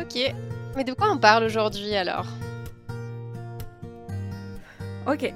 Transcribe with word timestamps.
Ok, 0.00 0.18
mais 0.76 0.84
de 0.84 0.94
quoi 0.94 1.10
on 1.12 1.18
parle 1.18 1.44
aujourd'hui 1.44 1.94
alors 1.94 2.26
Ok. 5.06 5.34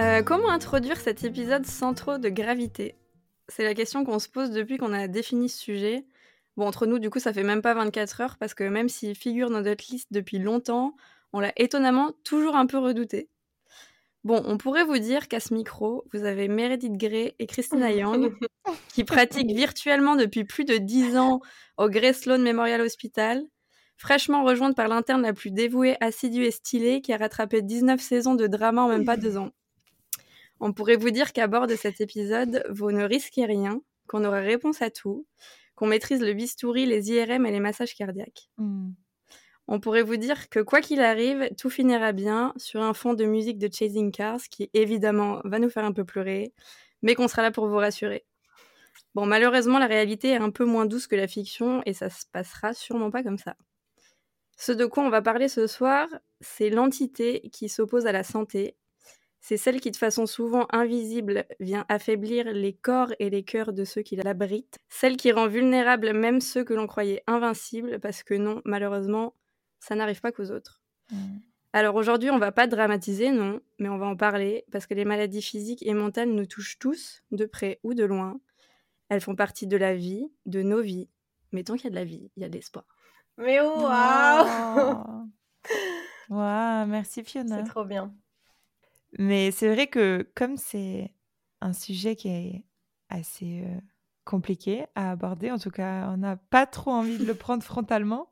Euh, 0.00 0.22
comment 0.22 0.48
introduire 0.48 0.96
cet 0.96 1.24
épisode 1.24 1.66
sans 1.66 1.92
trop 1.92 2.16
de 2.16 2.30
gravité? 2.30 2.94
C'est 3.48 3.64
la 3.64 3.74
question 3.74 4.04
qu'on 4.06 4.18
se 4.18 4.30
pose 4.30 4.50
depuis 4.50 4.78
qu'on 4.78 4.94
a 4.94 5.08
défini 5.08 5.50
ce 5.50 5.58
sujet. 5.58 6.06
Bon, 6.56 6.66
entre 6.66 6.86
nous, 6.86 6.98
du 6.98 7.10
coup, 7.10 7.18
ça 7.18 7.34
fait 7.34 7.42
même 7.42 7.60
pas 7.60 7.74
24 7.74 8.20
heures 8.22 8.36
parce 8.38 8.54
que 8.54 8.64
même 8.64 8.88
s'il 8.88 9.14
figure 9.14 9.50
dans 9.50 9.60
notre 9.60 9.84
liste 9.90 10.08
depuis 10.10 10.38
longtemps, 10.38 10.96
on 11.34 11.40
l'a 11.40 11.52
étonnamment 11.56 12.12
toujours 12.24 12.56
un 12.56 12.64
peu 12.64 12.78
redouté. 12.78 13.28
Bon, 14.28 14.42
on 14.44 14.58
pourrait 14.58 14.84
vous 14.84 14.98
dire 14.98 15.26
qu'à 15.26 15.40
ce 15.40 15.54
micro, 15.54 16.04
vous 16.12 16.24
avez 16.24 16.48
Meredith 16.48 16.98
Gray 16.98 17.34
et 17.38 17.46
Christina 17.46 17.90
Young, 17.92 18.36
qui 18.92 19.02
pratiquent 19.02 19.56
virtuellement 19.56 20.16
depuis 20.16 20.44
plus 20.44 20.66
de 20.66 20.76
10 20.76 21.16
ans 21.16 21.40
au 21.78 21.88
Grey 21.88 22.12
Sloan 22.12 22.42
Memorial 22.42 22.82
Hospital, 22.82 23.42
fraîchement 23.96 24.44
rejointe 24.44 24.76
par 24.76 24.88
l'interne 24.88 25.22
la 25.22 25.32
plus 25.32 25.50
dévouée, 25.50 25.96
assidue 26.02 26.44
et 26.44 26.50
stylée, 26.50 27.00
qui 27.00 27.14
a 27.14 27.16
rattrapé 27.16 27.62
19 27.62 27.98
saisons 28.02 28.34
de 28.34 28.46
drama 28.46 28.82
en 28.82 28.88
même 28.88 29.06
pas 29.06 29.16
deux 29.16 29.38
ans. 29.38 29.48
On 30.60 30.74
pourrait 30.74 30.96
vous 30.96 31.08
dire 31.08 31.32
qu'à 31.32 31.46
bord 31.46 31.66
de 31.66 31.74
cet 31.74 32.02
épisode, 32.02 32.66
vous 32.68 32.92
ne 32.92 33.04
risquez 33.04 33.46
rien, 33.46 33.80
qu'on 34.08 34.26
aura 34.26 34.40
réponse 34.40 34.82
à 34.82 34.90
tout, 34.90 35.26
qu'on 35.74 35.86
maîtrise 35.86 36.20
le 36.20 36.34
bistouri, 36.34 36.84
les 36.84 37.10
IRM 37.12 37.46
et 37.46 37.50
les 37.50 37.60
massages 37.60 37.94
cardiaques. 37.94 38.50
Hmm. 38.58 38.90
On 39.70 39.80
pourrait 39.80 40.02
vous 40.02 40.16
dire 40.16 40.48
que 40.48 40.60
quoi 40.60 40.80
qu'il 40.80 41.02
arrive, 41.02 41.50
tout 41.58 41.68
finira 41.68 42.12
bien 42.12 42.54
sur 42.56 42.80
un 42.80 42.94
fond 42.94 43.12
de 43.12 43.26
musique 43.26 43.58
de 43.58 43.68
Chasing 43.70 44.10
Cars 44.10 44.40
qui 44.50 44.70
évidemment 44.72 45.42
va 45.44 45.58
nous 45.58 45.68
faire 45.68 45.84
un 45.84 45.92
peu 45.92 46.04
pleurer, 46.04 46.54
mais 47.02 47.14
qu'on 47.14 47.28
sera 47.28 47.42
là 47.42 47.50
pour 47.50 47.68
vous 47.68 47.76
rassurer. 47.76 48.24
Bon, 49.14 49.26
malheureusement, 49.26 49.78
la 49.78 49.86
réalité 49.86 50.30
est 50.30 50.36
un 50.38 50.50
peu 50.50 50.64
moins 50.64 50.86
douce 50.86 51.06
que 51.06 51.16
la 51.16 51.28
fiction 51.28 51.82
et 51.84 51.92
ça 51.92 52.08
se 52.08 52.24
passera 52.32 52.72
sûrement 52.72 53.10
pas 53.10 53.22
comme 53.22 53.36
ça. 53.36 53.56
Ce 54.56 54.72
de 54.72 54.86
quoi 54.86 55.04
on 55.04 55.10
va 55.10 55.20
parler 55.20 55.48
ce 55.48 55.66
soir, 55.66 56.08
c'est 56.40 56.70
l'entité 56.70 57.42
qui 57.52 57.68
s'oppose 57.68 58.06
à 58.06 58.12
la 58.12 58.24
santé. 58.24 58.74
C'est 59.40 59.58
celle 59.58 59.80
qui, 59.80 59.90
de 59.90 59.96
façon 59.96 60.24
souvent 60.24 60.66
invisible, 60.70 61.44
vient 61.60 61.84
affaiblir 61.90 62.46
les 62.52 62.72
corps 62.72 63.12
et 63.18 63.28
les 63.28 63.44
cœurs 63.44 63.74
de 63.74 63.84
ceux 63.84 64.02
qui 64.02 64.16
l'abritent. 64.16 64.78
Celle 64.88 65.16
qui 65.16 65.30
rend 65.30 65.46
vulnérables 65.46 66.12
même 66.12 66.40
ceux 66.40 66.64
que 66.64 66.74
l'on 66.74 66.86
croyait 66.86 67.22
invincibles, 67.26 68.00
parce 68.00 68.22
que 68.22 68.34
non, 68.34 68.62
malheureusement, 68.64 69.34
ça 69.80 69.94
n'arrive 69.94 70.20
pas 70.20 70.32
qu'aux 70.32 70.50
autres. 70.50 70.82
Mm. 71.10 71.38
Alors 71.72 71.96
aujourd'hui, 71.96 72.30
on 72.30 72.38
va 72.38 72.50
pas 72.50 72.66
dramatiser, 72.66 73.30
non, 73.30 73.60
mais 73.78 73.88
on 73.88 73.98
va 73.98 74.06
en 74.06 74.16
parler 74.16 74.64
parce 74.72 74.86
que 74.86 74.94
les 74.94 75.04
maladies 75.04 75.42
physiques 75.42 75.86
et 75.86 75.94
mentales 75.94 76.30
nous 76.30 76.46
touchent 76.46 76.78
tous, 76.78 77.22
de 77.30 77.44
près 77.44 77.78
ou 77.82 77.94
de 77.94 78.04
loin. 78.04 78.40
Elles 79.08 79.20
font 79.20 79.36
partie 79.36 79.66
de 79.66 79.76
la 79.76 79.94
vie, 79.94 80.30
de 80.46 80.62
nos 80.62 80.80
vies. 80.80 81.08
Mais 81.52 81.64
tant 81.64 81.76
qu'il 81.76 81.84
y 81.84 81.86
a 81.88 81.90
de 81.90 81.94
la 81.94 82.04
vie, 82.04 82.30
il 82.36 82.42
y 82.42 82.44
a 82.44 82.48
de 82.48 82.54
l'espoir. 82.54 82.84
Mais 83.36 83.60
waouh 83.60 85.28
Waouh, 86.30 86.86
merci 86.86 87.22
Fiona. 87.22 87.58
C'est 87.58 87.70
trop 87.70 87.84
bien. 87.84 88.14
Mais 89.18 89.50
c'est 89.50 89.72
vrai 89.72 89.86
que 89.86 90.28
comme 90.34 90.56
c'est 90.56 91.14
un 91.60 91.72
sujet 91.72 92.16
qui 92.16 92.28
est 92.28 92.64
assez 93.08 93.62
euh, 93.64 93.80
compliqué 94.24 94.86
à 94.94 95.10
aborder, 95.12 95.50
en 95.50 95.58
tout 95.58 95.70
cas, 95.70 96.10
on 96.10 96.18
n'a 96.18 96.36
pas 96.36 96.66
trop 96.66 96.90
envie 96.90 97.18
de 97.18 97.24
le 97.24 97.34
prendre 97.34 97.62
frontalement. 97.62 98.30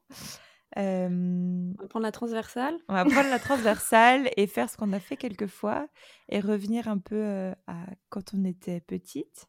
Euh, 0.76 1.72
On 1.78 1.82
va 1.82 1.88
prendre 1.88 2.02
la 2.04 2.12
transversale. 2.12 2.76
on 2.88 2.92
va 2.94 3.04
prendre 3.04 3.30
la 3.30 3.38
transversale 3.38 4.28
et 4.36 4.46
faire 4.46 4.68
ce 4.68 4.76
qu'on 4.76 4.92
a 4.92 5.00
fait 5.00 5.16
quelques 5.16 5.46
fois 5.46 5.88
et 6.28 6.40
revenir 6.40 6.88
un 6.88 6.98
peu 6.98 7.16
euh, 7.16 7.54
à 7.66 7.86
quand 8.10 8.34
on 8.34 8.44
était 8.44 8.80
petite. 8.80 9.46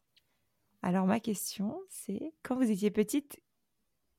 Alors 0.82 1.06
ma 1.06 1.20
question, 1.20 1.78
c'est 1.90 2.32
quand 2.42 2.56
vous 2.56 2.70
étiez 2.70 2.90
petite, 2.90 3.40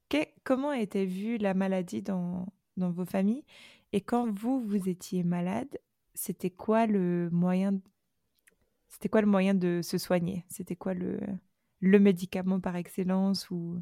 que- 0.09 0.27
comment 0.43 0.71
était 0.73 1.05
vue 1.05 1.37
la 1.37 1.53
maladie 1.53 2.01
dans, 2.01 2.47
dans 2.77 2.91
vos 2.91 3.05
familles? 3.05 3.45
Et 3.91 4.01
quand 4.01 4.29
vous 4.29 4.59
vous 4.61 4.87
étiez 4.89 5.23
malade, 5.23 5.79
c'était 6.13 6.51
quoi 6.51 6.85
le 6.85 7.29
moyen 7.31 7.71
de- 7.71 7.81
c'était 8.87 9.09
quoi 9.09 9.21
le 9.21 9.27
moyen 9.27 9.53
de 9.55 9.81
se 9.83 9.97
soigner? 9.97 10.45
C'était 10.49 10.75
quoi 10.75 10.93
le 10.93 11.19
le 11.81 11.97
médicament 11.97 12.59
par 12.59 12.75
excellence 12.75 13.49
ou 13.49 13.81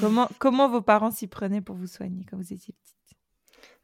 comment 0.00 0.28
comment 0.38 0.68
vos 0.68 0.82
parents 0.82 1.10
s'y 1.10 1.26
prenaient 1.26 1.60
pour 1.60 1.76
vous 1.76 1.86
soigner 1.86 2.24
quand 2.28 2.36
vous 2.36 2.52
étiez 2.52 2.74
petite? 2.74 2.96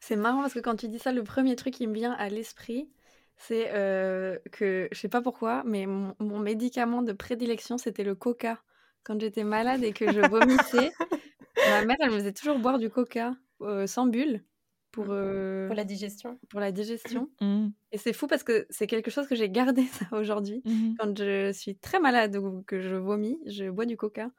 C'est 0.00 0.16
marrant 0.16 0.40
parce 0.40 0.54
que 0.54 0.60
quand 0.60 0.76
tu 0.76 0.88
dis 0.88 0.98
ça, 0.98 1.12
le 1.12 1.24
premier 1.24 1.56
truc 1.56 1.74
qui 1.74 1.86
me 1.86 1.94
vient 1.94 2.12
à 2.12 2.28
l'esprit, 2.28 2.88
c'est 3.36 3.70
euh, 3.72 4.38
que 4.52 4.88
je 4.92 4.98
sais 4.98 5.08
pas 5.08 5.22
pourquoi, 5.22 5.62
mais 5.64 5.86
mon, 5.86 6.14
mon 6.18 6.38
médicament 6.38 7.02
de 7.02 7.12
prédilection, 7.12 7.78
c'était 7.78 8.04
le 8.04 8.14
coca. 8.14 8.62
Quand 9.04 9.20
j'étais 9.20 9.44
malade 9.44 9.82
et 9.84 9.92
que 9.92 10.12
je 10.12 10.20
vomissais, 10.20 10.92
ma 11.70 11.84
mère, 11.84 11.96
elle 12.00 12.10
me 12.10 12.18
faisait 12.18 12.32
toujours 12.32 12.58
boire 12.58 12.78
du 12.78 12.90
coca 12.90 13.34
euh, 13.62 13.86
sans 13.86 14.06
bulle 14.06 14.44
pour, 14.92 15.06
euh, 15.10 15.66
Pour 15.66 15.76
la 15.76 15.84
digestion. 15.84 16.38
pour 16.48 16.60
la 16.60 16.72
digestion. 16.72 17.30
Mmh. 17.40 17.68
Et 17.92 17.98
c'est 17.98 18.12
fou 18.12 18.26
parce 18.26 18.42
que 18.42 18.66
c'est 18.70 18.86
quelque 18.86 19.10
chose 19.10 19.26
que 19.26 19.36
j'ai 19.36 19.50
gardé 19.50 19.84
ça 19.92 20.06
aujourd'hui. 20.12 20.62
Mhm. 20.64 20.96
Quand 20.98 21.16
je 21.16 21.52
suis 21.52 21.76
très 21.76 22.00
malade 22.00 22.36
ou 22.36 22.62
que 22.62 22.80
je 22.80 22.94
vomis, 22.96 23.38
je 23.46 23.70
bois 23.70 23.86
du 23.86 23.96
coca. 23.96 24.30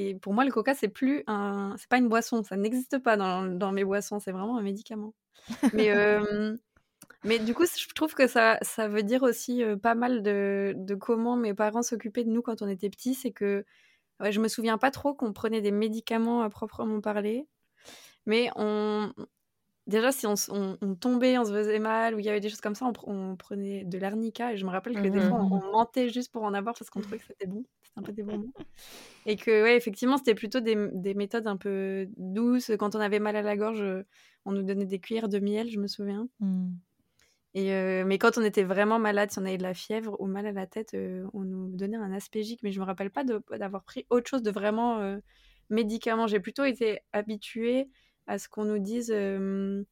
Et 0.00 0.14
pour 0.14 0.32
moi, 0.32 0.46
le 0.46 0.50
coca, 0.50 0.74
c'est 0.74 0.88
plus 0.88 1.22
un, 1.26 1.74
c'est 1.76 1.88
pas 1.88 1.98
une 1.98 2.08
boisson, 2.08 2.42
ça 2.42 2.56
n'existe 2.56 2.98
pas 3.00 3.18
dans, 3.18 3.44
dans 3.44 3.70
mes 3.70 3.84
boissons, 3.84 4.18
c'est 4.18 4.32
vraiment 4.32 4.56
un 4.56 4.62
médicament. 4.62 5.12
Mais, 5.74 5.90
euh, 5.94 6.56
mais 7.22 7.38
du 7.38 7.52
coup, 7.52 7.66
je 7.66 7.92
trouve 7.94 8.14
que 8.14 8.26
ça, 8.26 8.56
ça 8.62 8.88
veut 8.88 9.02
dire 9.02 9.22
aussi 9.22 9.62
euh, 9.62 9.76
pas 9.76 9.94
mal 9.94 10.22
de, 10.22 10.72
de 10.74 10.94
comment 10.94 11.36
mes 11.36 11.52
parents 11.52 11.82
s'occupaient 11.82 12.24
de 12.24 12.30
nous 12.30 12.40
quand 12.40 12.62
on 12.62 12.68
était 12.68 12.88
petits. 12.88 13.12
C'est 13.12 13.30
que 13.30 13.66
ouais, 14.20 14.32
je 14.32 14.40
me 14.40 14.48
souviens 14.48 14.78
pas 14.78 14.90
trop 14.90 15.12
qu'on 15.12 15.34
prenait 15.34 15.60
des 15.60 15.70
médicaments 15.70 16.40
à 16.40 16.48
proprement 16.48 17.02
parler, 17.02 17.46
mais 18.24 18.48
on, 18.56 19.12
déjà 19.90 20.12
si 20.12 20.26
on, 20.26 20.32
s- 20.32 20.48
on- 20.50 20.78
on 20.80 20.94
tombait, 20.94 21.36
on 21.38 21.44
se 21.44 21.52
faisait 21.52 21.78
mal, 21.78 22.14
ou 22.14 22.18
il 22.18 22.24
y 22.24 22.30
avait 22.30 22.40
des 22.40 22.48
choses 22.48 22.62
comme 22.62 22.74
ça, 22.74 22.86
on, 22.86 22.92
pr- 22.92 23.04
on 23.06 23.36
prenait 23.36 23.84
de 23.84 23.98
l'arnica. 23.98 24.52
Et 24.54 24.56
je 24.56 24.64
me 24.64 24.70
rappelle 24.70 24.94
que 24.94 25.08
des 25.08 25.20
fois, 25.20 25.46
on, 25.50 25.56
on 25.58 25.72
mentait 25.72 26.08
juste 26.08 26.32
pour 26.32 26.42
en 26.44 26.54
avoir 26.54 26.74
parce 26.74 26.88
qu'on 26.90 27.00
trouvait 27.00 27.18
que 27.18 27.26
c'était 27.26 27.46
bon. 27.46 27.64
C'était 27.82 27.98
un 28.00 28.02
peu 28.02 28.12
des 28.12 28.22
bonbons. 28.22 28.52
Et 29.26 29.36
que, 29.36 29.62
ouais, 29.62 29.76
effectivement, 29.76 30.16
c'était 30.16 30.34
plutôt 30.34 30.60
des, 30.60 30.76
des 30.94 31.12
méthodes 31.14 31.46
un 31.46 31.58
peu 31.58 32.08
douces. 32.16 32.70
Quand 32.78 32.94
on 32.94 33.00
avait 33.00 33.18
mal 33.18 33.36
à 33.36 33.42
la 33.42 33.56
gorge, 33.56 33.84
on 34.46 34.52
nous 34.52 34.62
donnait 34.62 34.86
des 34.86 34.98
cuillères 34.98 35.28
de 35.28 35.38
miel, 35.38 35.68
je 35.68 35.78
me 35.78 35.86
souviens. 35.86 36.26
Mhm. 36.40 36.78
Et 37.52 37.72
euh, 37.74 38.04
mais 38.06 38.18
quand 38.18 38.38
on 38.38 38.42
était 38.42 38.62
vraiment 38.62 38.98
malade, 39.00 39.30
si 39.32 39.38
on 39.40 39.44
avait 39.44 39.58
de 39.58 39.62
la 39.64 39.74
fièvre 39.74 40.16
ou 40.20 40.26
mal 40.26 40.46
à 40.46 40.52
la 40.52 40.66
tête, 40.66 40.94
euh, 40.94 41.26
on 41.34 41.40
nous 41.40 41.68
donnait 41.76 41.96
un 41.96 42.12
aspégique. 42.12 42.60
Mais 42.62 42.70
je 42.70 42.78
me 42.80 42.84
rappelle 42.84 43.10
pas 43.10 43.24
d'avoir 43.24 43.82
pris 43.84 44.06
autre 44.08 44.28
chose 44.30 44.42
de 44.42 44.52
vraiment 44.52 45.00
euh, 45.00 45.18
médicament. 45.68 46.26
J'ai 46.28 46.38
plutôt 46.40 46.64
été 46.64 47.00
habituée 47.12 47.88
à 48.26 48.38
ce 48.38 48.48
qu'on 48.48 48.64
nous 48.64 48.78
dise 48.78 49.10
euh, 49.14 49.84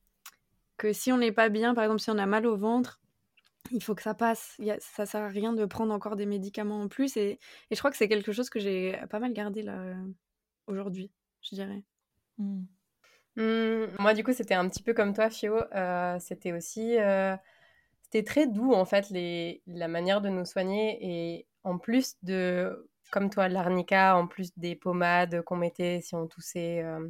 que 0.77 0.93
si 0.93 1.13
on 1.13 1.19
n'est 1.19 1.33
pas 1.33 1.49
bien, 1.49 1.75
par 1.75 1.85
exemple 1.85 2.01
si 2.01 2.11
on 2.11 2.19
a 2.19 2.27
mal 2.27 2.47
au 2.47 2.57
ventre, 2.57 3.01
il 3.71 3.83
faut 3.83 3.95
que 3.95 4.03
ça 4.03 4.15
passe. 4.15 4.55
Il 4.59 4.67
y 4.67 4.71
a, 4.71 4.79
ça 4.81 5.07
sert 5.07 5.23
à 5.23 5.29
rien 5.29 5.53
de 5.53 5.65
prendre 5.67 5.93
encore 5.93 6.17
des 6.17 6.27
médicaments 6.27 6.81
en 6.83 6.89
plus. 6.89 7.17
Et, 7.17 7.39
et 7.71 7.75
je 7.75 7.79
crois 7.79 7.91
que 7.91 7.97
c'est 7.97 8.09
quelque 8.09 8.33
chose 8.33 8.51
que 8.51 8.61
j'ai 8.61 8.99
pas 9.11 9.19
mal 9.21 9.33
gardé 9.33 9.63
là 9.63 9.95
aujourd'hui, 10.67 11.11
je 11.43 11.55
dirais. 11.55 11.83
Mhm. 12.39 12.67
Hmm, 13.37 13.87
moi, 14.01 14.15
du 14.15 14.25
coup, 14.25 14.33
c'était 14.33 14.55
un 14.55 14.69
petit 14.69 14.83
peu 14.83 14.95
comme 14.95 15.15
toi, 15.15 15.31
Fio. 15.31 15.57
Euh, 15.75 16.19
c'était 16.19 16.53
aussi. 16.53 16.99
euh, 16.99 17.37
c'était 18.03 18.25
très 18.25 18.47
doux, 18.47 18.73
en 18.73 18.85
fait, 18.85 19.11
les, 19.11 19.63
la 19.67 19.89
manière 19.89 20.21
de 20.21 20.29
nous 20.29 20.45
soigner. 20.45 20.99
Et 21.03 21.47
en 21.65 21.79
plus 21.79 22.17
de, 22.23 22.89
comme 23.11 23.31
toi, 23.31 23.49
l'arnica, 23.49 24.17
en 24.17 24.27
plus 24.27 24.51
des 24.59 24.75
pommades 24.77 25.43
qu'on 25.43 25.57
mettait 25.57 26.01
si 26.01 26.15
on 26.15 26.27
toussait. 26.27 26.83
euh, 26.83 27.09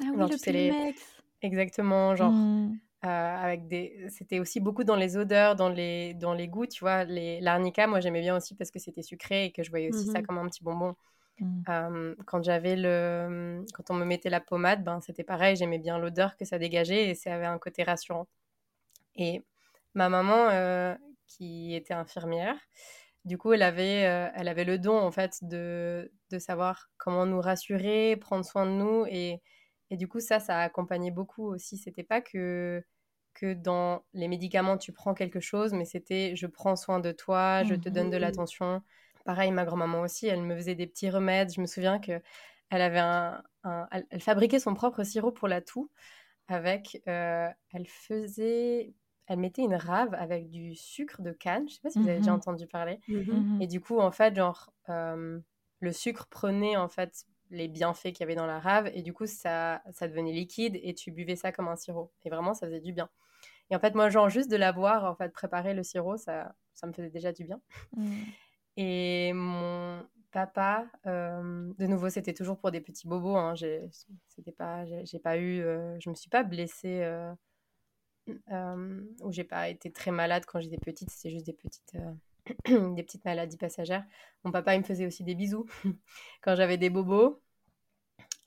Ah 0.00 0.10
oui, 0.14 0.20
Genre, 0.20 0.30
le 0.30 0.36
tu 0.36 0.38
sais, 0.38 0.52
les- 0.52 0.94
exactement, 1.42 2.16
genre. 2.16 2.48
Mhm. 2.52 2.80
euh, 3.04 3.08
avec 3.08 3.68
des 3.68 4.06
c'était 4.10 4.40
aussi 4.40 4.60
beaucoup 4.60 4.84
dans 4.84 4.96
les 4.96 5.16
odeurs 5.18 5.56
dans 5.56 5.68
les 5.70 6.14
dans 6.14 6.34
les 6.34 6.48
goûts 6.48 6.66
tu 6.66 6.80
vois 6.80 7.04
les 7.04 7.40
l'arnica 7.42 7.86
moi 7.86 8.00
j'aimais 8.00 8.22
bien 8.22 8.36
aussi 8.36 8.54
parce 8.56 8.70
que 8.72 8.78
c'était 8.80 9.02
sucré 9.02 9.46
et 9.46 9.52
que 9.52 9.62
je 9.64 9.70
voyais 9.70 9.88
aussi 9.90 10.08
ça 10.08 10.20
Mhm. 10.20 10.24
comme 10.24 10.38
un 10.38 10.46
petit 10.48 10.64
bonbon 10.64 10.96
Mhm. 11.40 11.66
Euh, 11.70 12.14
quand 12.26 12.42
j'avais 12.44 12.76
le 12.76 13.64
quand 13.74 13.90
on 13.90 13.94
me 13.94 14.04
mettait 14.06 14.30
la 14.30 14.40
pommade 14.40 14.84
ben 14.84 15.00
c'était 15.02 15.24
pareil 15.24 15.56
j'aimais 15.56 15.78
bien 15.80 15.98
l'odeur 15.98 16.36
que 16.38 16.44
ça 16.46 16.58
dégageait 16.58 17.10
et 17.10 17.14
ça 17.16 17.34
avait 17.36 17.46
un 17.46 17.58
côté 17.58 17.84
rassurant 17.84 18.28
et 19.16 19.42
ma 19.94 20.08
maman 20.08 20.50
euh, 20.50 20.94
qui 21.26 21.74
était 21.74 21.94
infirmière 21.94 22.56
du 23.24 23.38
coup 23.38 23.52
elle 23.52 23.62
avait 23.62 24.06
euh, 24.06 24.28
elle 24.34 24.48
avait 24.48 24.64
le 24.64 24.78
don 24.78 24.98
en 24.98 25.10
fait 25.12 25.38
de 25.42 26.12
de 26.30 26.38
savoir 26.38 26.90
comment 26.98 27.26
nous 27.26 27.40
rassurer 27.40 28.16
prendre 28.16 28.44
soin 28.44 28.66
de 28.66 28.72
nous 28.72 29.06
et 29.08 29.42
et 29.90 29.96
du 29.96 30.08
coup, 30.08 30.20
ça, 30.20 30.40
ça 30.40 30.58
a 30.58 30.62
accompagné 30.62 31.10
beaucoup 31.10 31.44
aussi. 31.44 31.76
C'était 31.76 32.02
pas 32.02 32.20
que 32.20 32.82
que 33.34 33.52
dans 33.52 34.02
les 34.14 34.28
médicaments, 34.28 34.78
tu 34.78 34.92
prends 34.92 35.12
quelque 35.12 35.40
chose, 35.40 35.74
mais 35.74 35.84
c'était 35.84 36.34
je 36.36 36.46
prends 36.46 36.74
soin 36.74 37.00
de 37.00 37.12
toi, 37.12 37.64
je 37.64 37.74
te 37.74 37.90
donne 37.90 38.08
de 38.08 38.16
mmh. 38.16 38.20
l'attention. 38.20 38.82
Pareil, 39.26 39.50
ma 39.50 39.64
grand-maman 39.64 40.00
aussi, 40.00 40.26
elle 40.26 40.42
me 40.42 40.56
faisait 40.56 40.74
des 40.74 40.86
petits 40.86 41.10
remèdes. 41.10 41.52
Je 41.52 41.60
me 41.60 41.66
souviens 41.66 41.98
que 41.98 42.22
elle 42.70 42.80
avait 42.80 42.98
un, 42.98 43.42
elle, 44.10 44.20
fabriquait 44.20 44.58
son 44.58 44.74
propre 44.74 45.04
sirop 45.04 45.32
pour 45.32 45.48
la 45.48 45.60
toux 45.60 45.90
avec, 46.48 47.02
euh, 47.08 47.48
elle 47.72 47.86
faisait, 47.86 48.94
elle 49.26 49.38
mettait 49.38 49.62
une 49.62 49.74
rave 49.74 50.14
avec 50.14 50.48
du 50.48 50.74
sucre 50.74 51.22
de 51.22 51.32
canne. 51.32 51.68
Je 51.68 51.74
sais 51.74 51.80
pas 51.82 51.90
si 51.90 51.98
vous 51.98 52.08
avez 52.08 52.18
déjà 52.18 52.32
mmh 52.32 52.36
entendu 52.36 52.66
parler. 52.66 53.00
Mmh 53.08 53.60
Et 53.60 53.66
du 53.66 53.80
coup, 53.80 53.98
en 53.98 54.12
fait, 54.12 54.34
genre, 54.34 54.72
euh, 54.88 55.40
le 55.80 55.92
sucre 55.92 56.26
prenait 56.28 56.76
en 56.76 56.88
fait 56.88 57.26
les 57.50 57.68
bienfaits 57.68 58.12
qu'il 58.12 58.20
y 58.20 58.22
avait 58.24 58.34
dans 58.34 58.46
la 58.46 58.58
rave 58.58 58.90
et 58.94 59.02
du 59.02 59.12
coup 59.12 59.26
ça, 59.26 59.82
ça 59.92 60.08
devenait 60.08 60.32
liquide 60.32 60.78
et 60.82 60.94
tu 60.94 61.10
buvais 61.10 61.36
ça 61.36 61.52
comme 61.52 61.68
un 61.68 61.76
sirop. 61.76 62.10
Et 62.24 62.30
vraiment 62.30 62.54
ça 62.54 62.66
faisait 62.66 62.80
du 62.80 62.92
bien. 62.92 63.08
Et 63.70 63.76
en 63.76 63.80
fait 63.80 63.94
moi 63.94 64.08
genre 64.10 64.28
juste 64.28 64.50
de 64.50 64.56
l'avoir 64.56 65.04
en 65.04 65.14
fait 65.14 65.32
préparé 65.32 65.74
le 65.74 65.82
sirop 65.82 66.16
ça, 66.16 66.54
ça 66.74 66.86
me 66.86 66.92
faisait 66.92 67.10
déjà 67.10 67.32
du 67.32 67.44
bien. 67.44 67.60
Mmh. 67.96 68.14
et 68.76 69.32
mon 69.32 70.06
papa 70.32 70.86
euh, 71.06 71.72
de 71.78 71.86
nouveau 71.86 72.10
c'était 72.10 72.34
toujours 72.34 72.58
pour 72.58 72.70
des 72.70 72.80
petits 72.80 73.08
bobos 73.08 73.36
hein, 73.36 73.54
j'ai 73.54 73.88
c'était 74.28 74.52
pas 74.52 74.84
j'ai 75.04 75.18
pas 75.18 75.38
eu 75.38 75.62
euh, 75.62 75.96
je 75.98 76.10
me 76.10 76.14
suis 76.14 76.28
pas 76.28 76.42
blessée 76.42 77.02
euh, 78.50 79.00
ou 79.22 79.32
j'ai 79.32 79.44
pas 79.44 79.68
été 79.68 79.90
très 79.92 80.10
malade 80.10 80.44
quand 80.46 80.60
j'étais 80.60 80.78
petite. 80.78 81.10
C'était 81.10 81.30
juste 81.30 81.46
des 81.46 81.52
petites 81.52 81.96
des 82.94 83.02
petites 83.02 83.24
maladies 83.24 83.56
passagères. 83.56 84.04
Mon 84.44 84.52
papa, 84.52 84.74
il 84.74 84.78
me 84.78 84.84
faisait 84.84 85.06
aussi 85.06 85.24
des 85.24 85.34
bisous. 85.34 85.66
Quand 86.42 86.54
j'avais 86.54 86.78
des 86.78 86.90
bobos, 86.90 87.42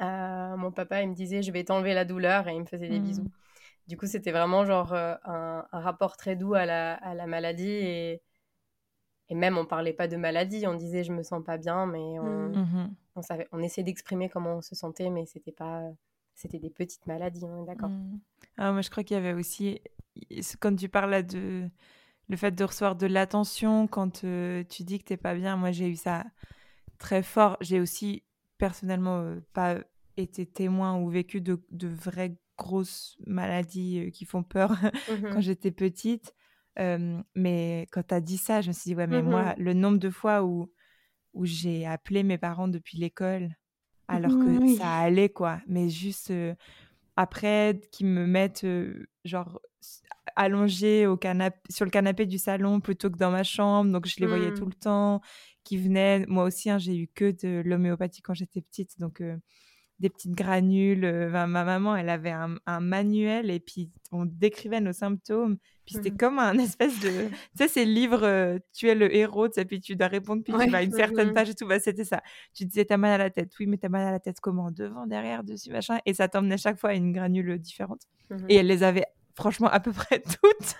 euh, 0.01 0.57
mon 0.57 0.71
papa, 0.71 1.01
il 1.01 1.09
me 1.09 1.13
disait, 1.15 1.41
je 1.41 1.51
vais 1.51 1.63
t'enlever 1.63 1.93
la 1.93 2.05
douleur, 2.05 2.47
et 2.47 2.53
il 2.53 2.61
me 2.61 2.65
faisait 2.65 2.89
des 2.89 2.99
bisous. 2.99 3.23
Mmh. 3.23 3.31
Du 3.87 3.97
coup, 3.97 4.05
c'était 4.05 4.31
vraiment 4.31 4.65
genre 4.65 4.93
euh, 4.93 5.15
un, 5.23 5.65
rapport 5.71 6.15
très 6.15 6.35
doux 6.35 6.53
à 6.53 6.65
la, 6.65 6.93
à 6.93 7.13
la 7.15 7.27
maladie. 7.27 7.69
Et, 7.69 8.21
et, 9.29 9.35
même, 9.35 9.57
on 9.57 9.65
parlait 9.65 9.93
pas 9.93 10.07
de 10.07 10.15
maladie, 10.15 10.67
on 10.67 10.75
disait, 10.75 11.03
je 11.03 11.11
me 11.11 11.23
sens 11.23 11.43
pas 11.43 11.57
bien, 11.57 11.85
mais 11.85 12.19
on, 12.19 12.49
mmh. 12.49 12.55
Mmh. 12.55 12.95
on, 13.15 13.21
savait, 13.21 13.47
on 13.51 13.61
essayait 13.61 13.83
d'exprimer 13.83 14.29
comment 14.29 14.55
on 14.55 14.61
se 14.61 14.75
sentait, 14.75 15.09
mais 15.09 15.25
c'était 15.25 15.51
pas... 15.51 15.83
C'était 16.35 16.59
des 16.59 16.69
petites 16.69 17.05
maladies, 17.05 17.43
on 17.43 17.63
d'accord. 17.63 17.89
Ah, 18.55 18.71
moi, 18.71 18.81
je 18.81 18.89
crois 18.89 19.03
qu'il 19.03 19.15
y 19.15 19.19
avait 19.19 19.33
aussi, 19.33 19.81
quand 20.61 20.73
tu 20.73 20.87
parles 20.87 21.23
de, 21.23 21.69
le 22.29 22.37
fait 22.37 22.51
de 22.51 22.63
recevoir 22.63 22.95
de 22.95 23.07
l'attention 23.07 23.87
quand 23.87 24.23
euh, 24.23 24.63
tu 24.63 24.83
dis 24.83 24.99
que 24.99 25.03
t'es 25.03 25.17
pas 25.17 25.33
bien, 25.33 25.57
moi 25.57 25.71
j'ai 25.71 25.89
eu 25.89 25.95
ça 25.95 26.23
très 26.99 27.23
fort. 27.23 27.57
J'ai 27.59 27.79
aussi 27.79 28.23
personnellement 28.57 29.21
euh, 29.21 29.39
pas 29.53 29.77
été 30.15 30.45
témoin 30.45 30.97
ou 30.97 31.09
vécu 31.09 31.41
de, 31.41 31.59
vraies 31.71 32.37
grosses 32.57 33.17
maladies 33.25 33.99
euh, 33.99 34.09
qui 34.11 34.25
font 34.25 34.43
peur 34.43 34.69
quand 35.07 35.37
mmh 35.37 35.41
j'étais 35.41 35.71
petite. 35.71 36.35
mais 37.35 37.87
quand 37.91 38.03
tu 38.07 38.13
as 38.13 38.21
dit 38.21 38.37
ça, 38.37 38.61
je 38.61 38.67
me 38.67 38.73
suis 38.73 38.91
dit, 38.91 38.95
ouais, 38.95 39.07
mais 39.07 39.23
mmh 39.23 39.29
moi, 39.29 39.55
le 39.57 39.73
nombre 39.73 39.97
de 39.97 40.09
fois 40.11 40.43
où, 40.43 40.71
où 41.33 41.45
j'ai 41.45 41.85
appelé 41.85 42.21
mes 42.23 42.37
parents 42.37 42.67
depuis 42.67 42.97
l'école, 42.99 43.49
alors 44.07 44.31
que 44.31 44.63
mmh, 44.63 44.77
ça 44.77 44.97
allait, 44.97 45.29
quoi. 45.29 45.61
Mais 45.67 45.89
juste 45.89 46.33
après, 47.15 47.79
qu'ils 47.91 48.07
me 48.07 48.25
mettent, 48.25 48.65
genre, 49.23 49.59
allongée 50.35 51.07
au 51.07 51.19
sur 51.69 51.85
le 51.85 51.91
canapé 51.91 52.25
du 52.25 52.37
salon 52.37 52.79
plutôt 52.79 53.09
que 53.09 53.17
dans 53.17 53.31
ma 53.31 53.43
chambre. 53.43 53.91
Donc, 53.91 54.07
je 54.07 54.15
les 54.19 54.27
voyais 54.27 54.53
tout 54.53 54.65
mmh. 54.65 54.69
le 54.69 54.79
temps, 54.79 55.21
qui 55.63 55.77
venaient. 55.77 56.25
Moi 56.27 56.43
aussi, 56.43 56.69
hein, 56.69 56.77
j'ai 56.77 56.97
eu 56.97 57.07
que 57.07 57.31
de 57.31 57.61
l'homéopathie 57.65 58.21
quand 58.21 58.33
j'étais 58.33 58.61
petite. 58.61 58.99
Donc, 58.99 59.21
euh, 59.21 59.37
des 59.99 60.09
petites 60.09 60.33
granules. 60.33 61.29
Ma 61.29 61.47
maman, 61.47 61.95
elle 61.95 62.09
avait 62.09 62.31
un, 62.31 62.79
manuel 62.79 63.51
et 63.51 63.59
puis 63.59 63.91
on 64.11 64.25
décrivait 64.25 64.81
nos 64.81 64.93
symptômes. 64.93 65.57
Puis 65.85 65.95
c'était 65.95 66.11
mmh. 66.11 66.17
comme 66.17 66.39
un 66.39 66.57
espèce 66.59 66.99
de. 66.99 67.09
Tu 67.29 67.35
sais, 67.55 67.67
ces 67.67 67.85
livres, 67.85 68.23
euh, 68.23 68.59
tu 68.73 68.87
es 68.87 68.95
le 68.95 69.13
héros, 69.13 69.47
tu 69.47 69.55
sais, 69.55 69.65
puis 69.65 69.79
tu 69.81 69.95
dois 69.95 70.07
répondre, 70.07 70.43
puis 70.43 70.53
tu 70.53 70.69
vas 70.69 70.77
à 70.77 70.83
une 70.83 70.91
certaine 70.91 71.31
mmh. 71.31 71.33
page 71.33 71.49
et 71.49 71.55
tout. 71.55 71.67
Bah, 71.67 71.79
c'était 71.79 72.05
ça. 72.05 72.21
Tu 72.53 72.65
disais, 72.65 72.85
t'as 72.85 72.97
mal 72.97 73.11
à 73.13 73.17
la 73.17 73.29
tête. 73.29 73.51
Oui, 73.59 73.67
mais 73.67 73.77
t'as 73.77 73.89
mal 73.89 74.07
à 74.07 74.11
la 74.11 74.19
tête 74.19 74.39
comment? 74.39 74.71
Devant, 74.71 75.05
derrière, 75.07 75.43
dessus, 75.43 75.71
machin. 75.71 75.99
Et 76.05 76.13
ça 76.13 76.27
t'emmenait 76.27 76.57
chaque 76.57 76.79
fois 76.79 76.91
à 76.91 76.93
une 76.93 77.11
granule 77.11 77.57
différente. 77.59 78.01
Et 78.47 78.55
elle 78.55 78.67
les 78.67 78.83
avait 78.83 79.05
franchement 79.39 79.69
à 79.69 79.79
peu 79.79 79.93
près 79.93 80.21
toutes. 80.41 80.75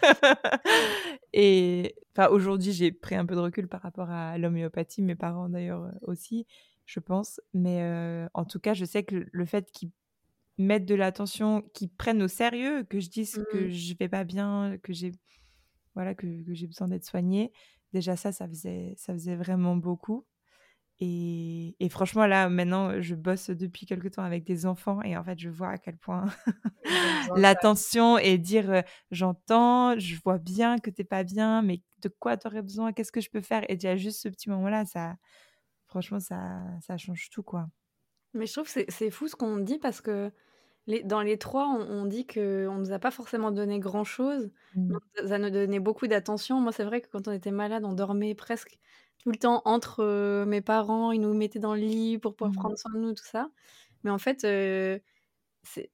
et 1.33 1.95
enfin, 2.11 2.29
aujourd'hui, 2.29 2.73
j'ai 2.73 2.91
pris 2.91 3.15
un 3.15 3.25
peu 3.25 3.35
de 3.35 3.39
recul 3.39 3.67
par 3.67 3.81
rapport 3.81 4.09
à 4.09 4.37
l'homéopathie, 4.37 5.01
mes 5.01 5.15
parents 5.15 5.47
d'ailleurs 5.47 5.83
euh, 5.83 5.91
aussi, 6.01 6.45
je 6.85 6.99
pense. 6.99 7.39
Mais 7.53 7.81
euh, 7.81 8.27
en 8.33 8.43
tout 8.43 8.59
cas, 8.59 8.73
je 8.73 8.83
sais 8.83 9.03
que 9.03 9.27
le 9.31 9.45
fait 9.45 9.71
qu'ils 9.71 9.91
mettent 10.57 10.85
de 10.85 10.95
l'attention, 10.95 11.61
qu'ils 11.73 11.89
prennent 11.89 12.21
au 12.21 12.27
sérieux, 12.27 12.83
que 12.83 12.99
je 12.99 13.09
dise 13.09 13.41
que 13.51 13.67
mmh. 13.67 13.69
je 13.69 13.93
vais 13.97 14.09
pas 14.09 14.25
bien, 14.25 14.77
que 14.83 14.91
j'ai 14.91 15.13
voilà 15.95 16.13
que, 16.13 16.27
que 16.43 16.53
j'ai 16.53 16.67
besoin 16.67 16.89
d'être 16.89 17.05
soignée, 17.05 17.51
déjà 17.93 18.17
ça, 18.17 18.31
ça 18.31 18.47
faisait 18.47 18.93
ça 18.97 19.13
faisait 19.13 19.37
vraiment 19.37 19.77
beaucoup. 19.77 20.25
Et, 21.01 21.87
franchement, 21.89 22.25
là, 22.25 22.49
maintenant, 22.49 23.01
je 23.01 23.15
bosse 23.15 23.49
depuis 23.49 23.85
quelque 23.85 24.09
temps 24.09 24.23
avec 24.23 24.43
des 24.43 24.65
enfants 24.65 25.01
et 25.03 25.15
en 25.15 25.23
fait, 25.23 25.39
je 25.39 25.49
vois 25.49 25.69
à 25.69 25.77
quel 25.77 25.97
point 25.97 26.25
l'attention 27.35 28.17
et 28.17 28.37
dire 28.37 28.83
j'entends, 29.09 29.97
je 29.97 30.15
vois 30.23 30.39
bien 30.39 30.77
que 30.77 30.89
t'es 30.89 31.05
pas 31.05 31.23
bien, 31.23 31.61
mais 31.61 31.81
de 32.01 32.09
quoi 32.09 32.35
tu 32.35 32.47
aurais 32.47 32.61
besoin, 32.61 32.91
qu'est-ce 32.91 33.13
que 33.13 33.21
je 33.21 33.29
peux 33.29 33.41
faire? 33.41 33.63
Et 33.69 33.75
déjà, 33.75 33.95
juste 33.95 34.21
ce 34.21 34.27
petit 34.27 34.49
moment-là, 34.49 34.85
ça, 34.85 35.15
franchement, 35.87 36.19
ça, 36.19 36.61
ça 36.81 36.97
change 36.97 37.29
tout, 37.29 37.43
quoi. 37.43 37.67
Mais 38.33 38.45
je 38.45 38.53
trouve 38.53 38.71
que 38.71 38.83
c'est 38.89 39.09
fou 39.09 39.27
ce 39.27 39.35
qu'on 39.35 39.57
dit 39.57 39.79
parce 39.79 40.01
que 40.01 40.31
les, 40.85 41.03
dans 41.03 41.21
les 41.21 41.37
trois, 41.37 41.67
on, 41.67 42.05
dit 42.05 42.27
qu'on 42.27 42.39
ne 42.39 42.79
nous 42.79 42.91
a 42.91 42.99
pas 42.99 43.11
forcément 43.11 43.51
donné 43.51 43.79
grand-chose. 43.79 44.51
Mmh. 44.75 44.97
Ça 45.27 45.37
nous 45.37 45.49
donnait 45.49 45.79
beaucoup 45.79 46.07
d'attention. 46.07 46.59
Moi, 46.59 46.71
c'est 46.71 46.83
vrai 46.83 47.01
que 47.01 47.07
quand 47.07 47.27
on 47.27 47.31
était 47.31 47.51
malade, 47.51 47.85
on 47.85 47.93
dormait 47.93 48.35
presque 48.35 48.79
tout 49.19 49.31
le 49.31 49.37
temps 49.37 49.61
entre 49.65 50.43
mes 50.45 50.61
parents, 50.61 51.11
ils 51.11 51.21
nous 51.21 51.33
mettaient 51.33 51.59
dans 51.59 51.75
le 51.75 51.81
lit 51.81 52.17
pour 52.17 52.35
pouvoir 52.35 52.51
mmh 52.51 52.55
prendre 52.55 52.77
soin 52.77 52.91
de 52.93 52.99
nous, 52.99 53.13
tout 53.13 53.25
ça. 53.25 53.49
Mais 54.03 54.09
en 54.09 54.17
fait, 54.17 54.47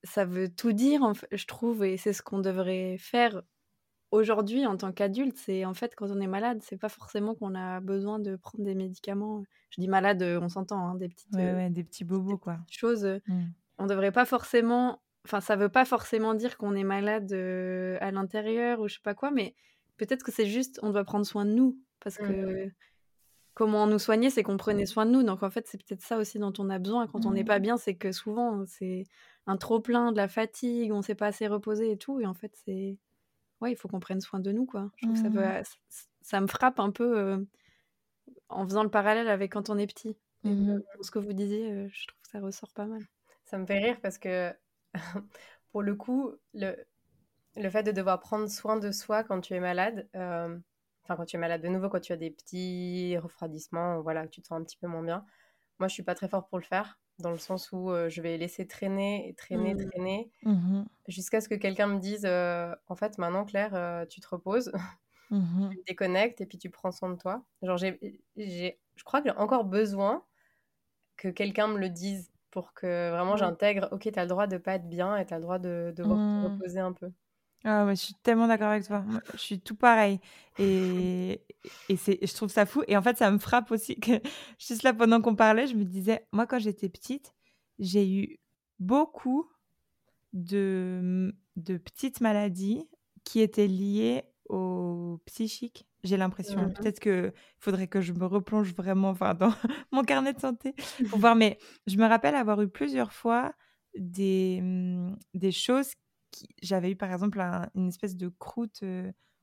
ça 0.03 0.25
veut 0.25 0.49
tout 0.49 0.71
dire, 0.71 1.01
je 1.31 1.45
trouve, 1.45 1.83
et 1.83 1.97
c'est 1.97 2.13
ce 2.13 2.21
qu'on 2.21 2.39
devrait 2.39 2.97
faire 2.99 3.41
aujourd'hui 4.11 4.65
en 4.65 4.77
tant 4.77 4.91
qu'adulte. 4.91 5.37
C'est 5.37 5.65
en 5.65 5.73
fait, 5.73 5.95
quand 5.95 6.11
on 6.11 6.21
est 6.21 6.27
malade, 6.27 6.59
c'est 6.61 6.77
pas 6.77 6.89
forcément 6.89 7.35
qu'on 7.35 7.55
a 7.55 7.79
besoin 7.81 8.19
de 8.19 8.35
prendre 8.35 8.63
des 8.63 8.75
médicaments. 8.75 9.43
Je 9.71 9.81
dis 9.81 9.87
malade, 9.87 10.21
on 10.21 10.47
s'entend, 10.47 10.87
hein, 10.87 10.95
des 10.95 11.09
petites, 11.09 11.35
des 11.35 11.83
petits 11.83 12.03
bobos, 12.03 12.37
quoi. 12.37 12.57
Choses. 12.69 13.05
Mmh. 13.27 13.43
On 13.79 13.87
devrait 13.87 14.11
pas 14.11 14.25
forcément. 14.25 15.01
Enfin, 15.25 15.41
ça 15.41 15.55
veut 15.55 15.69
pas 15.69 15.85
forcément 15.85 16.35
dire 16.35 16.55
qu'on 16.55 16.75
est 16.75 16.83
malade 16.83 17.33
à 17.33 18.11
l'intérieur 18.11 18.79
ou 18.79 18.87
je 18.87 18.93
sais 18.93 19.01
pas 19.03 19.15
quoi, 19.15 19.31
mais 19.31 19.55
peut-être 19.97 20.23
que 20.23 20.31
c'est 20.31 20.45
juste, 20.45 20.79
on 20.83 20.91
doit 20.91 21.03
prendre 21.03 21.25
soin 21.25 21.45
de 21.45 21.51
nous 21.51 21.79
parce 21.99 22.19
mmh. 22.19 22.27
que 22.27 22.71
comment 23.55 23.87
nous 23.87 23.97
soigner, 23.97 24.29
c'est 24.29 24.43
qu'on 24.43 24.57
prenait 24.57 24.85
soin 24.85 25.07
de 25.07 25.11
nous. 25.11 25.23
Donc 25.23 25.41
en 25.41 25.49
fait, 25.49 25.67
c'est 25.67 25.83
peut-être 25.83 26.01
ça 26.01 26.17
aussi 26.17 26.37
dont 26.37 26.53
on 26.59 26.69
a 26.69 26.77
besoin 26.77 27.07
quand 27.07 27.25
on 27.25 27.31
n'est 27.31 27.43
pas 27.43 27.57
mmh. 27.57 27.63
bien, 27.63 27.77
c'est 27.77 27.95
que 27.95 28.11
souvent 28.11 28.63
c'est 28.67 29.05
un 29.47 29.57
trop 29.57 29.79
plein, 29.79 30.11
de 30.11 30.17
la 30.17 30.27
fatigue, 30.27 30.91
on 30.91 31.01
s'est 31.01 31.15
pas 31.15 31.27
assez 31.27 31.47
reposé 31.47 31.91
et 31.91 31.97
tout. 31.97 32.19
Et 32.19 32.27
en 32.27 32.33
fait, 32.35 32.53
c'est 32.65 32.99
ouais, 33.61 33.71
il 33.71 33.75
faut 33.75 33.87
qu'on 33.87 33.99
prenne 33.99 34.21
soin 34.21 34.39
de 34.39 34.51
nous 34.51 34.65
quoi. 34.65 34.91
Je 34.97 35.07
trouve 35.07 35.15
que 35.15 35.21
ça, 35.21 35.29
mmh. 35.29 35.63
ça 36.21 36.41
me 36.41 36.47
frappe 36.47 36.79
un 36.79 36.91
peu 36.91 37.17
euh, 37.17 37.37
en 38.49 38.65
faisant 38.65 38.83
le 38.83 38.89
parallèle 38.89 39.29
avec 39.29 39.53
quand 39.53 39.69
on 39.71 39.77
est 39.77 39.87
petit. 39.87 40.17
Mmh. 40.43 40.77
ce 41.01 41.09
que 41.09 41.17
vous 41.17 41.33
disiez, 41.33 41.71
euh, 41.71 41.87
je 41.91 42.07
trouve 42.07 42.21
que 42.21 42.29
ça 42.29 42.39
ressort 42.39 42.71
pas 42.73 42.85
mal. 42.85 43.01
Ça 43.45 43.57
me 43.57 43.65
fait 43.65 43.79
rire 43.79 43.99
parce 44.01 44.17
que 44.17 44.53
pour 45.71 45.81
le 45.81 45.95
coup, 45.95 46.31
le, 46.53 46.75
le 47.55 47.69
fait 47.69 47.83
de 47.83 47.91
devoir 47.91 48.19
prendre 48.19 48.49
soin 48.49 48.77
de 48.77 48.91
soi 48.91 49.23
quand 49.23 49.39
tu 49.39 49.53
es 49.53 49.59
malade. 49.61 50.07
Euh, 50.15 50.57
enfin 51.05 51.15
quand 51.15 51.25
tu 51.25 51.35
es 51.35 51.39
malade 51.39 51.61
de 51.61 51.67
nouveau, 51.67 51.89
quand 51.89 51.99
tu 51.99 52.11
as 52.13 52.17
des 52.17 52.31
petits 52.31 53.17
refroidissements, 53.17 54.01
voilà, 54.01 54.27
tu 54.27 54.41
te 54.41 54.47
sens 54.47 54.59
un 54.59 54.63
petit 54.63 54.77
peu 54.77 54.87
moins 54.87 55.03
bien. 55.03 55.25
Moi, 55.79 55.87
je 55.87 55.93
suis 55.93 56.03
pas 56.03 56.15
très 56.15 56.27
fort 56.27 56.47
pour 56.47 56.57
le 56.57 56.63
faire, 56.63 56.99
dans 57.19 57.31
le 57.31 57.37
sens 57.37 57.71
où 57.71 57.91
euh, 57.91 58.09
je 58.09 58.21
vais 58.21 58.37
laisser 58.37 58.67
traîner, 58.67 59.35
traîner, 59.37 59.75
mmh. 59.75 59.89
traîner, 59.89 60.31
mmh 60.43 60.83
jusqu'à 61.07 61.39
ce 61.39 61.47
que 61.47 61.55
quelqu'un 61.55 61.87
me 61.87 61.99
dise, 61.99 62.25
euh, 62.25 62.73
en 62.87 62.95
fait, 62.95 63.17
maintenant, 63.19 63.45
Claire, 63.45 63.75
euh, 63.75 64.05
tu 64.07 64.19
te 64.19 64.27
reposes, 64.27 64.71
mmh 65.29 65.69
tu 65.69 65.77
te 65.77 65.83
déconnectes 65.85 66.41
et 66.41 66.45
puis 66.45 66.57
tu 66.57 66.69
prends 66.69 66.91
soin 66.91 67.09
de 67.09 67.17
toi. 67.17 67.45
Genre, 67.61 67.77
j'ai, 67.77 67.99
je 68.37 69.03
crois 69.03 69.21
que 69.21 69.29
j'ai 69.29 69.35
encore 69.37 69.65
besoin 69.65 70.25
que 71.17 71.27
quelqu'un 71.27 71.67
me 71.67 71.77
le 71.77 71.89
dise 71.89 72.31
pour 72.49 72.73
que 72.73 73.11
vraiment 73.11 73.35
j'intègre, 73.35 73.89
ok, 73.91 74.09
tu 74.11 74.19
as 74.19 74.23
le 74.23 74.29
droit 74.29 74.47
de 74.47 74.57
pas 74.57 74.75
être 74.75 74.89
bien 74.89 75.17
et 75.17 75.25
tu 75.25 75.33
as 75.33 75.37
le 75.37 75.43
droit 75.43 75.59
de 75.59 75.93
devoir 75.95 76.17
te 76.17 76.47
reposer 76.47 76.79
un 76.79 76.93
peu. 76.93 77.11
Ah, 77.67 77.87
je 77.89 77.95
suis 77.95 78.13
tellement 78.21 78.47
d'accord 78.47 78.67
avec 78.67 78.85
toi. 78.85 79.03
Je 79.33 79.39
suis 79.39 79.59
tout 79.59 79.75
pareil. 79.75 80.19
Et, 80.59 81.41
et 81.89 81.95
c'est, 81.97 82.19
je 82.21 82.33
trouve 82.35 82.49
ça 82.49 82.67
fou. 82.67 82.83
Et 82.87 82.95
en 82.95 83.01
fait, 83.01 83.17
ça 83.17 83.31
me 83.31 83.39
frappe 83.39 83.71
aussi 83.71 83.99
que, 83.99 84.11
juste 84.59 84.83
là, 84.83 84.93
pendant 84.93 85.19
qu'on 85.19 85.35
parlait, 85.35 85.65
je 85.65 85.75
me 85.75 85.83
disais, 85.83 86.27
moi, 86.31 86.45
quand 86.45 86.59
j'étais 86.59 86.89
petite, 86.89 87.33
j'ai 87.79 88.07
eu 88.07 88.39
beaucoup 88.77 89.49
de, 90.33 91.33
de 91.55 91.77
petites 91.77 92.21
maladies 92.21 92.87
qui 93.23 93.41
étaient 93.41 93.67
liées 93.67 94.23
au 94.47 95.19
psychique. 95.25 95.87
J'ai 96.03 96.17
l'impression. 96.17 96.67
Mmh 96.67 96.73
Peut-être 96.73 96.99
qu'il 96.99 97.33
faudrait 97.57 97.87
que 97.87 97.99
je 97.99 98.13
me 98.13 98.25
replonge 98.25 98.75
vraiment 98.75 99.09
enfin, 99.09 99.33
dans 99.33 99.53
mon 99.91 100.03
carnet 100.03 100.33
de 100.33 100.39
santé 100.39 100.75
pour 101.09 101.17
voir. 101.17 101.35
Mais 101.35 101.57
je 101.87 101.97
me 101.97 102.05
rappelle 102.05 102.35
avoir 102.35 102.61
eu 102.61 102.69
plusieurs 102.69 103.11
fois 103.11 103.55
des, 103.97 104.61
des 105.33 105.51
choses. 105.51 105.93
J'avais 106.61 106.91
eu 106.91 106.95
par 106.95 107.11
exemple 107.11 107.39
une 107.75 107.87
espèce 107.87 108.15
de 108.15 108.29
croûte 108.29 108.83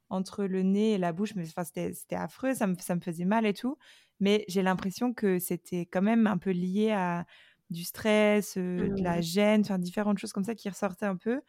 entre 0.09 0.45
le 0.45 0.63
nez 0.63 0.93
et 0.93 0.99
la 0.99 1.13
bouche, 1.13 1.35
mais 1.35 1.45
enfin, 1.45 1.65
c'était 1.65 2.17
affreux, 2.17 2.55
ça 2.55 2.67
me, 2.67 2.75
ça 2.79 2.95
me 2.95 3.01
faisait 3.01 3.25
mal 3.25 3.47
et 3.47 3.55
tout. 3.55 3.79
Mais 4.21 4.45
j'ai 4.49 4.63
l'impression 4.63 5.15
que 5.15 5.39
c'était 5.39 5.87
quand 5.87 6.03
même 6.03 6.27
un 6.27 6.39
peu 6.39 6.51
lié 6.51 6.93
à 6.93 7.27
du 7.71 7.85
stress, 7.85 8.57
de 8.59 9.03
la 9.03 9.19
mmh. 9.19 9.23
gêne, 9.23 9.61
enfin 9.63 9.79
différentes 9.79 10.19
choses 10.19 10.33
comme 10.33 10.45
ça 10.45 10.55
qui 10.55 10.69
ressortaient 10.69 11.07
un 11.07 11.17
peu. 11.17 11.41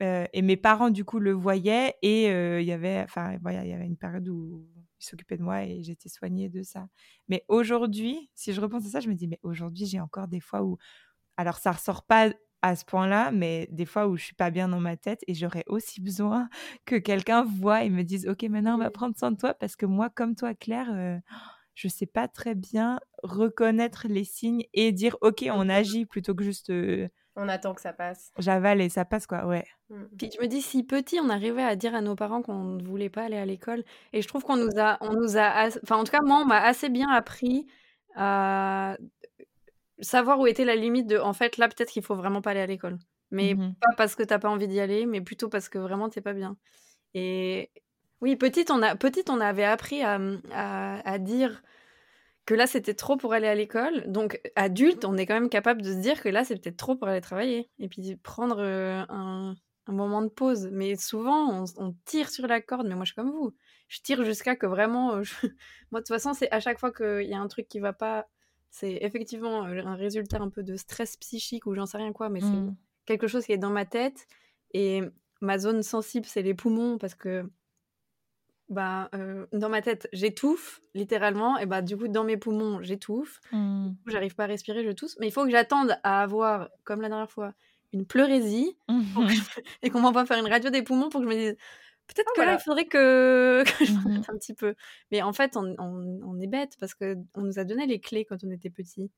et 0.00 0.42
mes 0.42 0.56
parents 0.56 0.90
du 0.90 1.04
coup 1.04 1.18
le 1.18 1.32
voyaient 1.32 1.96
et 2.02 2.26
il 2.60 2.66
y 2.66 2.72
avait, 2.72 3.02
enfin 3.02 3.36
voilà, 3.42 3.64
il 3.64 3.70
y 3.70 3.74
avait 3.74 3.86
une 3.86 3.96
période 3.96 4.28
où 4.28 4.64
ils 5.00 5.04
s'occupaient 5.04 5.36
de 5.36 5.42
moi 5.42 5.64
et 5.64 5.82
j'étais 5.82 6.08
soignée 6.08 6.48
de 6.48 6.62
ça. 6.62 6.88
Mais 7.28 7.44
aujourd'hui, 7.48 8.30
si 8.34 8.52
je 8.52 8.60
repense 8.60 8.86
à 8.86 8.90
ça, 8.90 9.00
je 9.00 9.08
me 9.08 9.14
dis 9.14 9.26
mais 9.26 9.40
aujourd'hui 9.42 9.86
j'ai 9.86 10.00
encore 10.00 10.28
des 10.28 10.40
fois 10.40 10.62
où, 10.62 10.78
alors 11.36 11.58
ça 11.58 11.72
ressort 11.72 12.06
pas 12.06 12.32
à 12.62 12.76
ce 12.76 12.84
point-là, 12.84 13.30
mais 13.30 13.68
des 13.70 13.84
fois 13.84 14.08
où 14.08 14.16
je 14.16 14.24
suis 14.24 14.34
pas 14.34 14.50
bien 14.50 14.68
dans 14.68 14.80
ma 14.80 14.96
tête 14.96 15.20
et 15.26 15.34
j'aurais 15.34 15.64
aussi 15.66 16.00
besoin 16.00 16.48
que 16.86 16.96
quelqu'un 16.96 17.44
voit 17.44 17.84
et 17.84 17.90
me 17.90 18.02
dise 18.02 18.26
ok 18.28 18.42
maintenant 18.44 18.74
on 18.74 18.78
va 18.78 18.90
prendre 18.90 19.16
soin 19.16 19.30
de 19.30 19.36
toi 19.36 19.54
parce 19.54 19.76
que 19.76 19.86
moi 19.86 20.10
comme 20.10 20.34
toi 20.34 20.54
Claire 20.54 21.20
je 21.74 21.88
sais 21.88 22.06
pas 22.06 22.26
très 22.26 22.54
bien 22.54 22.98
reconnaître 23.22 24.06
les 24.08 24.24
signes 24.24 24.64
et 24.74 24.90
dire 24.92 25.16
ok 25.20 25.46
on 25.52 25.68
agit 25.68 26.06
plutôt 26.06 26.34
que 26.34 26.42
juste 26.42 26.72
on 27.40 27.48
attend 27.48 27.72
que 27.72 27.80
ça 27.80 27.92
passe. 27.92 28.32
j'avale 28.38 28.80
et 28.80 28.88
ça 28.88 29.04
passe 29.04 29.28
quoi 29.28 29.46
ouais. 29.46 29.64
Mmh. 29.90 30.02
puis 30.18 30.30
je 30.34 30.42
me 30.42 30.48
dis 30.48 30.60
si 30.60 30.82
petit 30.82 31.20
on 31.22 31.28
arrivait 31.28 31.62
à 31.62 31.76
dire 31.76 31.94
à 31.94 32.00
nos 32.00 32.16
parents 32.16 32.42
qu'on 32.42 32.64
ne 32.64 32.82
voulait 32.82 33.10
pas 33.10 33.22
aller 33.24 33.36
à 33.36 33.46
l'école 33.46 33.84
et 34.12 34.22
je 34.22 34.28
trouve 34.28 34.42
qu'on 34.42 34.56
nous 34.56 34.76
a 34.76 34.98
on 35.00 35.12
nous 35.12 35.36
a 35.36 35.68
enfin 35.82 35.96
en 35.96 36.04
tout 36.04 36.10
cas 36.10 36.22
moi 36.22 36.40
on 36.42 36.46
m'a 36.46 36.60
assez 36.60 36.88
bien 36.88 37.08
appris 37.08 37.66
à 38.16 38.96
savoir 40.00 40.38
où 40.38 40.46
était 40.46 40.64
la 40.64 40.76
limite 40.76 41.06
de 41.06 41.18
en 41.18 41.32
fait 41.32 41.56
là 41.56 41.68
peut-être 41.68 41.90
qu'il 41.90 42.02
faut 42.02 42.14
vraiment 42.14 42.42
pas 42.42 42.50
aller 42.50 42.60
à 42.60 42.66
l'école. 42.66 42.98
Mais 43.30 43.54
mmh 43.54 43.74
pas 43.80 43.94
parce 43.96 44.14
que 44.14 44.22
t'as 44.22 44.38
pas 44.38 44.48
envie 44.48 44.68
d'y 44.68 44.80
aller 44.80 45.06
mais 45.06 45.20
plutôt 45.20 45.48
parce 45.48 45.68
que 45.68 45.78
vraiment 45.78 46.08
t'es 46.08 46.20
pas 46.20 46.32
bien. 46.32 46.56
Et 47.14 47.70
oui 48.20 48.36
petite 48.36 48.70
on 48.70 48.82
a 48.82 48.96
petite 48.96 49.30
on 49.30 49.40
avait 49.40 49.64
appris 49.64 50.02
à, 50.02 50.18
à, 50.52 51.18
dire 51.18 51.62
que 52.46 52.54
là 52.54 52.66
c'était 52.66 52.94
trop 52.94 53.16
pour 53.16 53.34
aller 53.34 53.48
à 53.48 53.54
l'école. 53.54 54.10
Donc 54.10 54.40
adulte 54.56 55.04
on 55.04 55.16
est 55.16 55.26
quand 55.26 55.34
même 55.34 55.50
capable 55.50 55.82
de 55.82 55.92
se 55.92 55.98
dire 55.98 56.22
que 56.22 56.28
là 56.28 56.44
c'est 56.44 56.56
peut-être 56.56 56.78
trop 56.78 56.96
pour 56.96 57.08
aller 57.08 57.20
travailler. 57.20 57.70
Et 57.78 57.88
puis 57.88 58.16
prendre 58.16 58.60
euh, 58.60 59.04
un, 59.08 59.54
un, 59.86 59.92
moment 59.92 60.22
de 60.22 60.28
pause. 60.28 60.68
Mais 60.72 60.96
souvent 60.96 61.64
on, 61.76 61.94
tire 62.06 62.30
sur 62.30 62.46
la 62.46 62.62
corde 62.62 62.86
mais 62.86 62.94
moi 62.94 63.04
je 63.04 63.12
suis 63.12 63.16
comme 63.16 63.30
vous. 63.30 63.54
Je 63.88 64.00
tire 64.00 64.24
jusqu'à 64.24 64.56
que 64.56 64.66
vraiment 64.66 65.16
euh, 65.16 65.22
moi 65.90 66.00
de 66.00 66.06
toute 66.06 66.08
façon 66.08 66.32
c'est 66.32 66.50
à 66.50 66.60
chaque 66.60 66.78
fois 66.78 66.92
qu'il 66.92 67.28
y 67.28 67.34
a 67.34 67.40
un 67.40 67.48
truc 67.48 67.68
qui 67.68 67.80
va 67.80 67.92
pas 67.92 68.26
c'est 68.70 68.98
effectivement 69.00 69.62
un 69.62 69.94
résultat 69.94 70.38
un 70.40 70.50
peu 70.50 70.62
de 70.62 70.76
stress 70.76 71.16
psychique 71.16 71.66
ou 71.66 71.74
j'en 71.74 71.86
sais 71.86 71.98
rien 71.98 72.12
quoi, 72.12 72.28
mais 72.28 72.40
c'est 72.40 72.46
mmh. 72.46 72.76
quelque 73.06 73.26
chose 73.26 73.44
qui 73.44 73.52
est 73.52 73.58
dans 73.58 73.70
ma 73.70 73.84
tête. 73.84 74.26
Et 74.74 75.02
ma 75.40 75.58
zone 75.58 75.82
sensible, 75.82 76.26
c'est 76.26 76.42
les 76.42 76.54
poumons 76.54 76.98
parce 76.98 77.14
que 77.14 77.48
bah, 78.68 79.10
dans 79.52 79.70
ma 79.70 79.80
tête, 79.80 80.08
j'étouffe 80.12 80.82
littéralement. 80.94 81.58
Et 81.58 81.66
bah, 81.66 81.80
du 81.80 81.96
coup, 81.96 82.08
dans 82.08 82.24
mes 82.24 82.36
poumons, 82.36 82.82
j'étouffe. 82.82 83.40
Mmh. 83.52 83.90
J'arrive 84.06 84.34
pas 84.34 84.44
à 84.44 84.48
respirer, 84.48 84.84
je 84.84 84.90
tousse. 84.90 85.16
Mais 85.20 85.28
il 85.28 85.32
faut 85.32 85.44
que 85.44 85.50
j'attende 85.50 85.98
à 86.02 86.22
avoir, 86.22 86.68
comme 86.84 87.00
la 87.00 87.08
dernière 87.08 87.30
fois, 87.30 87.54
une 87.92 88.06
pleurésie 88.06 88.76
et 89.82 89.90
qu'on 89.90 90.00
m'envoie 90.00 90.26
faire 90.26 90.38
une 90.38 90.50
radio 90.50 90.70
des 90.70 90.82
poumons 90.82 91.08
pour 91.08 91.20
que 91.20 91.26
je 91.26 91.34
me 91.34 91.38
dise 91.38 91.56
Peut-être 92.08 92.30
ah, 92.34 92.36
que 92.36 92.40
là, 92.42 92.54
il 92.54 92.58
faudrait 92.58 92.86
que, 92.86 93.62
je 93.84 93.92
mmh 93.92 94.02
m'arrête 94.02 94.30
un 94.30 94.36
petit 94.36 94.54
peu. 94.54 94.74
Mais 95.10 95.22
en 95.22 95.32
fait, 95.32 95.56
on, 95.56 96.40
est 96.40 96.46
bête 96.46 96.76
parce 96.80 96.94
qu'on 96.94 97.26
nous 97.36 97.58
a 97.58 97.64
donné 97.64 97.86
les 97.86 98.00
clés 98.00 98.24
quand 98.24 98.42
on 98.44 98.50
était 98.50 98.70
petit 98.70 99.10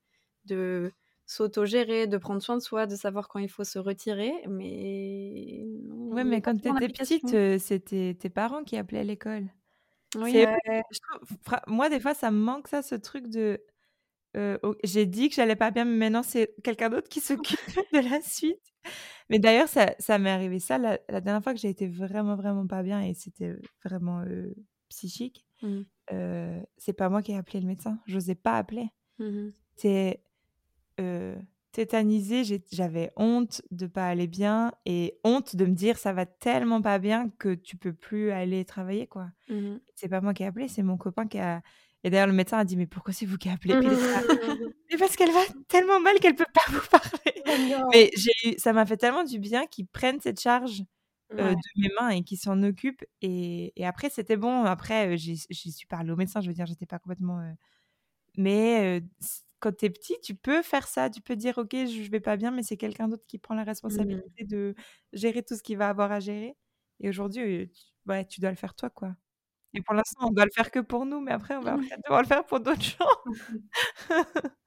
de 0.45 0.91
s'auto-gérer, 1.25 2.07
de 2.07 2.17
prendre 2.17 2.41
soin 2.41 2.57
de 2.57 2.61
soi, 2.61 2.87
de 2.87 2.95
savoir 2.95 3.27
quand 3.27 3.39
il 3.39 3.49
faut 3.49 3.63
se 3.63 3.79
retirer. 3.79 4.33
Mais. 4.49 5.65
Ouais, 5.89 6.23
mais 6.23 6.41
quand 6.41 6.55
tu 6.57 6.67
étais 6.67 6.89
petite, 6.89 7.59
c'était 7.59 8.15
tes 8.19 8.29
parents 8.29 8.63
qui 8.63 8.77
appelaient 8.77 8.99
à 8.99 9.03
l'école. 9.03 9.47
Oui, 10.17 10.45
moi, 11.67 11.89
des 11.89 11.99
fois, 11.99 12.13
ça 12.13 12.31
me 12.31 12.37
manque 12.37 12.67
ça, 12.67 12.81
ce 12.81 12.95
truc 12.95 13.27
de. 13.27 13.61
J'ai 14.83 15.05
dit 15.05 15.29
que 15.29 15.35
j'allais 15.35 15.55
pas 15.55 15.71
bien, 15.71 15.85
mais 15.85 15.97
maintenant, 15.97 16.23
c'est 16.23 16.55
quelqu'un 16.63 16.89
d'autre 16.89 17.09
qui 17.09 17.19
s'occupe 17.19 17.59
de 17.93 18.09
la 18.09 18.21
suite. 18.21 18.73
Mais 19.29 19.39
d'ailleurs, 19.39 19.67
ça, 19.67 19.93
ça 19.99 20.17
m'est 20.17 20.29
arrivé 20.29 20.59
ça 20.59 20.77
la, 20.77 20.97
dernière 21.21 21.43
fois 21.43 21.53
que 21.53 21.59
j'ai 21.59 21.69
été 21.69 21.87
vraiment, 21.87 22.35
vraiment 22.35 22.67
pas 22.67 22.83
bien 22.83 23.01
et 23.01 23.13
c'était 23.13 23.55
vraiment 23.83 24.23
psychique. 24.89 25.45
Mmh. 25.61 25.81
c'est 26.77 26.93
pas 26.93 27.09
moi 27.09 27.21
qui 27.21 27.31
ai 27.31 27.37
appelé 27.37 27.59
le 27.59 27.67
médecin. 27.67 27.99
Je 28.07 28.15
n'osais 28.15 28.35
pas 28.35 28.57
appeler. 28.57 28.89
Mmh 29.19 29.49
c'est 29.77 30.21
tétanisé. 31.71 32.43
J'avais 32.71 33.11
honte 33.15 33.61
de 33.71 33.87
pas 33.87 34.07
aller 34.07 34.27
bien 34.27 34.73
et 34.85 35.17
honte 35.23 35.55
de 35.55 35.65
me 35.65 35.73
dire 35.73 35.97
ça 35.97 36.13
va 36.13 36.25
tellement 36.25 36.81
pas 36.81 36.99
bien 36.99 37.29
que 37.39 37.55
tu 37.55 37.77
peux 37.77 37.93
plus 37.93 38.31
aller 38.31 38.65
travailler. 38.65 39.07
quoi. 39.07 39.29
Mmh 39.49 39.77
c'est 39.95 40.09
pas 40.09 40.21
moi 40.21 40.33
qui 40.33 40.43
ai 40.43 40.47
appelé, 40.47 40.67
c'est 40.67 40.83
mon 40.83 40.97
copain 40.97 41.27
qui 41.27 41.39
a 41.39 41.61
et 42.03 42.09
d'ailleurs, 42.09 42.27
le 42.27 42.33
médecin 42.33 42.57
a 42.57 42.65
dit 42.65 42.77
Mais 42.77 42.87
pourquoi 42.87 43.13
c'est 43.13 43.25
vous 43.25 43.37
qui 43.37 43.49
appelez 43.49 43.75
Mais 43.75 44.97
parce 44.97 45.15
qu'elle 45.15 45.31
va 45.31 45.41
tellement 45.67 45.99
mal 45.99 46.19
qu'elle 46.19 46.35
peut 46.35 46.45
pas 46.53 46.61
vous 46.71 46.87
parler. 46.89 47.43
Oh 47.47 47.89
Mais 47.93 48.11
ça 48.57 48.73
m'a 48.73 48.85
fait 48.85 48.97
tellement 48.97 49.23
du 49.23 49.39
bien 49.39 49.67
qu'ils 49.67 49.87
prennent 49.87 50.19
cette 50.19 50.39
charge 50.39 50.83
de 51.31 51.55
mes 51.77 51.89
mains 51.99 52.09
et 52.09 52.23
qu'ils 52.23 52.39
s'en 52.39 52.61
occupent. 52.63 53.05
Et, 53.21 53.73
après, 53.83 54.09
c'était 54.09 54.37
bon. 54.37 54.63
Après, 54.63 55.17
j'y 55.17 55.37
suis 55.37 55.87
parlé 55.87 56.11
au 56.11 56.15
médecin. 56.15 56.41
Je 56.41 56.47
veux 56.47 56.53
dire, 56.53 56.65
j'étais 56.65 56.85
pas 56.85 56.99
complètement. 56.99 57.41
Mais 58.37 59.01
quand 59.59 59.77
tu 59.77 59.85
es 59.85 59.89
petit, 59.91 60.15
tu 60.23 60.33
peux 60.33 60.63
faire 60.63 60.87
ça. 60.87 61.09
Tu 61.09 61.21
peux 61.21 61.35
dire 61.35 61.59
Ok, 61.59 61.73
je 61.73 62.09
vais 62.09 62.19
pas 62.19 62.35
bien, 62.35 62.49
mais 62.49 62.63
c'est 62.63 62.77
quelqu'un 62.77 63.07
d'autre 63.07 63.25
qui 63.27 63.37
prend 63.37 63.53
la 63.53 63.63
mmh. 63.63 63.65
responsabilité 63.65 64.43
de 64.45 64.75
gérer 65.13 65.43
tout 65.43 65.55
ce 65.55 65.61
qu'il 65.61 65.77
va 65.77 65.89
avoir 65.89 66.11
à 66.11 66.19
gérer. 66.19 66.55
Et 66.99 67.09
aujourd'hui, 67.09 67.71
ouais, 68.07 68.25
tu 68.25 68.41
dois 68.41 68.49
le 68.49 68.55
faire 68.55 68.73
toi, 68.73 68.89
quoi. 68.89 69.15
Et 69.73 69.81
pour 69.81 69.93
l'instant, 69.93 70.27
on 70.27 70.31
doit 70.31 70.45
le 70.45 70.51
faire 70.53 70.71
que 70.71 70.79
pour 70.79 71.05
nous, 71.05 71.21
mais 71.21 71.31
après, 71.31 71.55
on 71.55 71.61
va 71.61 71.77
devoir 72.03 72.21
le 72.21 72.27
faire 72.27 72.43
pour 72.45 72.59
d'autres 72.59 72.81
gens. 72.81 73.05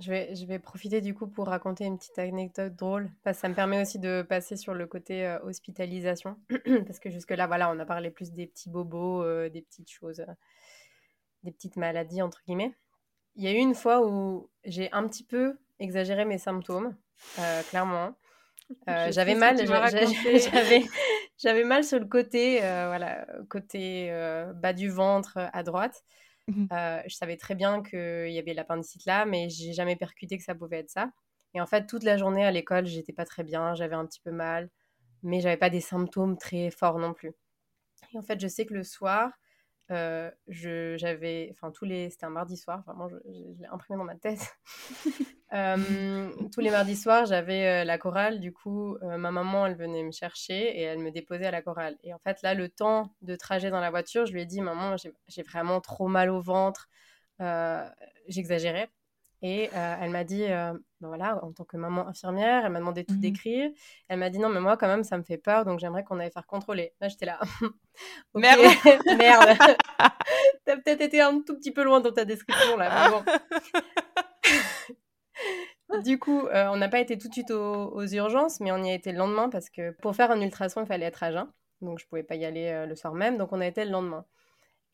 je, 0.00 0.10
vais, 0.10 0.34
je 0.34 0.44
vais 0.44 0.58
profiter 0.58 1.00
du 1.00 1.14
coup 1.14 1.26
pour 1.26 1.46
raconter 1.46 1.84
une 1.84 1.98
petite 1.98 2.18
anecdote 2.18 2.74
drôle, 2.76 3.10
parce 3.22 3.38
que 3.38 3.40
ça 3.42 3.48
me 3.48 3.54
permet 3.54 3.80
aussi 3.80 3.98
de 3.98 4.22
passer 4.22 4.56
sur 4.56 4.74
le 4.74 4.86
côté 4.86 5.26
euh, 5.26 5.38
hospitalisation, 5.42 6.36
parce 6.86 6.98
que 6.98 7.10
jusque-là, 7.10 7.46
voilà, 7.46 7.70
on 7.70 7.78
a 7.78 7.86
parlé 7.86 8.10
plus 8.10 8.32
des 8.32 8.46
petits 8.46 8.68
bobos, 8.68 9.22
euh, 9.22 9.48
des 9.48 9.62
petites 9.62 9.90
choses, 9.90 10.20
euh, 10.20 10.32
des 11.42 11.52
petites 11.52 11.76
maladies, 11.76 12.20
entre 12.20 12.42
guillemets. 12.46 12.74
Il 13.36 13.44
y 13.44 13.48
a 13.48 13.52
eu 13.52 13.58
une 13.58 13.74
fois 13.74 14.06
où 14.06 14.50
j'ai 14.64 14.92
un 14.92 15.06
petit 15.06 15.24
peu 15.24 15.58
exagéré 15.78 16.24
mes 16.24 16.38
symptômes, 16.38 16.96
clairement. 17.70 18.14
j'avais 19.10 19.34
mal, 19.34 19.56
j'avais, 19.66 20.84
j'avais 21.38 21.64
mal 21.64 21.84
sur 21.84 21.98
le 21.98 22.06
côté, 22.06 22.62
euh, 22.62 22.88
voilà, 22.88 23.26
côté 23.48 24.10
euh, 24.10 24.52
bas 24.52 24.72
du 24.72 24.90
ventre 24.90 25.38
euh, 25.38 25.46
à 25.52 25.62
droite. 25.62 26.04
Mmh 26.48 26.66
je 27.06 27.14
savais 27.14 27.36
très 27.36 27.54
bien 27.54 27.82
qu'il 27.82 28.30
y 28.30 28.38
avait 28.38 28.54
l'appendicite 28.54 29.04
là, 29.04 29.26
mais 29.26 29.50
j'ai 29.50 29.74
jamais 29.74 29.96
percuté 29.96 30.38
que 30.38 30.44
ça 30.44 30.54
pouvait 30.54 30.78
être 30.78 30.90
ça. 30.90 31.10
Et 31.54 31.60
en 31.60 31.66
fait, 31.66 31.86
toute 31.86 32.04
la 32.04 32.16
journée 32.16 32.44
à 32.44 32.50
l'école, 32.50 32.86
j'étais 32.86 33.12
pas 33.12 33.26
très 33.26 33.44
bien, 33.44 33.74
j'avais 33.74 33.94
un 33.94 34.06
petit 34.06 34.20
peu 34.20 34.30
mal, 34.30 34.70
mais 35.22 35.40
j'avais 35.40 35.58
pas 35.58 35.70
des 35.70 35.80
symptômes 35.80 36.38
très 36.38 36.70
forts 36.70 36.98
non 36.98 37.12
plus. 37.12 37.34
Et 38.14 38.18
en 38.18 38.22
fait, 38.22 38.40
je 38.40 38.48
sais 38.48 38.64
que 38.64 38.74
le 38.74 38.82
soir, 38.82 39.30
euh, 39.90 40.30
j'avais, 40.46 41.50
enfin 41.52 41.70
tous 41.70 41.84
les, 41.84 42.10
c'était 42.10 42.26
un 42.26 42.30
mardi 42.30 42.56
soir, 42.56 42.82
vraiment, 42.86 43.08
je, 43.08 43.16
l'ai 43.26 43.66
imprimé 43.70 43.98
dans 43.98 44.04
ma 44.04 44.16
tête. 44.16 44.56
Euh, 45.54 46.30
tous 46.52 46.60
les 46.60 46.70
mardis 46.70 46.94
soirs, 46.94 47.24
j'avais 47.24 47.66
euh, 47.66 47.84
la 47.84 47.96
chorale. 47.96 48.38
Du 48.38 48.52
coup, 48.52 48.98
ma 49.00 49.30
maman, 49.30 49.64
elle 49.64 49.76
venait 49.76 50.02
me 50.02 50.10
chercher 50.10 50.78
et 50.78 50.82
elle 50.82 50.98
me 50.98 51.10
déposait 51.10 51.46
à 51.46 51.50
la 51.50 51.62
chorale. 51.62 51.96
Et 52.04 52.12
en 52.12 52.18
fait, 52.18 52.42
là, 52.42 52.52
le 52.52 52.68
temps 52.68 53.14
de 53.22 53.34
trajet 53.34 53.70
dans 53.70 53.80
la 53.80 53.88
voiture, 53.88 54.26
je 54.26 54.34
lui 54.34 54.42
ai 54.42 54.44
dit, 54.44 54.60
maman, 54.60 54.96
j'ai 54.98 55.42
vraiment 55.42 55.80
trop 55.80 56.06
mal 56.06 56.28
au 56.28 56.42
ventre. 56.42 56.90
J'exagérais. 58.28 58.90
Et 59.42 59.70
euh, 59.74 59.96
elle 60.00 60.10
m'a 60.10 60.24
dit, 60.24 60.44
euh, 60.44 60.72
ben 61.00 61.08
voilà, 61.08 61.44
en 61.44 61.52
tant 61.52 61.64
que 61.64 61.76
maman 61.76 62.08
infirmière, 62.08 62.64
elle 62.64 62.72
m'a 62.72 62.80
demandé 62.80 63.02
de 63.02 63.06
tout 63.06 63.14
mmh 63.14 63.20
décrire. 63.20 63.70
Elle 64.08 64.18
m'a 64.18 64.30
dit, 64.30 64.40
non, 64.40 64.48
mais 64.48 64.60
moi, 64.60 64.76
quand 64.76 64.88
même, 64.88 65.04
ça 65.04 65.16
me 65.16 65.22
fait 65.22 65.38
peur, 65.38 65.64
donc 65.64 65.78
j'aimerais 65.78 66.02
qu'on 66.02 66.18
aille 66.18 66.32
faire 66.32 66.46
contrôler. 66.46 66.92
Là, 67.00 67.08
j'étais 67.08 67.26
là. 67.26 67.38
Merde. 68.34 68.60
Merde. 69.18 69.56
T'as 70.64 70.76
peut-être 70.76 71.00
été 71.00 71.20
un 71.20 71.40
tout 71.40 71.54
petit 71.56 71.70
peu 71.70 71.84
loin 71.84 72.00
dans 72.00 72.10
ta 72.12 72.24
description, 72.24 72.76
là. 72.76 73.22
du 76.04 76.18
coup, 76.18 76.46
euh, 76.48 76.68
on 76.70 76.76
n'a 76.76 76.88
pas 76.88 76.98
été 76.98 77.16
tout 77.16 77.28
de 77.28 77.32
suite 77.32 77.52
aux, 77.52 78.06
urgences, 78.06 78.58
mais 78.58 78.72
on 78.72 78.82
y 78.82 78.90
a 78.90 78.94
été 78.94 79.12
le 79.12 79.18
lendemain 79.18 79.48
parce 79.48 79.70
que 79.70 79.92
pour 80.02 80.16
faire 80.16 80.32
un 80.32 80.40
ultrason, 80.40 80.82
il 80.82 80.86
fallait 80.86 81.06
être 81.06 81.22
à 81.22 81.30
jeun. 81.30 81.48
Donc, 81.80 82.00
je 82.00 82.06
pouvais 82.08 82.24
pas 82.24 82.34
y 82.34 82.44
aller 82.44 82.86
le 82.88 82.96
soir 82.96 83.14
même. 83.14 83.38
Donc, 83.38 83.52
on 83.52 83.60
a 83.60 83.66
été 83.66 83.84
le 83.84 83.92
lendemain. 83.92 84.24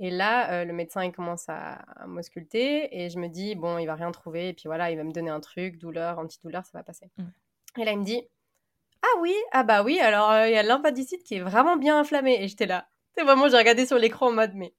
Et 0.00 0.10
là, 0.10 0.50
euh, 0.50 0.64
le 0.64 0.72
médecin, 0.72 1.04
il 1.04 1.12
commence 1.12 1.48
à, 1.48 1.84
m'ausculter 2.06 3.04
et 3.04 3.10
je 3.10 3.18
me 3.18 3.28
dis, 3.28 3.54
bon, 3.54 3.78
il 3.78 3.86
va 3.86 3.94
rien 3.94 4.10
trouver. 4.10 4.48
Et 4.48 4.52
puis 4.52 4.64
voilà, 4.66 4.90
il 4.90 4.96
va 4.96 5.04
me 5.04 5.12
donner 5.12 5.30
un 5.30 5.40
truc, 5.40 5.78
douleur, 5.78 6.18
antidouleur, 6.18 6.64
ça 6.66 6.78
va 6.78 6.82
passer. 6.82 7.10
Mm. 7.16 7.80
Et 7.80 7.84
là, 7.84 7.92
il 7.92 7.98
me 8.00 8.04
dit, 8.04 8.22
ah 9.02 9.20
oui, 9.20 9.34
ah 9.52 9.62
bah 9.62 9.82
oui, 9.82 10.00
alors 10.00 10.30
euh, 10.30 10.48
il 10.48 10.54
y 10.54 10.58
a 10.58 10.62
l'impandicite 10.62 11.22
qui 11.22 11.36
est 11.36 11.40
vraiment 11.40 11.76
bien 11.76 11.98
inflammé. 11.98 12.42
Et 12.42 12.48
j'étais 12.48 12.66
là. 12.66 12.88
C'est 13.16 13.22
vraiment, 13.22 13.48
j'ai 13.48 13.56
regardé 13.56 13.86
sur 13.86 13.98
l'écran 13.98 14.28
en 14.28 14.32
mode, 14.32 14.52
mais, 14.54 14.74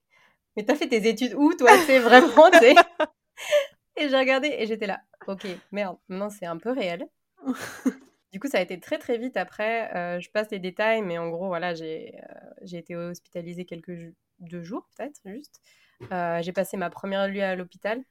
mais 0.57 0.65
t'as 0.65 0.75
fait 0.75 0.89
tes 0.89 1.07
études 1.07 1.33
où, 1.35 1.53
toi 1.53 1.71
C'est 1.85 1.99
vraiment, 1.99 2.49
tu 2.51 2.65
Et 3.97 4.09
j'ai 4.09 4.17
regardé 4.17 4.53
et 4.57 4.67
j'étais 4.67 4.87
là. 4.87 4.99
Ok, 5.25 5.47
merde, 5.71 5.97
maintenant 6.09 6.29
c'est 6.29 6.45
un 6.45 6.57
peu 6.57 6.71
réel. 6.71 7.07
du 8.33 8.41
coup, 8.41 8.49
ça 8.49 8.57
a 8.57 8.61
été 8.61 8.77
très 8.77 8.97
très 8.97 9.17
vite 9.17 9.37
après. 9.37 10.19
je 10.19 10.29
passe 10.31 10.51
les 10.51 10.59
détails, 10.59 11.01
mais 11.01 11.17
en 11.17 11.29
gros, 11.29 11.47
voilà, 11.47 11.73
j'ai 11.73 12.19
été 12.65 12.97
hospitalisée 12.97 13.63
quelques 13.63 14.13
deux 14.39 14.63
jours, 14.63 14.87
peut-être, 14.95 15.19
juste. 15.25 15.61
j'ai 16.41 16.51
passé 16.53 16.77
ma 16.77 16.89
première 16.89 17.27
nuit 17.27 17.41
à 17.41 17.55
l'hôpital. 17.55 18.03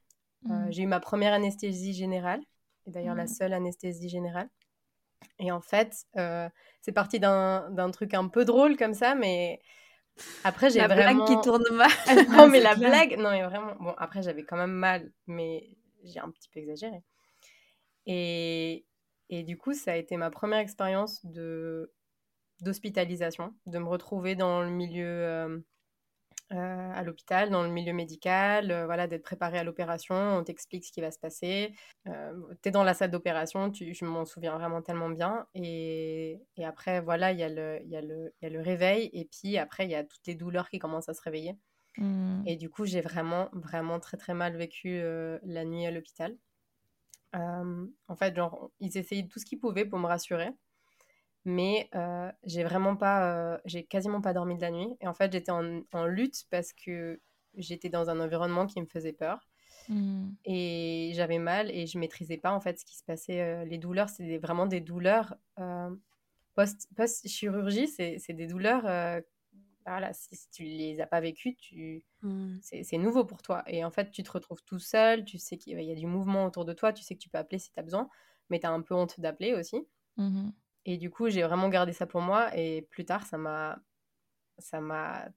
Mmh. 0.43 0.71
J'ai 0.71 0.83
eu 0.83 0.87
ma 0.87 1.01
première 1.01 1.33
anesthésie 1.33 1.95
générale, 1.95 2.41
et 2.87 2.91
d'ailleurs 2.91 3.15
la 3.15 3.25
mmh. 3.25 3.29
seule 3.29 3.53
anesthésie 3.53 4.09
générale. 4.09 4.49
Et 5.39 5.51
en 5.51 5.61
fait, 5.61 6.07
c'est 6.83 6.93
parti 6.93 7.19
d'un 7.19 7.91
truc 7.93 8.15
un 8.15 8.29
peu 8.29 8.45
drôle 8.45 8.77
comme 8.77 8.95
ça, 8.95 9.15
mais 9.15 9.61
après, 10.45 10.71
j'ai 10.71 10.81
vraiment. 10.81 10.95
La 10.95 11.15
blague 11.15 11.27
qui 11.27 11.41
tourne 11.41 11.65
mal. 11.73 11.91
non, 12.31 12.49
mais 12.49 12.61
la 12.61 12.75
blague. 12.75 13.17
Non, 13.19 13.31
mais 13.31 13.43
vraiment. 13.43 13.75
Bon, 13.81 13.95
après, 13.99 14.23
j'avais 14.23 14.45
quand 14.45 14.57
même 14.57 14.73
mal, 14.73 15.11
mais 15.27 15.69
j'ai 16.05 16.21
un 16.21 16.31
petit 16.31 16.49
peu 16.49 16.61
exagéré. 16.61 17.03
Et, 18.07 18.85
et 19.31 19.43
du 19.43 19.57
coup, 19.57 19.73
ça 19.73 19.93
a 19.93 19.97
été 19.97 20.17
ma 20.17 20.31
première 20.31 20.59
expérience 20.59 21.25
de 21.25 21.93
d'hospitalisation, 22.61 23.53
de 23.67 23.79
me 23.79 23.89
retrouver 23.89 24.37
dans 24.37 24.63
le 24.63 24.71
milieu 24.71 25.65
euh, 26.55 26.93
à 26.95 27.03
l'hôpital, 27.03 27.51
dans 27.51 27.63
le 27.65 27.69
milieu 27.69 27.93
médical, 27.93 28.71
euh, 28.71 28.87
voilà, 28.87 29.07
d'être 29.09 29.25
préparé 29.25 29.59
à 29.59 29.65
l'opération, 29.65 30.15
on 30.15 30.45
t'explique 30.45 30.85
ce 30.85 30.93
qui 30.93 31.01
va 31.01 31.11
se 31.11 31.19
passer. 31.19 31.75
Euh, 32.07 32.33
tu 32.63 32.69
es 32.69 32.73
dans 32.73 32.85
la 32.85 32.95
salle 32.95 33.11
d'opération, 33.11 33.73
je 33.73 34.05
m'en 34.05 34.25
souviens 34.25 34.57
vraiment 34.57 34.81
tellement 34.81 35.09
bien. 35.09 35.47
Et, 35.55 36.41
et 36.57 36.65
après, 36.65 37.01
voilà, 37.01 37.33
il 37.33 37.39
y, 37.39 37.43
y, 37.43 37.91
y, 37.91 37.97
a 37.97 38.51
le 38.51 38.61
réveil, 38.61 39.11
et 39.13 39.25
puis 39.25 39.59
après, 39.59 39.85
il 39.85 39.91
y 39.91 39.97
a 39.97 40.05
toutes 40.05 40.27
les 40.27 40.35
douleurs 40.35 40.69
qui 40.69 40.79
commencent 40.79 41.09
à 41.09 41.15
se 41.15 41.23
réveiller. 41.23 41.57
Mmh. 41.99 42.43
Et 42.47 42.57
du 42.57 42.71
coup, 42.71 42.85
j'ai 42.87 43.01
vraiment, 43.01 43.49
vraiment 43.53 43.99
très, 43.99 44.17
très 44.17 44.35
mal 44.35 44.57
vécu 44.57 45.03
la 45.43 45.65
nuit 45.65 45.87
à 45.87 45.91
l'hôpital. 45.91 46.37
en 47.33 48.17
fait, 48.17 48.37
genre, 48.37 48.71
ils 48.81 48.97
essayaient 48.97 49.27
tout 49.27 49.41
ce 49.41 49.47
qu'ils 49.47 49.59
pouvaient 49.59 49.87
pour 49.87 49.99
me 49.99 50.07
rassurer 50.07 50.51
mais 51.45 51.91
euh, 51.95 52.31
j'ai 52.45 52.65
vraiment 52.65 52.97
pas, 52.97 53.35
euh, 53.35 53.59
j'ai 53.65 53.85
quasiment 53.85 54.21
pas 54.21 54.33
dormi 54.33 54.57
de 54.57 54.63
la 54.63 54.71
nuit. 54.71 54.89
Et 55.01 55.07
en 55.07 55.13
fait, 55.13 55.33
j'étais 55.33 55.51
en, 55.51 55.83
en, 55.93 56.07
lutte 56.07 56.45
parce 56.51 56.73
que 56.73 57.21
j'étais 57.55 57.91
dans 57.91 58.09
un 58.09 58.19
environnement 58.21 58.67
qui 58.67 58.81
me 58.81 58.87
faisait 58.87 59.13
peur. 59.13 59.47
Mmh. 59.89 60.31
Et 60.47 61.13
j'avais 61.15 61.39
mal 61.39 61.71
et 61.71 61.87
je 61.87 61.99
maîtrisais 61.99 62.39
pas 62.39 62.53
en 62.53 62.61
fait 62.61 62.79
ce 62.79 62.85
qui 62.87 62.97
se 62.97 63.05
passait. 63.05 63.67
Les 63.67 63.77
douleurs, 63.77 64.09
c'est 64.09 64.39
vraiment 64.39 64.67
des 64.67 64.81
douleurs 64.81 65.37
post-chirurgie, 66.55 67.89
c'est 67.89 68.33
des 68.33 68.47
douleurs. 68.47 68.83
voilà, 69.85 70.13
si, 70.15 70.49
tu 70.51 70.63
les 70.63 71.01
as 71.03 71.07
pas 71.07 71.21
vécues, 71.21 71.55
tu... 71.57 72.03
Mmh. 72.23 72.57
c'est 72.63 72.97
nouveau 72.97 73.27
pour 73.27 73.43
toi. 73.43 73.63
Et 73.67 73.85
en 73.85 73.91
fait, 73.91 74.11
tu 74.11 74.23
te 74.23 74.33
retrouves 74.33 74.63
tout 74.65 74.79
seul, 74.79 75.27
tu 75.27 75.37
sais 75.37 75.59
qu'il 75.59 75.79
y 75.79 75.93
a 75.93 75.95
du 75.95 76.07
mouvement 76.07 76.47
autour 76.47 76.65
de 76.65 76.73
toi, 76.73 76.95
tu 76.95 77.03
sais 77.03 77.15
que 77.15 77.21
tu 77.21 77.29
peux 77.29 77.37
appeler 77.37 77.59
si 77.59 77.71
tu 77.71 77.79
as 77.79 77.83
besoin, 77.83 78.09
mais 78.49 78.61
tu 78.61 78.67
as 78.67 78.71
un 78.71 78.81
peu 78.81 78.95
honte 78.95 79.21
d'appeler 79.21 79.53
aussi. 79.53 79.87
Mmh 80.17 80.49
et 80.85 80.99
du 80.99 81.11
coup, 81.11 81.29
j'ai 81.29 81.43
vraiment 81.43 81.69
gardé 81.69 81.93
ça 81.93 82.07
pour 82.07 82.21
moi. 82.21 82.55
Et 82.57 82.83
plus 82.83 83.05
tard, 83.05 83.27
ça 83.27 83.39
m'a, 83.39 83.79
ça 84.59 84.81
m'a 84.81 85.29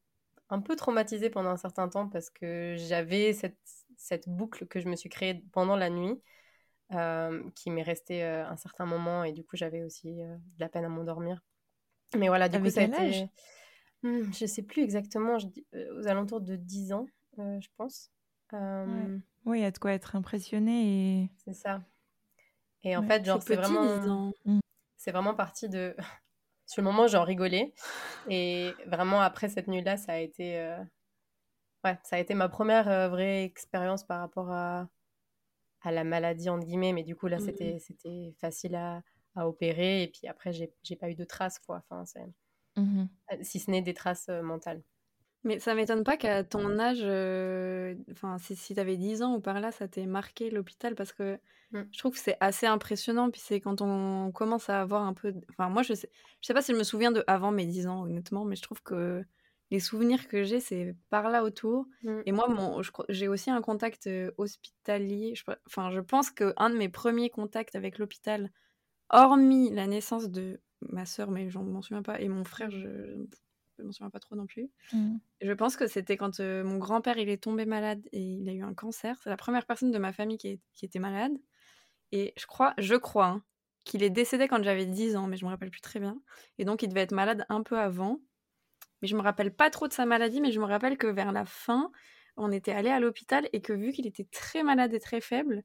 un 0.49 0.61
peu 0.61 0.75
traumatisée 0.75 1.29
pendant 1.29 1.49
un 1.49 1.57
certain 1.57 1.87
temps 1.87 2.07
parce 2.07 2.29
que 2.29 2.75
j'avais 2.77 3.33
cette, 3.33 3.57
cette 3.97 4.27
boucle 4.29 4.67
que 4.67 4.79
je 4.79 4.87
me 4.87 4.95
suis 4.95 5.09
créée 5.09 5.43
pendant 5.51 5.75
la 5.75 5.89
nuit 5.89 6.21
euh, 6.93 7.43
qui 7.55 7.69
m'est 7.69 7.83
restée 7.83 8.23
euh, 8.23 8.47
un 8.47 8.57
certain 8.57 8.85
moment. 8.85 9.23
Et 9.23 9.31
du 9.31 9.43
coup, 9.43 9.55
j'avais 9.55 9.83
aussi 9.83 10.21
euh, 10.21 10.35
de 10.35 10.59
la 10.59 10.69
peine 10.69 10.85
à 10.85 10.89
m'endormir. 10.89 11.41
Mais 12.17 12.27
voilà, 12.27 12.49
du 12.49 12.59
coup, 12.59 12.69
ça 12.69 12.81
a 12.81 12.83
été. 12.83 13.27
Hmm, 14.03 14.31
je 14.31 14.45
sais 14.45 14.61
plus 14.61 14.83
exactement, 14.83 15.39
je 15.39 15.47
aux 15.97 16.07
alentours 16.07 16.39
de 16.39 16.55
10 16.55 16.93
ans, 16.93 17.07
je 17.37 17.67
pense. 17.77 18.11
Oui, 19.45 19.59
il 19.59 19.61
y 19.61 19.65
a 19.65 19.71
de 19.71 19.77
quoi 19.77 19.91
être 19.91 20.15
impressionné. 20.15 21.23
Et... 21.23 21.29
C'est 21.43 21.53
ça. 21.53 21.81
Et 22.83 22.95
en 22.95 23.03
fait, 23.03 23.25
genre, 23.25 23.41
c'est 23.41 23.55
vraiment 23.55 24.31
c'est 24.97 25.11
vraiment 25.11 25.35
parti 25.35 25.69
de. 25.69 25.95
Sur 26.65 26.81
le 26.81 26.87
moment, 26.89 27.07
j'en 27.07 27.23
rigolais. 27.23 27.73
Et 28.29 28.73
vraiment, 28.87 29.21
après 29.21 29.47
cette 29.47 29.67
nuit-là, 29.69 29.95
ça 29.95 30.13
a 30.13 30.17
été. 30.17 30.59
Euh, 30.59 30.83
ouais, 31.85 31.97
ça 32.03 32.17
a 32.17 32.19
été 32.19 32.33
ma 32.33 32.49
première 32.49 32.89
euh, 32.89 33.07
vraie 33.07 33.43
expérience 33.43 34.03
par 34.03 34.19
rapport 34.19 34.51
à... 34.51 34.89
à 35.81 35.91
la 35.91 36.03
maladie, 36.03 36.49
entre 36.49 36.65
guillemets. 36.65 36.91
Mais 36.91 37.03
du 37.03 37.15
coup, 37.15 37.27
là, 37.27 37.39
c'était 37.39 37.75
mmh 37.75 37.79
c'était 37.79 38.35
facile 38.41 38.75
à... 38.75 39.01
à 39.35 39.47
opérer. 39.47 40.03
Et 40.03 40.07
puis 40.09 40.27
après, 40.27 40.51
j'ai 40.51 40.95
pas 40.97 41.09
eu 41.09 41.15
de 41.15 41.23
traces, 41.23 41.59
quoi. 41.59 41.83
Enfin, 41.89 42.03
mmh 42.75 43.05
Si 43.43 43.59
ce 43.59 43.71
n'est 43.71 43.81
des 43.81 43.93
traces 43.93 44.27
euh, 44.29 44.41
mentales. 44.41 44.83
Mais 45.43 45.59
ça 45.59 45.75
m'étonne 45.75 46.03
pas 46.03 46.17
qu'à 46.17 46.43
ton 46.43 46.79
âge, 46.79 46.99
euh, 47.01 47.95
enfin, 48.11 48.37
si, 48.37 48.55
si 48.55 48.73
tu 48.73 48.79
avais 48.79 48.97
10 48.97 49.21
ans 49.21 49.35
ou 49.35 49.39
par 49.39 49.59
là, 49.59 49.71
ça 49.71 49.87
t'ait 49.87 50.05
marqué 50.05 50.49
l'hôpital 50.49 50.95
parce 50.95 51.13
que 51.13 51.39
mmh. 51.71 51.81
je 51.91 51.97
trouve 51.97 52.13
que 52.13 52.19
c'est 52.19 52.37
assez 52.39 52.65
impressionnant. 52.65 53.29
Puis 53.29 53.41
c'est 53.43 53.61
quand 53.61 53.81
on 53.81 54.31
commence 54.31 54.69
à 54.69 54.81
avoir 54.81 55.03
un 55.03 55.13
peu. 55.13 55.33
Enfin, 55.49 55.69
moi, 55.69 55.83
je 55.83 55.93
sais, 55.93 56.09
je 56.41 56.47
sais 56.47 56.53
pas 56.53 56.61
si 56.61 56.73
je 56.73 56.77
me 56.77 56.83
souviens 56.83 57.11
de 57.11 57.23
avant 57.27 57.51
mes 57.51 57.65
10 57.65 57.87
ans, 57.87 58.03
honnêtement, 58.03 58.45
mais 58.45 58.55
je 58.55 58.61
trouve 58.61 58.81
que 58.81 59.23
les 59.69 59.79
souvenirs 59.79 60.27
que 60.27 60.43
j'ai, 60.43 60.59
c'est 60.59 60.95
par 61.09 61.29
là 61.29 61.43
autour. 61.43 61.85
Mmh. 62.03 62.19
Et 62.25 62.31
moi, 62.31 62.47
mon, 62.47 62.81
j'ai 63.09 63.27
aussi 63.27 63.49
un 63.51 63.61
contact 63.61 64.07
euh, 64.07 64.31
hospitalier. 64.37 65.33
Je, 65.35 65.43
enfin, 65.67 65.91
je 65.91 65.99
pense 65.99 66.31
qu'un 66.31 66.69
de 66.69 66.77
mes 66.77 66.89
premiers 66.89 67.29
contacts 67.29 67.75
avec 67.75 67.99
l'hôpital, 67.99 68.51
hormis 69.09 69.69
la 69.71 69.87
naissance 69.87 70.29
de 70.29 70.61
ma 70.81 71.05
sœur, 71.05 71.31
mais 71.31 71.49
je 71.49 71.57
m'en 71.59 71.81
souviens 71.81 72.03
pas, 72.03 72.19
et 72.19 72.27
mon 72.27 72.43
frère, 72.43 72.69
je 72.69 73.25
je 73.77 73.83
m'en 73.83 73.91
souviens 73.91 74.09
pas 74.09 74.19
trop 74.19 74.35
non 74.35 74.45
plus. 74.45 74.69
Mmh. 74.93 75.17
Je 75.41 75.51
pense 75.53 75.75
que 75.75 75.87
c'était 75.87 76.17
quand 76.17 76.39
euh, 76.39 76.63
mon 76.63 76.77
grand-père 76.77 77.17
il 77.17 77.29
est 77.29 77.41
tombé 77.41 77.65
malade 77.65 78.01
et 78.11 78.21
il 78.21 78.49
a 78.49 78.53
eu 78.53 78.63
un 78.63 78.73
cancer. 78.73 79.17
C'est 79.23 79.29
la 79.29 79.37
première 79.37 79.65
personne 79.65 79.91
de 79.91 79.97
ma 79.97 80.13
famille 80.13 80.37
qui, 80.37 80.59
était 80.81 80.99
malade. 80.99 81.33
Et 82.11 82.33
je 82.37 82.45
crois, 82.45 82.73
je 82.77 82.95
crois, 82.95 83.27
hein, 83.27 83.43
qu'il 83.83 84.03
est 84.03 84.09
décédé 84.09 84.47
quand 84.47 84.63
j'avais 84.63 84.85
10 84.85 85.15
ans, 85.15 85.27
mais 85.27 85.37
je 85.37 85.45
me 85.45 85.49
rappelle 85.49 85.71
plus 85.71 85.81
très 85.81 85.99
bien. 85.99 86.21
Et 86.57 86.65
donc 86.65 86.81
il 86.83 86.89
devait 86.89 87.01
être 87.01 87.13
malade 87.13 87.45
un 87.49 87.63
peu 87.63 87.77
avant. 87.77 88.19
Mais 89.01 89.07
je 89.07 89.15
me 89.15 89.21
rappelle 89.21 89.53
pas 89.53 89.69
trop 89.69 89.87
de 89.87 89.93
sa 89.93 90.05
maladie, 90.05 90.41
mais 90.41 90.51
je 90.51 90.59
me 90.59 90.65
rappelle 90.65 90.97
que 90.97 91.07
vers 91.07 91.31
la 91.31 91.45
fin, 91.45 91.91
on 92.35 92.51
était 92.51 92.71
allé 92.71 92.89
à 92.89 92.99
l'hôpital 92.99 93.47
et 93.53 93.61
que 93.61 93.73
vu 93.73 93.91
qu'il 93.91 94.07
était 94.07 94.27
très 94.31 94.63
malade 94.63 94.93
et 94.93 94.99
très 94.99 95.21
faible, 95.21 95.63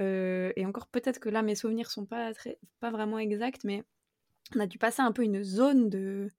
euh, 0.00 0.52
et 0.56 0.64
encore 0.64 0.86
peut-être 0.86 1.18
que 1.18 1.28
là 1.28 1.42
mes 1.42 1.54
souvenirs 1.54 1.90
sont 1.90 2.06
pas, 2.06 2.32
très, 2.32 2.58
pas 2.80 2.90
vraiment 2.90 3.18
exacts, 3.18 3.64
mais 3.64 3.84
on 4.54 4.60
a 4.60 4.66
dû 4.66 4.78
passer 4.78 5.02
un 5.02 5.12
peu 5.12 5.22
une 5.22 5.42
zone 5.42 5.88
de 5.88 6.30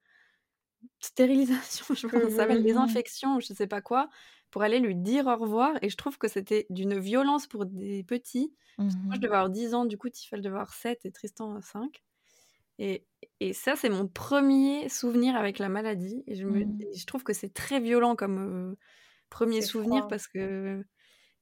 stérilisation, 0.99 1.85
je 1.95 2.07
pense, 2.07 2.21
ça 2.23 2.37
s'appelle 2.37 2.63
des 2.63 2.75
infections, 2.75 3.39
je 3.39 3.53
sais 3.53 3.67
pas 3.67 3.81
quoi, 3.81 4.09
pour 4.51 4.61
aller 4.63 4.79
lui 4.79 4.95
dire 4.95 5.27
au 5.27 5.35
revoir. 5.35 5.73
Et 5.81 5.89
je 5.89 5.97
trouve 5.97 6.17
que 6.17 6.27
c'était 6.27 6.65
d'une 6.69 6.97
violence 6.99 7.47
pour 7.47 7.65
des 7.65 8.03
petits. 8.03 8.53
Moi, 8.77 8.89
je 8.89 8.95
mmh 8.95 9.19
devais 9.19 9.35
avoir 9.35 9.49
10 9.49 9.73
ans, 9.75 9.85
du 9.85 9.97
coup, 9.97 10.09
Tiffel 10.09 10.41
devait 10.41 10.55
avoir 10.55 10.73
7 10.73 11.05
et 11.05 11.11
Tristan 11.11 11.61
5. 11.61 12.01
Et, 12.79 13.05
et 13.39 13.53
ça, 13.53 13.75
c'est 13.75 13.89
mon 13.89 14.07
premier 14.07 14.89
souvenir 14.89 15.35
avec 15.35 15.59
la 15.59 15.69
maladie. 15.69 16.23
Et 16.27 16.35
je, 16.35 16.45
me, 16.45 16.65
mmh. 16.65 16.79
je 16.95 17.05
trouve 17.05 17.23
que 17.23 17.33
c'est 17.33 17.53
très 17.53 17.79
violent 17.79 18.15
comme 18.15 18.75
premier 19.29 19.61
souvenir 19.61 20.07
parce 20.07 20.27
que 20.27 20.83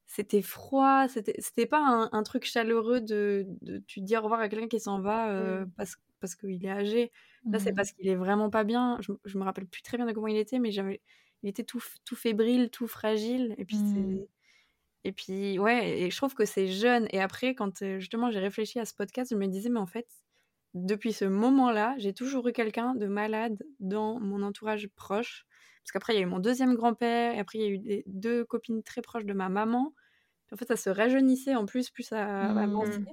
c'était 0.07 0.41
froid, 0.41 1.07
c'était 1.07 1.65
pas 1.65 2.09
un, 2.11 2.23
truc 2.23 2.43
chaleureux 2.43 2.99
de, 2.99 3.45
de, 3.61 3.81
tu 3.87 4.01
dis 4.01 4.17
au 4.17 4.21
revoir 4.21 4.41
à 4.41 4.49
quelqu'un 4.49 4.67
qui 4.67 4.79
s'en 4.79 4.99
va 4.99 5.31
mmh. 5.31 5.71
parce, 5.77 5.95
parce 6.19 6.35
qu'il 6.35 6.65
est 6.65 6.69
âgé. 6.69 7.11
Là, 7.49 7.59
c'est 7.59 7.71
mmh. 7.71 7.75
parce 7.75 7.91
qu'il 7.91 8.07
est 8.07 8.15
vraiment 8.15 8.49
pas 8.49 8.63
bien. 8.63 8.97
Je, 9.01 9.11
je, 9.25 9.37
me 9.37 9.43
rappelle 9.43 9.65
plus 9.65 9.81
très 9.81 9.97
bien 9.97 10.05
de 10.05 10.11
comment 10.11 10.27
il 10.27 10.37
était, 10.37 10.59
mais 10.59 10.71
j'avais, 10.71 11.01
il 11.43 11.49
était 11.49 11.63
tout, 11.63 11.83
tout 12.05 12.15
fébrile, 12.15 12.69
tout 12.69 12.87
fragile. 12.87 13.55
Et 13.57 13.65
puis, 13.65 13.77
mmh. 13.77 14.25
et 15.05 15.11
puis, 15.11 15.59
ouais, 15.59 16.01
et 16.01 16.11
je 16.11 16.17
trouve 16.17 16.35
que 16.35 16.45
c'est 16.45 16.67
jeune. 16.67 17.07
Et 17.11 17.19
après, 17.19 17.55
quand 17.55 17.83
justement 17.99 18.29
j'ai 18.29 18.39
réfléchi 18.39 18.79
à 18.79 18.85
ce 18.85 18.93
podcast, 18.93 19.31
je 19.31 19.37
me 19.37 19.47
disais, 19.47 19.69
mais 19.69 19.79
en 19.79 19.87
fait, 19.87 20.07
depuis 20.73 21.13
ce 21.13 21.25
moment-là, 21.25 21.95
j'ai 21.97 22.13
toujours 22.13 22.47
eu 22.47 22.53
quelqu'un 22.53 22.95
de 22.95 23.07
malade 23.07 23.63
dans 23.79 24.19
mon 24.19 24.43
entourage 24.43 24.87
proche. 24.95 25.45
Parce 25.83 25.91
qu'après, 25.93 26.13
il 26.13 26.17
y 26.17 26.19
a 26.19 26.23
eu 26.23 26.27
mon 26.27 26.39
deuxième 26.39 26.75
grand-père, 26.75 27.33
et 27.33 27.39
après, 27.39 27.57
il 27.57 27.61
y 27.61 27.65
a 27.65 27.69
eu 27.69 27.79
des, 27.79 28.03
deux 28.05 28.45
copines 28.45 28.83
très 28.83 29.01
proches 29.01 29.25
de 29.25 29.33
ma 29.33 29.49
maman. 29.49 29.93
en 30.51 30.57
fait, 30.57 30.67
ça 30.67 30.77
se 30.77 30.91
rajeunissait 30.91 31.55
en 31.55 31.65
plus, 31.65 31.89
plus 31.89 32.03
ça 32.03 32.51
avançait. 32.51 32.99
Mmh. 32.99 33.05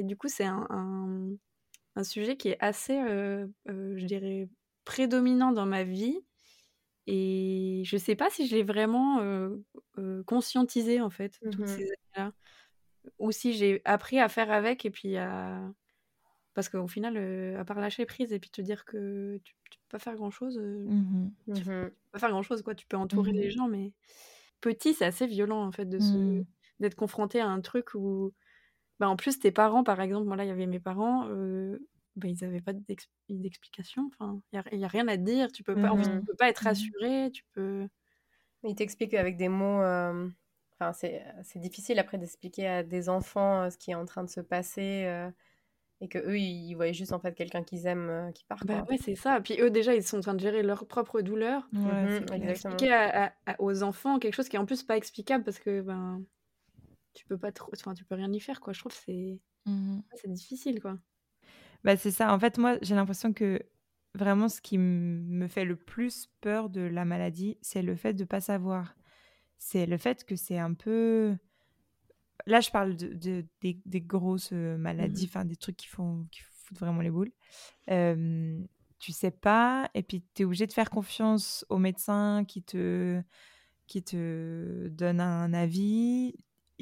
Et 0.00 0.04
du 0.04 0.16
coup, 0.16 0.28
c'est 0.28 0.44
un 0.44 0.66
un 0.68 1.30
sujet 2.02 2.36
qui 2.36 2.48
est 2.48 2.56
assez, 2.60 2.98
euh, 2.98 3.46
euh, 3.68 3.96
je 3.96 4.04
dirais, 4.04 4.48
prédominant 4.84 5.52
dans 5.52 5.66
ma 5.66 5.84
vie. 5.84 6.18
Et 7.06 7.82
je 7.84 7.96
sais 7.96 8.16
pas 8.16 8.30
si 8.30 8.46
je 8.48 8.56
l'ai 8.56 8.62
vraiment 8.62 9.20
conscientisé, 10.26 11.00
en 11.00 11.10
fait, 11.10 11.38
toutes 11.42 11.58
mmh 11.58 11.66
ces 11.66 11.82
années-là. 11.82 12.32
Ou 13.18 13.30
si 13.30 13.52
j'ai 13.52 13.82
appris 13.84 14.18
à 14.18 14.28
faire 14.28 14.50
avec 14.50 14.86
et 14.86 14.90
puis 14.90 15.16
à. 15.16 15.60
Parce 16.54 16.68
qu'au 16.68 16.86
final, 16.88 17.16
à 17.58 17.64
part 17.64 17.78
lâcher 17.80 18.06
prise 18.06 18.32
et 18.32 18.38
puis 18.38 18.50
te 18.50 18.62
dire 18.62 18.84
que 18.84 19.38
tu, 19.44 19.54
tu 19.70 19.78
peux 19.78 19.88
pas 19.90 19.98
faire 19.98 20.14
grand-chose, 20.14 20.58
mmh 20.58 21.28
tu 21.54 21.62
peux 21.62 21.92
pas 22.10 22.18
faire 22.18 22.30
grand-chose, 22.30 22.62
quoi. 22.62 22.74
Tu 22.74 22.86
peux 22.86 22.96
entourer 22.96 23.32
les 23.32 23.48
mmh 23.48 23.50
gens, 23.50 23.68
mais 23.68 23.92
petit, 24.62 24.94
c'est 24.94 25.04
assez 25.04 25.26
violent, 25.26 25.62
en 25.62 25.72
fait, 25.72 25.84
de 25.84 25.98
se 25.98 26.42
d'être 26.80 26.94
confronté 26.96 27.40
à 27.40 27.46
un 27.48 27.60
truc 27.60 27.94
où 27.94 28.32
bah, 29.00 29.08
en 29.08 29.16
plus, 29.16 29.38
tes 29.38 29.50
parents, 29.50 29.84
par 29.84 30.00
exemple, 30.00 30.26
moi 30.26 30.36
là, 30.36 30.44
il 30.44 30.48
y 30.48 30.52
avait 30.52 30.66
mes 30.66 30.80
parents, 30.80 31.26
bah, 32.16 32.28
ils 32.28 32.38
n'avaient 32.42 32.60
pas 32.60 32.72
d'explication. 33.28 34.08
Enfin, 34.12 34.40
il 34.52 34.78
n'y 34.78 34.84
a, 34.84 34.88
rien 34.88 35.08
à 35.08 35.16
dire. 35.16 35.50
Tu 35.52 35.62
peux 35.62 35.74
pas, 35.74 35.94
mmh 35.94 36.24
peux 36.26 36.36
pas 36.36 36.48
être 36.48 36.62
mmh 36.62 36.68
rassuré. 36.68 37.30
Tu 37.32 37.44
peux. 37.52 37.88
Ils 38.62 38.74
t'expliquent 38.74 39.14
avec 39.14 39.36
des 39.36 39.48
mots. 39.48 39.82
Enfin, 40.78 40.92
c'est 40.92 41.58
difficile 41.58 41.98
après 41.98 42.18
d'expliquer 42.18 42.66
à 42.66 42.82
des 42.82 43.08
enfants 43.08 43.70
ce 43.70 43.76
qui 43.76 43.90
est 43.92 43.94
en 43.94 44.04
train 44.04 44.24
de 44.24 44.30
se 44.30 44.40
passer. 44.40 45.30
et 46.00 46.08
que 46.08 46.18
eux 46.18 46.38
ils 46.38 46.74
voyaient 46.74 46.92
juste 46.92 47.12
en 47.12 47.18
fait 47.18 47.34
quelqu'un 47.34 47.62
qu'ils 47.62 47.86
aiment 47.86 48.10
euh, 48.10 48.32
qui 48.32 48.44
part. 48.44 48.64
Bah 48.64 48.84
ouais, 48.90 48.98
c'est 48.98 49.14
ça. 49.14 49.40
Puis 49.40 49.56
eux, 49.60 49.70
déjà, 49.70 49.94
ils 49.94 50.02
sont 50.02 50.18
en 50.18 50.20
train 50.20 50.34
de 50.34 50.40
gérer 50.40 50.62
leur 50.62 50.86
propre 50.86 51.20
douleur. 51.20 51.68
Ouais, 51.72 52.16
exactement. 52.16 52.50
Expliquer 52.50 52.92
à- 52.92 53.26
à- 53.26 53.32
à- 53.46 53.60
aux 53.60 53.82
enfants 53.82 54.18
quelque 54.18 54.34
chose 54.34 54.48
qui 54.48 54.56
est 54.56 54.58
en 54.58 54.66
plus 54.66 54.82
pas 54.82 54.96
explicable 54.96 55.44
parce 55.44 55.58
que 55.58 55.80
ben 55.80 56.22
tu 57.14 57.26
peux 57.26 57.38
pas 57.38 57.52
trop, 57.52 57.70
enfin 57.74 57.94
tu 57.94 58.04
peux 58.04 58.14
rien 58.16 58.32
y 58.32 58.40
faire 58.40 58.60
quoi. 58.60 58.72
Je 58.72 58.80
trouve 58.80 58.92
c'est 58.94 59.40
Mhm. 59.66 60.02
c'est 60.14 60.32
difficile 60.32 60.80
quoi. 60.80 60.98
Bah, 61.84 61.96
c'est 61.96 62.10
ça. 62.10 62.32
En 62.32 62.38
fait, 62.38 62.58
moi, 62.58 62.78
j'ai 62.82 62.94
l'impression 62.94 63.32
que 63.32 63.60
vraiment 64.14 64.48
ce 64.48 64.60
qui 64.60 64.78
me 64.78 65.48
fait 65.48 65.64
le 65.64 65.76
plus 65.76 66.28
peur 66.40 66.70
de 66.70 66.80
la 66.80 67.04
maladie, 67.04 67.58
c'est 67.62 67.82
le 67.82 67.96
fait 67.96 68.14
de 68.14 68.24
pas 68.24 68.40
savoir. 68.40 68.96
C'est 69.58 69.86
le 69.86 69.98
fait 69.98 70.24
que 70.24 70.36
c'est 70.36 70.58
un 70.58 70.74
peu. 70.74 71.36
Là, 72.46 72.60
je 72.60 72.70
parle 72.70 72.96
de, 72.96 73.08
de- 73.14 73.46
des, 73.62 73.80
des 73.86 74.00
grosses 74.00 74.50
euh, 74.52 74.76
maladies, 74.76 75.26
enfin 75.28 75.44
des 75.44 75.56
trucs 75.56 75.76
qui 75.76 75.86
font 75.88 76.26
qui 76.30 76.40
foutent 76.42 76.78
vraiment 76.78 77.00
les 77.00 77.10
boules. 77.10 77.32
Euh, 77.90 78.62
tu 78.98 79.12
sais 79.12 79.30
pas, 79.30 79.90
et 79.94 80.02
puis 80.02 80.24
tu 80.34 80.42
es 80.42 80.44
obligé 80.46 80.66
de 80.66 80.72
faire 80.72 80.90
confiance 80.90 81.66
au 81.70 81.78
médecin 81.78 82.44
qui 82.46 82.62
te 82.62 83.22
qui 83.88 84.02
te 84.04 84.88
donne 84.88 85.20
un 85.20 85.54
avis. 85.54 86.34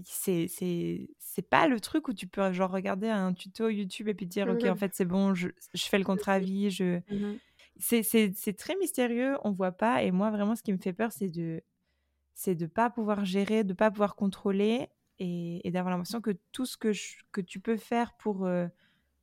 C'est 0.05 0.49
c'est 0.49 1.09
c'est 1.19 1.43
pas 1.49 1.69
le 1.69 1.79
truc 1.81 2.09
où 2.09 2.15
tu 2.15 2.27
peux 2.27 2.53
genre 2.53 2.71
regarder 2.71 3.09
un 3.09 3.35
tuto 3.35 3.69
YouTube 3.69 4.09
et 4.09 4.15
puis 4.15 4.27
dire 4.27 4.47
ok 4.49 4.65
en 4.71 4.77
fait 4.77 4.95
c'est 4.95 5.05
bon 5.05 5.35
je, 5.35 5.49
je 5.75 5.85
fais 5.85 5.99
le 5.99 6.05
contre-avis 6.05 6.71
je 6.71 7.01
c'est 7.79 8.03
c'est 8.03 8.53
très 8.55 8.75
mystérieux 8.77 9.37
on 9.45 9.51
voit 9.53 9.73
pas 9.73 10.03
et 10.03 10.11
moi 10.11 10.31
vraiment 10.31 10.57
ce 10.57 10.63
qui 10.63 10.73
me 10.73 10.79
fait 10.79 10.93
peur 10.95 11.13
c'est 11.13 11.29
de 11.29 11.63
c'est 12.35 12.55
de 12.55 12.67
pas 12.67 12.89
pouvoir 12.91 13.25
gérer 13.25 13.65
de 13.65 13.75
pas 13.75 13.91
pouvoir 13.91 14.17
contrôler 14.17 14.89
et, 15.19 15.67
et 15.67 15.71
d'avoir 15.71 15.91
l'impression 15.93 16.21
que 16.23 16.31
tout 16.53 16.65
ce 16.67 16.77
que 16.79 16.93
je- 16.93 17.19
que 17.31 17.41
tu 17.43 17.61
peux 17.61 17.77
faire 17.77 18.15
pour 18.15 18.47
euh, 18.47 18.67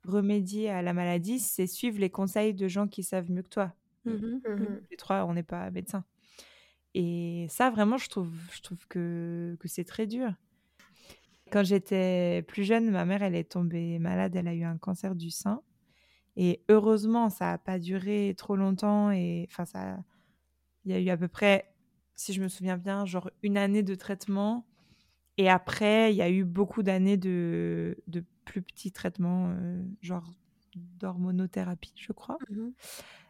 remédier 0.04 0.70
à 0.70 0.82
la 0.84 0.94
maladie 0.94 1.40
c'est 1.40 1.68
suivre 1.68 2.00
les 2.00 2.10
conseils 2.12 2.54
de 2.54 2.68
gens 2.68 2.88
qui 2.88 3.04
savent 3.04 3.32
mieux 3.32 3.42
que 3.44 3.50
toi 3.50 3.74
Mhm. 4.06 4.42
Mhm. 4.46 4.82
les 4.92 4.98
trois, 4.98 5.26
on 5.26 5.34
n'est 5.34 5.44
pas 5.44 5.70
médecins. 5.72 6.06
Et 6.96 7.46
ça, 7.50 7.70
vraiment, 7.70 7.98
je 7.98 8.08
trouve, 8.10 8.32
je 8.54 8.62
trouve 8.62 8.88
que, 8.88 9.58
que 9.60 9.68
c'est 9.68 9.84
très 9.84 10.08
dur. 10.08 10.34
Quand 11.52 11.64
j'étais 11.64 12.44
plus 12.48 12.64
jeune, 12.64 12.92
ma 12.92 13.06
mère, 13.06 13.24
elle 13.24 13.36
est 13.36 13.52
tombée 13.52 14.00
malade, 14.00 14.36
elle 14.36 14.48
a 14.48 14.54
eu 14.54 14.64
un 14.64 14.78
cancer 14.78 15.16
du 15.16 15.30
sein. 15.32 15.62
Et 16.36 16.64
heureusement, 16.70 17.30
ça 17.30 17.46
n'a 17.46 17.58
pas 17.58 17.80
duré 17.80 18.34
trop 18.38 18.56
longtemps. 18.56 19.12
Et 19.12 19.48
enfin, 19.50 19.66
ça, 19.66 19.98
il 20.86 20.92
y 20.92 20.96
a 20.96 21.00
eu 21.00 21.10
à 21.10 21.18
peu 21.18 21.28
près, 21.28 21.74
si 22.16 22.34
je 22.34 22.42
me 22.42 22.48
souviens 22.48 22.78
bien, 22.78 23.06
genre 23.06 23.30
une 23.44 23.58
année 23.58 23.84
de 23.84 23.96
traitement. 23.96 24.66
Et 25.38 25.50
après, 25.50 26.14
il 26.14 26.18
y 26.18 26.22
a 26.22 26.30
eu 26.30 26.44
beaucoup 26.44 26.84
d'années 26.84 27.18
de, 27.18 27.98
de 28.08 28.24
plus 28.46 28.62
petits 28.62 28.92
traitements, 28.92 29.50
euh, 29.52 29.82
genre 30.02 30.30
d'hormonothérapie, 30.76 31.94
je 31.96 32.12
crois. 32.12 32.38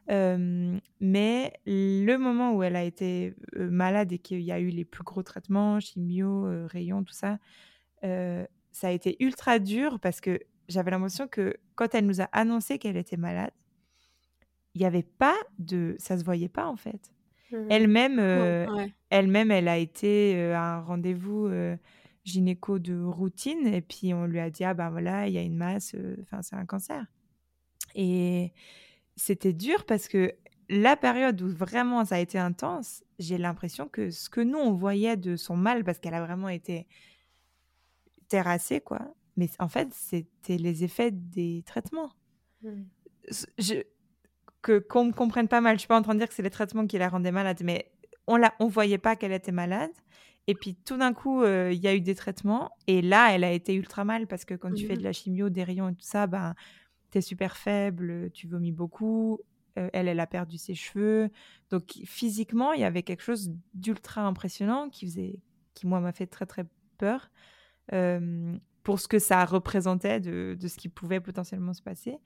Euh, 0.10 0.80
mais 1.00 1.54
le 1.66 2.18
moment 2.18 2.54
où 2.54 2.64
elle 2.64 2.76
a 2.76 2.84
été 2.84 3.36
euh, 3.58 3.70
malade 3.70 4.12
et 4.12 4.18
qu'il 4.18 4.42
y 4.42 4.52
a 4.52 4.60
eu 4.60 4.70
les 4.70 4.86
plus 4.86 5.04
gros 5.04 5.22
traitements, 5.24 5.80
chimio, 5.80 6.48
euh, 6.48 6.66
rayons, 6.66 7.04
tout 7.04 7.14
ça, 7.14 7.38
euh, 8.04 8.46
ça 8.72 8.88
a 8.88 8.92
été 8.92 9.16
ultra 9.24 9.60
dur 9.60 10.00
parce 10.00 10.22
que 10.22 10.40
j'avais 10.68 10.92
l'impression 10.92 11.28
que 11.28 11.56
quand 11.76 11.96
elle 11.96 12.06
nous 12.06 12.22
a 12.22 12.26
annoncé 12.32 12.78
qu'elle 12.78 12.98
était 12.98 13.18
malade, 13.18 13.52
il 14.76 14.82
n'y 14.82 14.86
avait 14.86 15.04
pas 15.04 15.36
de... 15.58 15.96
Ça 16.00 16.18
se 16.18 16.24
voyait 16.24 16.50
pas 16.50 16.68
en 16.68 16.76
fait. 16.76 17.12
Mhm. 17.52 17.68
Elle-même, 17.70 18.20
euh, 18.20 18.68
Ouais. 18.68 18.94
elle-même, 19.10 19.52
elle 19.52 19.68
a 19.68 19.78
été 19.78 20.52
à 20.54 20.76
un 20.76 20.82
rendez-vous 20.82 21.50
gynéco 22.26 22.78
de 22.80 23.02
routine 23.02 23.66
et 23.68 23.82
puis 23.82 24.14
on 24.14 24.26
lui 24.26 24.40
a 24.40 24.50
dit 24.52 24.64
ah 24.64 24.74
ben 24.76 24.90
voilà 24.92 25.28
il 25.28 25.34
y 25.34 25.38
a 25.38 25.42
une 25.42 25.56
masse, 25.56 25.96
enfin 26.22 26.42
c'est 26.42 26.56
un 26.56 26.66
cancer. 26.66 27.06
Et 27.96 28.54
c'était 29.16 29.54
dur 29.54 29.86
parce 29.86 30.08
que 30.08 30.34
la 30.70 30.96
période 30.96 31.42
où 31.42 31.48
vraiment 31.50 32.06
ça 32.06 32.16
a 32.16 32.20
été 32.20 32.38
intense, 32.38 33.04
j'ai 33.18 33.40
l'impression 33.40 33.88
que 33.88 34.12
ce 34.12 34.30
que 34.30 34.42
nous 34.42 34.60
on 34.60 34.72
voyait 34.74 35.18
de 35.18 35.36
son 35.36 35.58
mal 35.58 35.84
parce 35.84 35.98
qu'elle 35.98 36.14
a 36.14 36.24
vraiment 36.24 36.50
été 36.50 36.86
terrassée 38.30 38.80
quoi. 38.82 39.14
Mais 39.38 39.50
en 39.60 39.68
fait 39.68 39.90
c'était 39.94 40.58
les 40.58 40.84
effets 40.84 41.12
des 41.12 41.64
traitements 41.66 42.12
Mhm. 42.62 42.88
je, 43.58 43.76
que 44.62 44.80
qu'on 44.80 45.06
me 45.06 45.12
comprenne 45.14 45.48
pas 45.48 45.62
mal. 45.62 45.76
Je 45.78 45.80
suis 45.80 45.88
pas 45.88 45.98
en 45.98 46.02
train 46.02 46.14
de 46.14 46.20
dire 46.20 46.28
que 46.28 46.34
c'est 46.34 46.44
les 46.44 46.50
traitements 46.50 46.86
qui 46.88 46.98
la 46.98 47.08
rendaient 47.08 47.32
malade, 47.32 47.62
mais 47.64 47.90
on 48.28 48.36
la, 48.36 48.54
on 48.60 48.68
voyait 48.68 48.98
pas 48.98 49.16
qu'elle 49.16 49.32
était 49.32 49.54
malade. 49.54 49.92
Et 50.48 50.56
puis 50.56 50.76
tout 50.76 50.98
d'un 50.98 51.14
coup, 51.14 51.42
euh, 51.44 51.72
il 51.72 51.80
y 51.80 51.88
a 51.88 51.96
eu 51.96 52.02
des 52.02 52.16
traitements 52.16 52.72
et 52.88 53.02
là, 53.02 53.34
elle 53.34 53.44
a 53.46 53.52
été 53.54 53.74
ultra 53.76 54.04
mal 54.04 54.28
parce 54.28 54.44
que 54.46 54.56
quand 54.56 54.74
tu 54.74 54.88
fais 54.88 54.98
de 54.98 55.04
la 55.04 55.14
chimio, 55.14 55.50
des 55.50 55.64
rayons 55.64 55.88
et 55.90 55.94
tout 55.96 56.02
ça, 56.06 56.28
ben 56.28 56.54
t'es 57.12 57.22
super 57.22 57.56
faible, 57.56 58.30
tu 58.32 58.48
vomis 58.48 58.72
beaucoup. 58.74 59.40
euh, 59.78 59.90
elle, 59.94 60.08
elle 60.10 60.20
a 60.20 60.28
perdu 60.28 60.58
ses 60.58 60.76
cheveux. 60.76 61.30
Donc 61.70 61.92
physiquement, 62.04 62.74
il 62.74 62.82
y 62.82 62.84
avait 62.84 63.04
quelque 63.04 63.24
chose 63.24 63.52
d'ultra 63.74 64.24
impressionnant 64.24 64.90
qui 64.90 65.06
faisait, 65.06 65.40
qui 65.76 65.88
moi 65.88 66.02
m'a 66.02 66.12
fait 66.12 66.28
très 66.28 66.46
très 66.46 66.66
peur 66.98 67.30
pour 68.84 69.00
ce 69.00 69.08
que 69.08 69.20
ça 69.20 69.46
représentait 69.46 70.20
de, 70.20 70.58
de 70.60 70.68
ce 70.68 70.78
qui 70.78 70.90
pouvait 70.90 71.20
potentiellement 71.20 71.74
se 71.74 71.82
passer. 71.82 72.18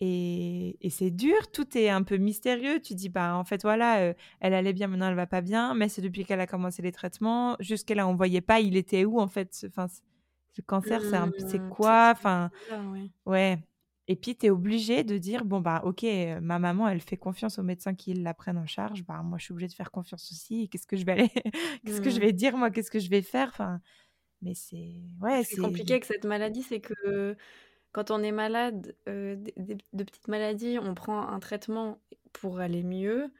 Et, 0.00 0.76
et 0.80 0.90
c'est 0.90 1.10
dur, 1.10 1.50
tout 1.52 1.76
est 1.76 1.88
un 1.88 2.02
peu 2.04 2.18
mystérieux. 2.18 2.80
Tu 2.80 2.94
dis, 2.94 3.08
bah, 3.08 3.34
en 3.36 3.44
fait, 3.44 3.62
voilà, 3.62 3.98
euh, 4.00 4.14
elle 4.40 4.54
allait 4.54 4.72
bien, 4.72 4.86
maintenant 4.86 5.08
elle 5.08 5.16
va 5.16 5.26
pas 5.26 5.40
bien, 5.40 5.74
mais 5.74 5.88
c'est 5.88 6.02
depuis 6.02 6.24
qu'elle 6.24 6.40
a 6.40 6.46
commencé 6.46 6.82
les 6.82 6.92
traitements. 6.92 7.56
Jusqu'à 7.58 7.96
là, 7.96 8.06
on 8.06 8.14
voyait 8.14 8.40
pas, 8.40 8.60
il 8.60 8.76
était 8.76 9.04
où, 9.04 9.18
en 9.20 9.26
fait. 9.26 9.52
ce- 9.54 9.66
Enfin, 9.66 9.88
ce 9.88 10.00
ce 10.52 10.62
cancer, 10.62 11.00
c'est 11.38 11.60
quoi 11.68 12.12
Enfin, 12.16 12.50
ouais. 12.92 13.10
ouais. 13.26 13.58
Et 14.08 14.16
puis, 14.16 14.36
tu 14.36 14.46
es 14.46 14.50
obligé 14.50 15.04
de 15.04 15.18
dire, 15.18 15.44
bon, 15.44 15.60
bah, 15.60 15.82
ok, 15.84 16.02
euh, 16.04 16.40
ma 16.40 16.58
maman, 16.58 16.88
elle 16.88 17.00
fait 17.00 17.16
confiance 17.16 17.58
aux 17.58 17.62
médecins 17.62 17.94
qui 17.94 18.14
la 18.14 18.34
prennent 18.34 18.58
en 18.58 18.66
charge. 18.66 19.04
Bah, 19.04 19.20
moi, 19.22 19.38
je 19.38 19.44
suis 19.44 19.52
obligée 19.52 19.68
de 19.68 19.74
faire 19.74 19.90
confiance 19.90 20.30
aussi. 20.32 20.68
Qu'est-ce 20.68 20.86
que 20.86 20.96
je 20.96 21.04
vais 21.04 21.12
aller... 21.12 21.28
Qu'est-ce 21.84 22.00
que 22.00 22.10
je 22.10 22.16
Mhm. 22.16 22.20
vais 22.20 22.32
dire, 22.32 22.56
moi 22.56 22.70
Qu'est-ce 22.70 22.90
que 22.90 22.98
je 23.00 23.10
vais 23.10 23.22
faire 23.22 23.48
Enfin, 23.48 23.80
mais 24.42 24.54
c'est... 24.54 24.94
Ouais, 25.20 25.42
compliqué 25.60 25.94
avec 25.94 26.04
cette 26.04 26.24
maladie, 26.24 26.62
c'est 26.62 26.80
que 26.80 27.36
quand 27.92 28.10
on 28.10 28.22
est 28.22 28.32
malade 28.32 28.94
euh, 29.08 29.36
de 29.56 30.04
petites 30.04 30.28
maladies, 30.28 30.78
on 30.80 30.94
prend 30.94 31.28
un 31.28 31.40
traitement 31.40 32.00
pour 32.32 32.60
aller 32.60 32.82
mieux. 32.82 33.32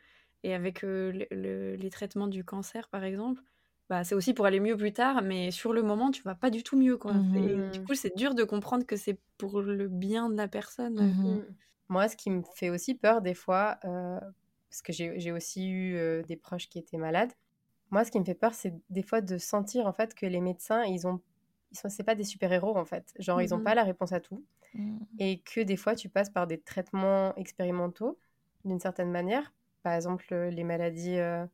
Et 0.44 0.54
avec 0.54 0.84
euh, 0.84 1.12
le- 1.12 1.26
le- 1.30 1.74
les 1.76 1.90
traitements 1.90 2.28
du 2.28 2.44
cancer, 2.44 2.88
par 2.88 3.04
exemple, 3.04 3.42
bah, 3.88 4.04
c'est 4.04 4.14
aussi 4.14 4.34
pour 4.34 4.46
aller 4.46 4.60
mieux 4.60 4.76
plus 4.76 4.92
tard, 4.92 5.22
mais 5.22 5.50
sur 5.50 5.72
le 5.72 5.82
moment, 5.82 6.10
tu 6.10 6.22
vas 6.22 6.34
pas 6.34 6.50
du 6.50 6.62
tout 6.62 6.78
mieux. 6.78 6.96
Quoi. 6.96 7.24
Et 7.34 7.54
du 7.72 7.80
coup, 7.86 7.94
c'est 7.94 8.14
dur 8.16 8.34
de 8.34 8.44
comprendre 8.44 8.86
que 8.86 8.96
c'est 8.96 9.18
pour 9.36 9.60
le 9.62 9.88
bien 9.88 10.28
de 10.30 10.36
la 10.36 10.48
personne. 10.48 10.94
Mhm. 11.24 11.38
Mm. 11.38 11.56
Moi, 11.88 12.08
ce 12.08 12.16
qui 12.16 12.30
me 12.30 12.42
fait 12.54 12.70
aussi 12.70 12.94
peur 12.94 13.20
des 13.22 13.34
fois, 13.34 13.78
euh, 13.84 14.20
parce 14.70 14.82
que 14.82 14.92
j'ai 14.92 15.18
j'ai 15.18 15.32
aussi 15.32 15.68
eu 15.68 15.96
euh, 15.96 16.22
des 16.22 16.36
proches 16.36 16.68
qui 16.68 16.78
étaient 16.78 16.98
malades, 16.98 17.32
moi, 17.90 18.04
ce 18.04 18.10
qui 18.10 18.20
me 18.20 18.24
fait 18.24 18.34
peur, 18.34 18.54
c'est 18.54 18.74
des 18.90 19.02
fois 19.02 19.20
de 19.20 19.38
sentir 19.38 19.86
en 19.86 19.92
fait 19.92 20.14
que 20.14 20.26
les 20.26 20.40
médecins, 20.40 20.84
ils 20.84 21.06
ont, 21.06 21.20
ils 21.72 21.78
sont, 21.78 21.88
c'est 21.88 22.02
pas 22.04 22.14
des 22.14 22.24
super-héros 22.24 22.76
en 22.76 22.84
fait. 22.84 23.14
Genre, 23.18 23.40
ils 23.42 23.50
n'ont 23.50 23.62
pas 23.62 23.74
la 23.74 23.84
réponse 23.84 24.12
à 24.12 24.20
tout. 24.20 24.44
Mhm. 24.74 25.00
Et 25.18 25.40
que 25.40 25.60
des 25.60 25.76
fois, 25.76 25.94
tu 25.94 26.08
passes 26.08 26.30
par 26.30 26.46
des 26.46 26.60
traitements 26.60 27.34
expérimentaux 27.36 28.18
d'une 28.64 28.80
certaine 28.80 29.10
manière. 29.10 29.52
Par 29.82 29.94
exemple, 29.94 30.34
les 30.34 30.64
maladies, 30.64 31.18
euh, 31.18 31.46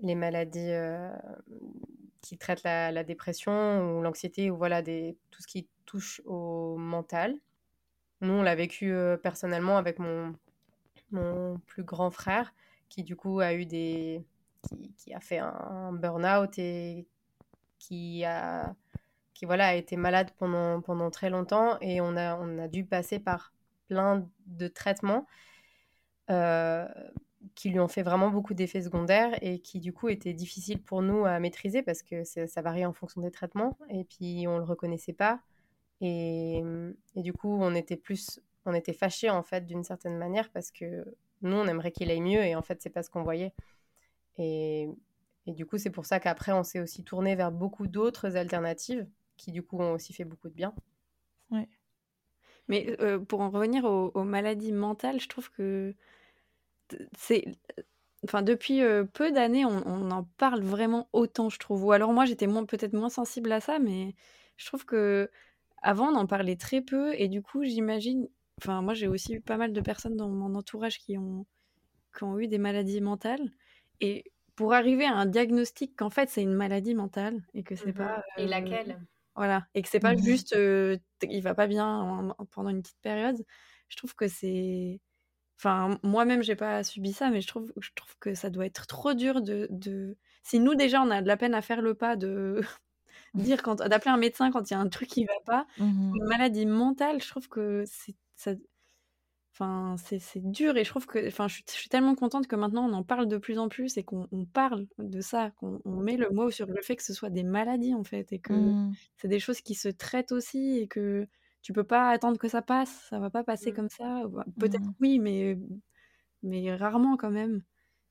les 0.00 0.14
maladies 0.14 0.70
euh, 0.70 1.10
qui 2.22 2.38
traitent 2.38 2.62
la, 2.62 2.92
la 2.92 3.04
dépression 3.04 3.98
ou 3.98 4.02
l'anxiété 4.02 4.50
ou 4.50 4.56
voilà, 4.56 4.82
des, 4.82 5.16
tout 5.30 5.42
ce 5.42 5.46
qui 5.46 5.68
touche 5.84 6.22
au 6.24 6.76
mental. 6.76 7.38
Nous, 8.20 8.32
on 8.32 8.42
l'a 8.42 8.54
vécu 8.54 8.92
euh, 8.92 9.16
personnellement 9.16 9.76
avec 9.78 9.98
mon, 9.98 10.34
mon 11.10 11.58
plus 11.66 11.84
grand 11.84 12.10
frère 12.10 12.54
qui, 12.88 13.02
du 13.02 13.16
coup, 13.16 13.40
a 13.40 13.54
eu 13.54 13.66
des. 13.66 14.24
Qui, 14.96 15.14
a 15.14 15.20
fait 15.20 15.38
un, 15.38 15.46
un 15.48 15.92
burn-out 15.92 16.58
et 16.58 17.06
qui 17.78 18.24
a. 18.24 18.74
qui, 19.34 19.46
voilà, 19.46 19.68
a 19.68 19.74
été 19.74 19.96
malade 19.96 20.30
pendant, 20.38 20.80
pendant 20.80 21.10
très 21.10 21.30
longtemps 21.30 21.78
et 21.80 22.00
on 22.00 22.16
a, 22.16 22.36
on 22.36 22.58
a 22.58 22.68
dû 22.68 22.84
passer 22.84 23.18
par 23.18 23.52
plein 23.88 24.28
de 24.46 24.68
traitements 24.68 25.26
euh, 26.30 26.86
qui 27.54 27.70
lui 27.70 27.80
ont 27.80 27.88
fait 27.88 28.02
vraiment 28.02 28.30
beaucoup 28.30 28.52
d'effets 28.54 28.82
secondaires 28.82 29.36
et 29.42 29.60
qui, 29.60 29.80
du 29.80 29.92
coup, 29.92 30.08
étaient 30.08 30.34
difficiles 30.34 30.82
pour 30.82 31.02
nous 31.02 31.24
à 31.24 31.38
maîtriser 31.38 31.82
parce 31.82 32.02
que 32.02 32.24
ça 32.24 32.62
varie 32.62 32.84
en 32.84 32.92
fonction 32.92 33.20
des 33.20 33.30
traitements 33.30 33.78
et 33.88 34.04
puis 34.04 34.46
on 34.48 34.58
le 34.58 34.64
reconnaissait 34.64 35.12
pas. 35.12 35.40
Et, 36.00 36.62
et 37.16 37.22
du 37.22 37.32
coup, 37.32 37.58
on 37.60 37.74
était 37.74 37.96
plus, 37.96 38.40
on 38.66 38.74
était 38.74 38.92
fâchés 38.92 39.30
en 39.30 39.42
fait 39.42 39.66
d'une 39.66 39.82
certaine 39.84 40.16
manière 40.16 40.50
parce 40.50 40.70
que 40.70 41.16
nous, 41.42 41.56
on 41.56 41.66
aimerait 41.66 41.92
qu'il 41.92 42.10
aille 42.10 42.20
mieux 42.20 42.42
et 42.42 42.54
en 42.54 42.62
fait, 42.62 42.82
c'est 42.82 42.90
pas 42.90 43.02
ce 43.02 43.10
qu'on 43.10 43.22
voyait. 43.22 43.52
Et, 44.38 44.88
et 45.46 45.52
du 45.52 45.66
coup, 45.66 45.78
c'est 45.78 45.90
pour 45.90 46.06
ça 46.06 46.20
qu'après, 46.20 46.52
on 46.52 46.64
s'est 46.64 46.80
aussi 46.80 47.04
tourné 47.04 47.36
vers 47.36 47.52
beaucoup 47.52 47.86
d'autres 47.86 48.36
alternatives 48.36 49.06
qui, 49.36 49.52
du 49.52 49.62
coup, 49.62 49.78
ont 49.80 49.92
aussi 49.92 50.12
fait 50.12 50.24
beaucoup 50.24 50.48
de 50.48 50.54
bien. 50.54 50.74
Mais 52.68 52.96
euh, 53.00 53.18
pour 53.18 53.40
en 53.40 53.50
revenir 53.50 53.84
aux, 53.84 54.10
aux 54.14 54.24
maladies 54.24 54.72
mentales, 54.72 55.20
je 55.20 55.28
trouve 55.28 55.50
que 55.50 55.94
c'est. 57.16 57.44
Enfin, 58.24 58.42
depuis 58.42 58.82
euh, 58.82 59.04
peu 59.04 59.30
d'années, 59.32 59.64
on, 59.64 59.86
on 59.86 60.10
en 60.10 60.24
parle 60.38 60.62
vraiment 60.62 61.08
autant, 61.12 61.50
je 61.50 61.58
trouve. 61.58 61.84
Ou 61.84 61.92
alors 61.92 62.12
moi, 62.12 62.24
j'étais 62.24 62.46
moins, 62.46 62.64
peut-être 62.64 62.92
moins 62.94 63.08
sensible 63.10 63.52
à 63.52 63.60
ça, 63.60 63.78
mais 63.78 64.14
je 64.56 64.66
trouve 64.66 64.84
que 64.84 65.30
avant, 65.82 66.08
on 66.08 66.16
en 66.16 66.26
parlait 66.26 66.56
très 66.56 66.82
peu 66.82 67.14
et 67.14 67.28
du 67.28 67.42
coup, 67.42 67.64
j'imagine. 67.64 68.28
Enfin, 68.60 68.82
moi, 68.82 68.94
j'ai 68.94 69.08
aussi 69.08 69.34
eu 69.34 69.40
pas 69.40 69.56
mal 69.56 69.72
de 69.72 69.80
personnes 69.80 70.16
dans 70.16 70.28
mon 70.28 70.54
entourage 70.56 70.98
qui 70.98 71.16
ont, 71.18 71.46
qui 72.16 72.24
ont 72.24 72.38
eu 72.40 72.48
des 72.48 72.58
maladies 72.58 73.00
mentales. 73.00 73.52
Et 74.00 74.24
pour 74.56 74.74
arriver 74.74 75.04
à 75.06 75.14
un 75.14 75.26
diagnostic 75.26 75.96
qu'en 75.96 76.10
fait, 76.10 76.28
c'est 76.30 76.42
une 76.42 76.54
maladie 76.54 76.94
mentale 76.94 77.42
et 77.54 77.62
que 77.62 77.76
c'est 77.76 77.92
pas. 77.92 78.22
Et 78.36 78.44
euh, 78.44 78.46
laquelle? 78.48 79.00
Voilà. 79.36 79.66
Et 79.74 79.82
que 79.82 79.88
c'est 79.88 80.00
pas 80.00 80.16
juste 80.16 80.54
euh, 80.56 80.96
il 81.22 81.42
va 81.42 81.54
pas 81.54 81.66
bien 81.68 81.86
en- 81.86 82.30
en- 82.30 82.44
pendant 82.46 82.70
une 82.70 82.82
petite 82.82 83.00
période. 83.02 83.36
Je 83.88 83.96
trouve 83.96 84.14
que 84.14 84.26
c'est. 84.28 85.00
Enfin, 85.58 85.98
moi-même, 86.04 86.42
j'ai 86.42 86.56
pas 86.56 86.84
subi 86.84 87.12
ça, 87.12 87.30
mais 87.30 87.40
je 87.40 87.48
trouve, 87.48 87.72
je 87.80 87.90
trouve 87.94 88.14
que 88.20 88.34
ça 88.34 88.50
doit 88.50 88.66
être 88.66 88.86
trop 88.86 89.14
dur 89.14 89.42
de, 89.42 89.66
de... 89.70 90.16
Si 90.44 90.60
nous, 90.60 90.76
déjà, 90.76 91.02
on 91.02 91.10
a 91.10 91.20
de 91.22 91.26
la 91.28 91.36
peine 91.36 91.54
à 91.54 91.62
faire 91.62 91.82
le 91.82 91.94
pas 91.94 92.14
de 92.16 92.60
dire 93.34 93.62
quand 93.62 93.76
d'appeler 93.76 94.10
un 94.12 94.16
médecin 94.18 94.50
quand 94.50 94.70
il 94.70 94.74
y 94.74 94.76
a 94.76 94.80
un 94.80 94.88
truc 94.88 95.08
qui 95.08 95.24
va 95.24 95.34
pas, 95.46 95.66
Mhm. 95.78 96.14
une 96.16 96.24
maladie 96.26 96.66
mentale, 96.66 97.22
je 97.22 97.28
trouve 97.28 97.48
que 97.48 97.84
c'est 97.86 98.16
ça... 98.36 98.52
enfin, 99.60 99.96
c'est 99.98 100.20
dur 100.50 100.76
et 100.76 100.84
je 100.84 100.90
trouve 100.90 101.06
que 101.06 101.26
enfin, 101.28 101.48
je 101.48 101.54
suis, 101.56 101.64
je 101.68 101.72
suis 101.74 101.88
tellement 101.88 102.14
contente 102.14 102.46
que 102.46 102.56
maintenant 102.56 102.88
on 102.88 102.92
en 102.92 103.02
parle 103.04 103.26
de 103.28 103.38
plus 103.38 103.58
en 103.58 103.68
plus 103.68 103.96
et 103.96 104.04
qu'on 104.04 104.28
on 104.32 104.44
parle 104.46 104.86
de 104.98 105.20
ça, 105.20 105.50
qu'on 105.52 105.80
on 105.84 105.96
met 105.96 106.16
le 106.16 106.30
mot 106.30 106.50
sur 106.50 106.66
le 106.66 106.80
fait 106.82 106.96
que 106.96 107.02
ce 107.02 107.14
soit 107.14 107.30
des 107.30 107.42
maladies 107.44 107.94
en 107.94 108.04
fait 108.04 108.32
et 108.32 108.38
que 108.40 108.74
Mhm. 108.74 108.98
c'est 109.16 109.28
des 109.28 109.40
choses 109.40 109.60
qui 109.60 109.74
se 109.74 109.88
traitent 109.88 110.32
aussi 110.32 110.78
et 110.78 110.88
que 110.88 111.26
tu 111.62 111.72
peux 111.72 111.84
pas 111.84 112.10
attendre 112.10 112.38
que 112.38 112.48
ça 112.48 112.62
passe, 112.62 113.06
ça 113.10 113.18
va 113.18 113.30
pas 113.30 113.44
passer 113.44 113.72
Mm. 113.72 113.74
comme 113.74 113.90
ça. 113.90 114.26
Ou- 114.26 114.40
Peut-être 114.58 114.84
Mhm. 114.84 114.94
oui, 115.00 115.18
mais, 115.18 115.58
mais 116.42 116.74
rarement 116.74 117.16
quand 117.16 117.30
même. 117.30 117.62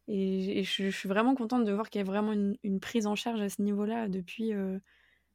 Et, 0.08 0.60
et 0.60 0.64
je, 0.64 0.86
je 0.86 0.98
suis 0.98 1.10
vraiment 1.10 1.36
contente 1.36 1.66
de 1.66 1.74
voir 1.74 1.90
qu'il 1.90 2.00
y 2.00 2.04
a 2.04 2.06
vraiment 2.06 2.34
une, 2.34 2.58
une 2.64 2.80
prise 2.82 3.08
en 3.08 3.16
charge 3.16 3.42
à 3.42 3.50
ce 3.50 3.62
niveau-là 3.64 4.10
depuis. 4.10 4.54
euh, 4.54 4.80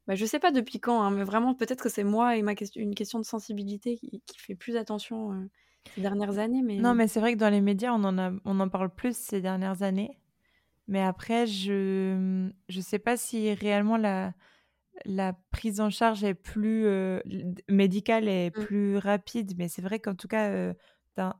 bah, 0.08 0.14
je 0.16 0.26
sais 0.26 0.40
pas 0.40 0.52
depuis 0.52 0.80
quand, 0.80 1.02
hein, 1.02 1.10
mais 1.12 1.24
vraiment 1.24 1.54
peut-être 1.54 1.82
que 1.84 1.90
c'est 1.90 2.04
moi 2.04 2.36
et 2.36 2.42
ma 2.42 2.54
question, 2.56 2.82
une 2.82 2.94
question 2.96 3.20
de 3.20 3.24
sensibilité 3.26 3.96
qui, 3.98 4.22
qui 4.26 4.38
fait 4.40 4.54
plus 4.56 4.76
attention 4.76 5.32
euh, 5.34 5.50
ces 5.94 6.00
dernières 6.00 6.38
années. 6.38 6.62
Mais 6.62 6.78
Non, 6.78 6.94
mais 6.94 7.08
c'est 7.08 7.20
vrai 7.20 7.34
que 7.34 7.38
dans 7.38 7.50
les 7.50 7.60
médias, 7.60 7.92
on 7.92 8.04
en, 8.04 8.18
a, 8.18 8.32
on 8.44 8.60
en 8.60 8.68
parle 8.68 8.90
plus 8.94 9.16
ces 9.16 9.40
dernières 9.40 9.82
années. 9.82 10.18
Mais 10.88 11.00
après, 11.02 11.46
je 11.46 12.50
je 12.68 12.80
sais 12.80 12.98
pas 12.98 13.16
si 13.16 13.52
réellement 13.54 13.96
la, 13.96 14.34
la 15.04 15.32
prise 15.50 15.80
en 15.80 15.90
charge 15.90 16.24
est 16.24 16.34
plus 16.34 16.86
euh, 16.86 17.20
médicale 17.68 18.28
est 18.28 18.50
Mm. 18.56 18.62
plus 18.64 18.96
rapide. 18.98 19.52
Mais 19.58 19.68
c'est 19.68 19.82
vrai 19.82 20.00
qu'en 20.00 20.14
tout 20.14 20.28
cas, 20.28 20.50
euh, 20.50 20.74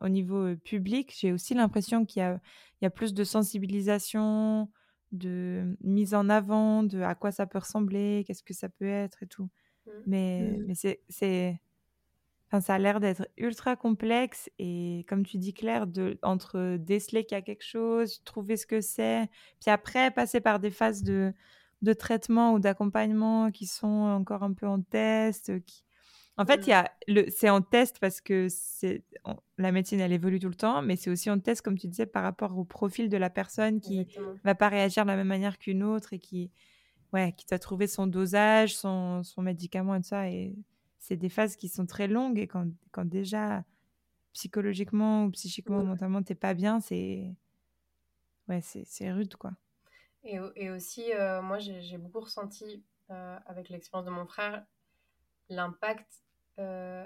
au 0.00 0.08
niveau 0.08 0.36
euh, 0.48 0.56
public, 0.56 1.12
j'ai 1.18 1.32
aussi 1.32 1.54
l'impression 1.54 2.04
qu'il 2.04 2.22
y 2.22 2.84
y 2.84 2.86
a 2.86 2.90
plus 2.90 3.14
de 3.14 3.24
sensibilisation, 3.24 4.70
de 5.12 5.76
mise 5.82 6.14
en 6.14 6.28
avant, 6.28 6.82
de 6.82 7.00
à 7.02 7.14
quoi 7.14 7.30
ça 7.32 7.46
peut 7.46 7.58
ressembler, 7.58 8.24
qu'est-ce 8.26 8.42
que 8.42 8.54
ça 8.54 8.68
peut 8.68 8.86
être 8.86 9.22
et 9.22 9.26
tout. 9.26 9.48
Mm. 9.86 9.90
Mais, 10.06 10.58
Mm. 10.58 10.64
mais 10.68 10.74
c'est, 10.74 11.00
c'est, 11.08 11.60
Enfin, 12.52 12.60
ça 12.60 12.74
a 12.74 12.78
l'air 12.78 13.00
d'être 13.00 13.26
ultra 13.38 13.76
complexe 13.76 14.50
et 14.58 15.06
comme 15.08 15.24
tu 15.24 15.38
dis 15.38 15.54
Claire, 15.54 15.86
de, 15.86 16.18
entre 16.22 16.76
déceler 16.76 17.24
qu'il 17.24 17.34
y 17.34 17.38
a 17.38 17.42
quelque 17.42 17.64
chose, 17.64 18.22
trouver 18.24 18.58
ce 18.58 18.66
que 18.66 18.82
c'est, 18.82 19.30
puis 19.58 19.70
après 19.70 20.10
passer 20.10 20.42
par 20.42 20.60
des 20.60 20.70
phases 20.70 21.02
de, 21.02 21.32
de 21.80 21.92
traitement 21.94 22.52
ou 22.52 22.58
d'accompagnement 22.58 23.50
qui 23.50 23.64
sont 23.66 23.86
encore 23.88 24.42
un 24.42 24.52
peu 24.52 24.66
en 24.66 24.82
test. 24.82 25.64
Qui... 25.64 25.82
En 26.36 26.44
fait, 26.44 26.70
le, 27.08 27.24
c'est 27.30 27.48
en 27.48 27.62
test 27.62 27.98
parce 28.00 28.20
que 28.20 28.48
on- 29.24 29.36
la 29.56 29.72
médecine, 29.72 30.00
elle 30.00 30.12
évolue 30.12 30.38
tout 30.38 30.50
le 30.50 30.54
temps, 30.54 30.82
mais 30.82 30.96
c'est 30.96 31.08
aussi 31.08 31.30
en 31.30 31.38
test, 31.38 31.62
comme 31.62 31.78
tu 31.78 31.86
disais, 31.88 32.04
par 32.04 32.22
rapport 32.22 32.58
au 32.58 32.64
profil 32.64 33.08
de 33.08 33.16
la 33.16 33.30
personne 33.30 33.80
qui 33.80 34.00
Exactement. 34.00 34.34
va 34.44 34.54
pas 34.54 34.68
réagir 34.68 35.04
de 35.04 35.08
la 35.08 35.16
même 35.16 35.26
manière 35.26 35.58
qu'une 35.58 35.82
autre 35.82 36.12
et 36.12 36.18
qui, 36.18 36.50
ouais, 37.14 37.32
qui 37.34 37.46
doit 37.46 37.58
trouver 37.58 37.86
son 37.86 38.06
dosage, 38.06 38.76
son, 38.76 39.22
son 39.22 39.40
médicament 39.40 39.94
et 39.94 40.00
tout 40.02 40.08
ça. 40.08 40.28
Et 40.28 40.54
c'est 41.02 41.16
des 41.16 41.28
phases 41.28 41.56
qui 41.56 41.68
sont 41.68 41.84
très 41.84 42.06
longues 42.06 42.38
et 42.38 42.46
quand, 42.46 42.68
quand 42.92 43.04
déjà 43.04 43.64
psychologiquement 44.32 45.24
ou 45.24 45.30
psychiquement 45.32 45.80
ou 45.80 45.84
mentalement 45.84 46.22
t'es 46.22 46.36
pas 46.36 46.54
bien, 46.54 46.78
c'est 46.78 47.34
ouais, 48.48 48.60
c'est 48.60 48.84
c'est 48.86 49.10
rude 49.10 49.34
quoi. 49.34 49.52
Et, 50.22 50.38
et 50.54 50.70
aussi, 50.70 51.12
euh, 51.12 51.42
moi, 51.42 51.58
j'ai 51.58 51.98
beaucoup 51.98 52.20
ressenti 52.20 52.84
euh, 53.10 53.38
avec 53.46 53.68
l'expérience 53.68 54.06
de 54.06 54.12
mon 54.12 54.26
frère 54.26 54.64
l'impact 55.48 56.22
euh, 56.60 57.04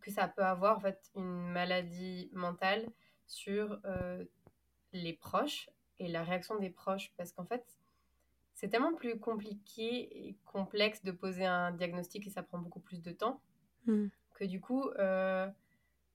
que 0.00 0.12
ça 0.12 0.28
peut 0.28 0.44
avoir, 0.44 0.76
en 0.76 0.80
fait, 0.80 1.10
une 1.16 1.50
maladie 1.50 2.30
mentale 2.32 2.88
sur 3.26 3.80
les 4.92 5.12
proches 5.14 5.68
et 5.98 6.06
la 6.06 6.22
réaction 6.22 6.58
des 6.58 6.70
proches. 6.70 7.12
Parce 7.16 7.32
qu'en 7.32 7.44
fait, 7.44 7.64
c'est 8.62 8.68
tellement 8.68 8.94
plus 8.94 9.18
compliqué 9.18 10.28
et 10.28 10.36
complexe 10.46 11.02
de 11.02 11.10
poser 11.10 11.44
un 11.44 11.72
diagnostic 11.72 12.26
et 12.26 12.30
ça 12.30 12.42
prend 12.42 12.58
beaucoup 12.58 12.80
plus 12.80 13.02
de 13.02 13.10
temps 13.12 13.42
Mm. 13.86 14.06
que 14.34 14.44
du 14.44 14.60
coup, 14.60 14.88
euh, 14.90 15.48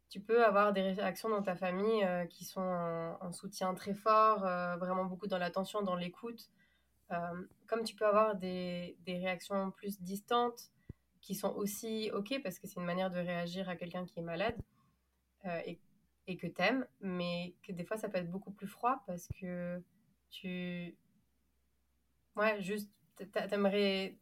tu 0.09 0.19
peux 0.21 0.45
avoir 0.45 0.73
des 0.73 0.93
réactions 0.93 1.29
dans 1.29 1.43
ta 1.43 1.55
famille 1.55 2.03
euh, 2.03 2.25
qui 2.25 2.45
sont 2.45 2.61
en, 2.61 3.17
en 3.21 3.31
soutien 3.31 3.73
très 3.73 3.93
fort, 3.93 4.45
euh, 4.45 4.77
vraiment 4.77 5.05
beaucoup 5.05 5.27
dans 5.27 5.37
l'attention, 5.37 5.81
dans 5.81 5.95
l'écoute. 5.95 6.49
Comme 7.67 7.83
tu 7.83 7.95
peux 7.95 8.05
avoir 8.05 8.35
des, 8.35 8.97
des 9.05 9.17
réactions 9.17 9.71
plus 9.71 10.01
distantes 10.01 10.71
qui 11.21 11.35
sont 11.35 11.53
aussi 11.55 12.11
OK 12.13 12.41
parce 12.43 12.59
que 12.59 12.67
c'est 12.67 12.79
une 12.79 12.85
manière 12.85 13.09
de 13.09 13.19
réagir 13.19 13.69
à 13.69 13.77
quelqu'un 13.77 14.05
qui 14.05 14.19
est 14.19 14.23
malade 14.23 14.57
et, 15.65 15.79
et 16.27 16.35
que 16.35 16.47
t'aimes, 16.47 16.85
mais 16.99 17.55
que 17.63 17.71
des 17.71 17.85
fois 17.85 17.95
ça 17.95 18.09
peut 18.09 18.17
être 18.17 18.29
beaucoup 18.29 18.51
plus 18.51 18.67
froid 18.67 19.03
parce 19.07 19.29
que 19.39 19.81
tu... 20.29 20.97
Ouais, 22.37 22.61
juste, 22.61 22.89
t'a- 23.33 23.47
t'aimerais 23.49 24.17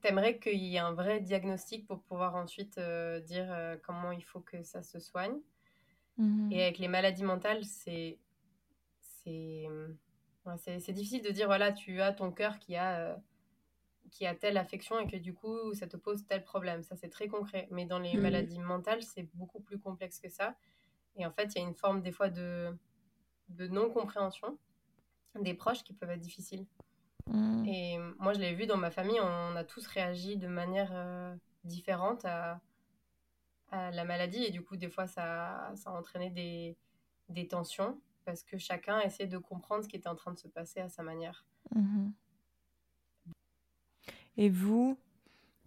T'aimerais 0.00 0.40
qu'il 0.40 0.58
y 0.58 0.74
ait 0.74 0.78
un 0.80 0.92
vrai 0.92 1.20
diagnostic 1.20 1.86
pour 1.86 2.02
pouvoir 2.02 2.34
ensuite 2.34 2.78
euh, 2.78 3.20
dire 3.20 3.52
euh, 3.52 3.76
comment 3.80 4.10
il 4.10 4.24
faut 4.24 4.40
que 4.40 4.62
ça 4.64 4.82
se 4.82 4.98
soigne. 4.98 5.40
Mhm. 6.16 6.50
Et 6.50 6.62
avec 6.62 6.78
les 6.78 6.88
maladies 6.88 7.24
mentales, 7.24 7.64
c'est 7.64 8.18
c'est 9.00 9.66
ouais, 10.46 10.92
difficile 10.92 11.22
de 11.22 11.30
dire 11.30 11.46
voilà, 11.46 11.72
tu 11.72 12.00
as 12.00 12.12
ton 12.12 12.32
cœur 12.32 12.58
qui 12.58 12.76
a 12.76 12.98
euh, 13.00 13.16
qui 14.12 14.26
a 14.26 14.34
telle 14.34 14.56
affection 14.58 15.00
et 15.00 15.06
que 15.08 15.16
du 15.16 15.34
coup 15.34 15.74
ça 15.74 15.86
te 15.88 15.96
pose 15.96 16.26
tel 16.26 16.44
problème. 16.44 16.82
Ça 16.82 16.96
c'est 16.96 17.10
très 17.10 17.28
concret. 17.28 17.68
Mais 17.70 17.86
dans 17.86 17.98
les 18.00 18.16
Mhm. 18.16 18.22
maladies 18.22 18.60
mentales, 18.60 19.02
c'est 19.02 19.24
beaucoup 19.34 19.60
plus 19.60 19.78
complexe 19.80 20.20
que 20.20 20.30
ça. 20.30 20.56
Et 21.16 21.26
en 21.26 21.32
fait, 21.32 21.54
il 21.54 21.62
y 21.62 21.64
a 21.64 21.68
une 21.68 21.74
forme 21.76 22.02
des 22.02 22.12
fois 22.12 22.30
de 22.30 22.76
de 23.50 23.68
non 23.68 23.90
compréhension 23.90 24.58
des 25.40 25.54
proches 25.54 25.84
qui 25.84 25.94
peuvent 25.94 26.10
être 26.10 26.20
difficiles. 26.20 26.66
Mhm. 27.28 27.64
Et 27.66 27.98
moi, 28.18 28.32
je 28.32 28.40
l'ai 28.40 28.54
vu 28.54 28.66
dans 28.66 28.76
ma 28.76 28.90
famille, 28.90 29.20
on 29.20 29.56
a 29.56 29.64
tous 29.64 29.86
réagi 29.86 30.36
de 30.36 30.48
manière 30.48 30.90
euh, 30.92 31.34
différente 31.64 32.24
à, 32.24 32.60
à 33.70 33.90
la 33.90 34.04
maladie. 34.04 34.44
Et 34.44 34.50
du 34.50 34.62
coup, 34.62 34.76
des 34.76 34.88
fois, 34.88 35.06
ça, 35.06 35.72
ça 35.74 35.90
a 35.90 35.92
entraîné 35.92 36.30
des, 36.30 36.76
des 37.28 37.46
tensions 37.48 38.00
parce 38.24 38.42
que 38.42 38.58
chacun 38.58 39.00
essayait 39.00 39.28
de 39.28 39.38
comprendre 39.38 39.84
ce 39.84 39.88
qui 39.88 39.96
était 39.96 40.08
en 40.08 40.14
train 40.14 40.32
de 40.32 40.38
se 40.38 40.48
passer 40.48 40.80
à 40.80 40.88
sa 40.88 41.02
manière. 41.02 41.46
Mhm. 41.74 42.12
Et 44.36 44.50
vous, 44.50 44.98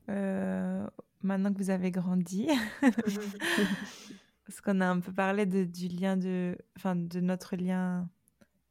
euh, 0.09 0.87
maintenant 1.21 1.51
que 1.53 1.57
vous 1.57 1.69
avez 1.69 1.91
grandi, 1.91 2.47
parce 4.45 4.61
qu'on 4.61 4.79
a 4.81 4.87
un 4.87 4.99
peu 4.99 5.11
parlé 5.11 5.45
de, 5.45 5.63
du 5.63 5.87
lien 5.87 6.17
de, 6.17 6.57
enfin, 6.77 6.95
de 6.95 7.19
notre 7.19 7.55
lien 7.55 8.09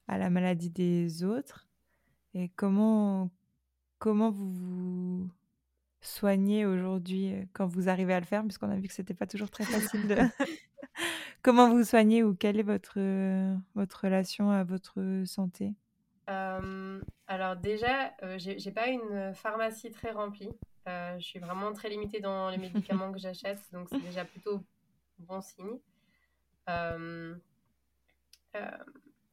à 0.09 0.19
la 0.19 0.31
maladie 0.31 0.71
des 0.71 1.23
autres, 1.23 1.69
et 2.35 2.49
comment, 2.57 3.31
comment 3.99 4.31
vous 4.31 4.51
vous 4.51 5.29
soignez 6.01 6.65
aujourd'hui 6.67 7.35
euh, 7.35 7.45
quand 7.53 7.67
vous 7.67 7.89
arrivez 7.89 8.15
à 8.15 8.21
le 8.21 8.27
faire, 8.27 8.43
puisqu'on 8.43 8.71
a 8.71 8.77
vu 8.77 8.89
que 8.89 8.95
c'était 8.95 9.15
pas 9.15 9.27
toujours 9.27 9.51
très 9.51 9.65
facile 9.65 10.09
de... 10.09 10.17
comment 11.43 11.69
vous 11.69 11.79
vous 11.79 11.85
soignez 11.85 12.23
ou 12.23 12.35
quelle 12.35 12.59
est 12.59 12.65
votre, 12.65 12.95
euh, 12.99 13.55
votre 13.75 14.05
relation 14.05 14.51
à 14.51 14.65
votre 14.65 15.23
santé? 15.27 15.75
Euh, 16.29 17.01
alors 17.27 17.57
déjà, 17.57 18.13
euh, 18.23 18.39
j'ai 18.39 18.59
j'ai 18.59 18.71
pas 18.71 18.87
une 18.89 19.35
pharmacie 19.35 19.91
très 19.91 20.13
remplie. 20.13 20.51
Euh, 20.89 21.19
je 21.19 21.25
suis 21.25 21.39
vraiment 21.41 21.73
très 21.73 21.89
limitée 21.89 22.21
dans 22.21 22.51
les 22.51 22.59
médicaments 22.59 23.13
que 23.13 23.19
j'achète, 23.19 23.61
donc 23.73 23.89
c'est 23.91 24.01
déjà 24.01 24.25
plutôt 24.25 24.63
bon 25.19 25.41
signe. 25.41 25.79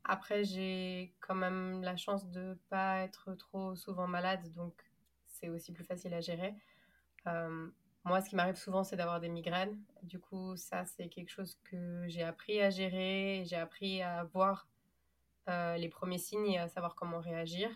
Après, 0.07 0.43
j'ai 0.45 1.13
quand 1.19 1.35
même 1.35 1.83
la 1.83 1.97
chance 1.97 2.29
de 2.29 2.57
pas 2.69 2.99
être 2.99 3.33
trop 3.35 3.75
souvent 3.75 4.07
malade, 4.07 4.51
donc 4.53 4.73
c'est 5.25 5.49
aussi 5.49 5.73
plus 5.73 5.83
facile 5.83 6.13
à 6.13 6.21
gérer. 6.21 6.55
Euh, 7.27 7.69
moi, 8.05 8.21
ce 8.21 8.29
qui 8.29 8.37
m'arrive 8.37 8.55
souvent, 8.55 8.85
c'est 8.85 8.95
d'avoir 8.95 9.19
des 9.19 9.27
migraines. 9.27 9.77
Du 10.03 10.17
coup, 10.17 10.55
ça, 10.55 10.85
c'est 10.85 11.09
quelque 11.09 11.29
chose 11.29 11.59
que 11.65 12.05
j'ai 12.07 12.23
appris 12.23 12.61
à 12.61 12.69
gérer. 12.69 13.43
J'ai 13.45 13.57
appris 13.57 14.01
à 14.01 14.23
voir 14.23 14.69
euh, 15.49 15.75
les 15.75 15.89
premiers 15.89 16.17
signes 16.17 16.51
et 16.51 16.57
à 16.57 16.69
savoir 16.69 16.95
comment 16.95 17.19
réagir 17.19 17.69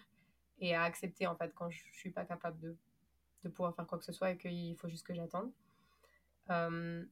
et 0.60 0.74
à 0.74 0.84
accepter 0.84 1.28
en 1.28 1.36
fait 1.36 1.54
quand 1.54 1.70
je 1.70 1.82
suis 1.92 2.12
pas 2.12 2.24
capable 2.24 2.60
de, 2.60 2.78
de 3.44 3.50
pouvoir 3.50 3.76
faire 3.76 3.88
quoi 3.88 3.98
que 3.98 4.06
ce 4.06 4.14
soit 4.14 4.32
et 4.32 4.38
qu'il 4.38 4.76
faut 4.78 4.88
juste 4.88 5.06
que 5.06 5.14
j'attende. 5.14 5.52
Euh, 6.50 7.04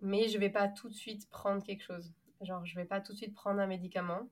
mais 0.00 0.28
je 0.28 0.38
vais 0.38 0.50
pas 0.50 0.68
tout 0.68 0.88
de 0.88 0.94
suite 0.94 1.28
prendre 1.28 1.62
quelque 1.62 1.82
chose. 1.82 2.12
Genre, 2.40 2.64
je 2.64 2.74
vais 2.76 2.84
pas 2.84 3.00
tout 3.00 3.12
de 3.12 3.18
suite 3.18 3.34
prendre 3.34 3.60
un 3.60 3.66
médicament. 3.66 4.28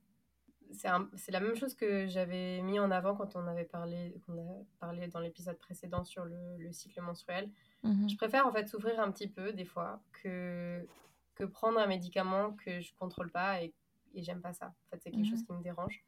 C'est 0.72 1.32
la 1.32 1.40
même 1.40 1.54
chose 1.54 1.74
que 1.74 2.06
j'avais 2.06 2.60
mis 2.62 2.78
en 2.78 2.90
avant 2.90 3.14
quand 3.14 3.36
on 3.36 3.46
avait 3.46 3.64
parlé, 3.64 4.14
qu'on 4.26 4.38
a 4.38 4.64
parlé 4.80 5.08
dans 5.08 5.20
l'épisode 5.20 5.58
précédent 5.58 6.04
sur 6.04 6.24
le, 6.24 6.72
cycle 6.72 7.00
menstruel. 7.00 7.50
Mmh 7.82 8.08
je 8.08 8.16
préfère 8.16 8.46
en 8.46 8.52
fait 8.52 8.68
souffrir 8.68 9.00
un 9.00 9.10
petit 9.10 9.26
peu 9.26 9.52
des 9.52 9.64
fois 9.64 10.00
que, 10.22 10.86
que 11.34 11.44
prendre 11.44 11.78
un 11.80 11.86
médicament 11.86 12.52
que 12.52 12.80
je 12.80 12.94
contrôle 12.94 13.30
pas 13.30 13.62
et, 13.62 13.74
et 14.14 14.22
j'aime 14.22 14.40
pas 14.40 14.52
ça. 14.52 14.66
En 14.66 14.90
fait, 14.90 15.00
c'est 15.02 15.10
quelque 15.10 15.28
chose 15.28 15.42
mmh 15.42 15.46
qui 15.46 15.52
me 15.52 15.62
dérange. 15.62 16.04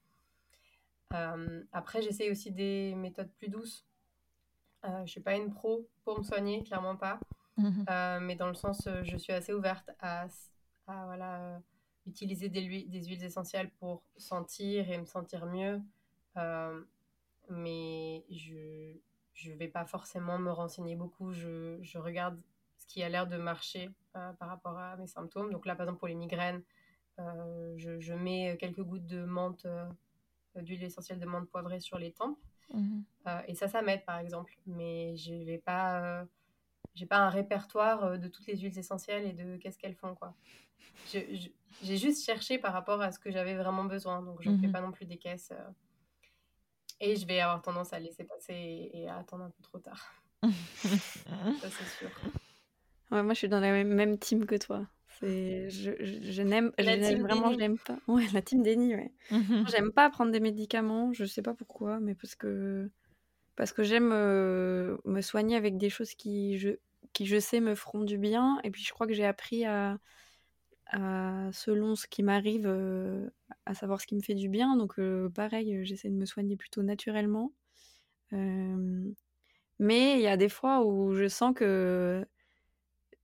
Euh, 1.15 1.63
après, 1.73 2.03
j'essaie 2.03 2.31
aussi 2.31 2.51
des 2.51 2.95
méthodes 2.95 3.31
plus 3.39 3.49
douces. 3.49 3.85
Euh, 4.85 5.05
je 5.05 5.11
suis 5.11 5.21
pas 5.21 5.37
une 5.37 5.53
pro 5.53 5.89
pour 6.05 6.19
me 6.19 6.25
soigner, 6.25 6.63
clairement 6.63 6.97
pas. 6.97 7.19
Mmh 7.57 7.85
euh, 7.89 8.21
mais 8.21 8.37
dans 8.37 8.49
le 8.49 8.55
sens, 8.55 8.89
je 9.03 9.17
suis 9.17 9.33
assez 9.33 9.53
ouverte 9.53 9.91
à, 10.01 10.27
à 10.87 11.05
voilà 11.07 11.61
utiliser 12.07 12.49
des, 12.49 12.85
des, 12.85 13.05
huiles 13.05 13.25
essentielles 13.25 13.71
pour 13.79 14.03
sentir 14.17 14.91
et 14.91 14.99
me 14.99 15.05
sentir 15.05 15.47
mieux. 15.47 15.81
Euh, 16.37 16.81
mais 17.49 18.25
je 18.31 19.51
ne 19.51 19.55
vais 19.55 19.69
pas 19.69 19.85
forcément 19.85 20.39
me 20.39 20.51
renseigner 20.51 20.97
beaucoup. 20.97 21.33
Je, 21.33 21.79
je 21.83 21.99
regarde 21.99 22.41
ce 22.77 22.87
qui 22.87 23.03
a 23.03 23.09
l'air 23.09 23.27
de 23.27 23.37
marcher 23.37 23.91
euh, 24.17 24.33
par 24.35 24.49
rapport 24.49 24.79
à 24.79 24.97
mes 24.97 25.07
symptômes. 25.07 25.51
Donc 25.51 25.67
là, 25.67 25.75
par 25.75 25.85
exemple, 25.85 25.99
pour 25.99 26.09
les 26.09 26.15
migraines, 26.15 26.63
euh, 27.19 27.75
je, 27.77 28.01
je, 28.01 28.15
mets 28.15 28.57
quelques 28.59 28.83
gouttes 28.83 29.07
de 29.07 29.25
menthe, 29.25 29.67
d'huile 30.57 30.83
essentielle 30.83 31.21
de 31.21 31.27
menthe 31.27 31.49
poivrée 31.49 31.81
sur 31.81 31.99
les 31.99 32.13
tempes. 32.13 32.39
Mmh 32.73 33.03
et 33.49 33.55
ça, 33.55 33.69
ça 33.69 33.81
m'aide, 33.81 34.05
par 34.05 34.19
exemple. 34.19 34.55
Mais 34.67 35.17
je 35.17 35.33
vais 35.33 35.57
pas 35.57 36.27
j'ai 36.95 37.07
pas 37.07 37.19
un 37.19 37.29
répertoire 37.29 38.19
de 38.19 38.29
toutes 38.29 38.47
les 38.47 38.57
huiles 38.57 38.79
essentielles 38.79 39.27
et 39.27 39.33
de 39.33 39.57
qu'est-ce 39.57 39.79
qu'elles 39.79 39.95
font 39.95 40.15
quoi. 40.15 40.35
J'ai 41.83 41.97
juste 41.97 42.25
cherché 42.25 42.59
par 42.59 42.73
rapport 42.73 43.01
à 43.01 43.13
ce 43.13 43.19
que 43.19 43.31
j'avais 43.31 43.55
vraiment 43.55 43.85
besoin, 43.85 44.23
donc 44.23 44.41
je 44.43 44.51
ne 44.51 44.59
fais 44.59 44.69
mmh 44.69 44.73
pas 44.73 44.81
non 44.81 44.93
plus 44.93 45.07
des 45.07 45.17
caisses. 45.17 45.53
et 47.01 47.17
je 47.17 47.27
vais 47.27 47.41
avoir 47.41 47.63
tendance 47.63 47.93
à 47.93 47.99
laisser 47.99 48.25
passer 48.25 48.91
et, 48.93 49.09
à 49.09 49.19
attendre 49.19 49.45
un 49.45 49.51
peu 49.51 49.63
trop 49.63 49.79
tard. 49.79 50.15
ça 50.43 51.69
c'est 51.71 51.99
sûr. 51.99 52.11
Ouais, 53.11 53.23
moi 53.23 53.35
je 53.35 53.39
suis 53.39 53.49
dans 53.49 53.61
la 53.61 53.71
même, 53.71 53.89
même 53.89 54.19
team 54.19 54.47
que 54.47 54.57
toi. 54.57 54.87
Je, 55.21 55.69
je, 55.69 55.93
je 56.01 56.43
n'aime 56.43 56.73
vraiment, 56.77 57.53
je 57.53 57.59
n'aime 57.59 57.79
pas. 57.79 57.99
Ouais, 58.09 58.27
la 58.33 58.43
team 58.43 58.63
déni, 58.63 58.95
ouais. 58.95 59.13
j'aime 59.71 59.93
pas 59.93 60.11
prendre 60.11 60.33
des 60.33 60.41
médicaments, 60.41 61.13
je 61.13 61.25
sais 61.25 61.43
pas 61.43 61.55
pourquoi, 61.55 62.01
mais 62.01 62.15
parce 62.15 62.35
que 62.35 62.91
parce 63.57 63.73
que 63.73 63.85
j'aime 63.85 64.09
me 64.09 65.21
soigner 65.21 65.57
avec 65.57 65.77
des 65.77 65.91
choses 65.91 66.15
qui 66.15 66.59
je, 66.59 66.71
qui, 67.15 67.27
je 67.27 67.41
sais, 67.41 67.61
me 67.61 67.75
feront 67.75 68.05
du 68.05 68.19
bien. 68.19 68.61
Et 68.65 68.71
puis, 68.71 68.83
je 68.85 68.93
crois 68.93 69.07
que 69.07 69.15
j'ai 69.15 69.25
appris 69.25 69.65
à, 69.65 69.99
selon 71.53 71.97
ce 71.97 72.07
qui 72.07 72.23
m'arrive, 72.23 72.67
à 73.67 73.75
savoir 73.75 74.01
ce 74.01 74.07
qui 74.07 74.15
me 74.15 74.23
fait 74.23 74.35
du 74.35 74.49
bien. 74.49 74.77
Donc, 74.77 75.01
pareil, 75.35 75.85
j'essaie 75.85 76.11
de 76.11 76.15
me 76.15 76.27
soigner 76.27 76.57
plutôt 76.57 76.83
naturellement. 76.83 77.53
mais 79.79 80.15
il 80.15 80.21
y 80.21 80.27
a 80.29 80.37
des 80.37 80.49
fois 80.49 80.85
où 80.85 81.15
je 81.15 81.29
sens 81.29 81.55
que 81.55 82.27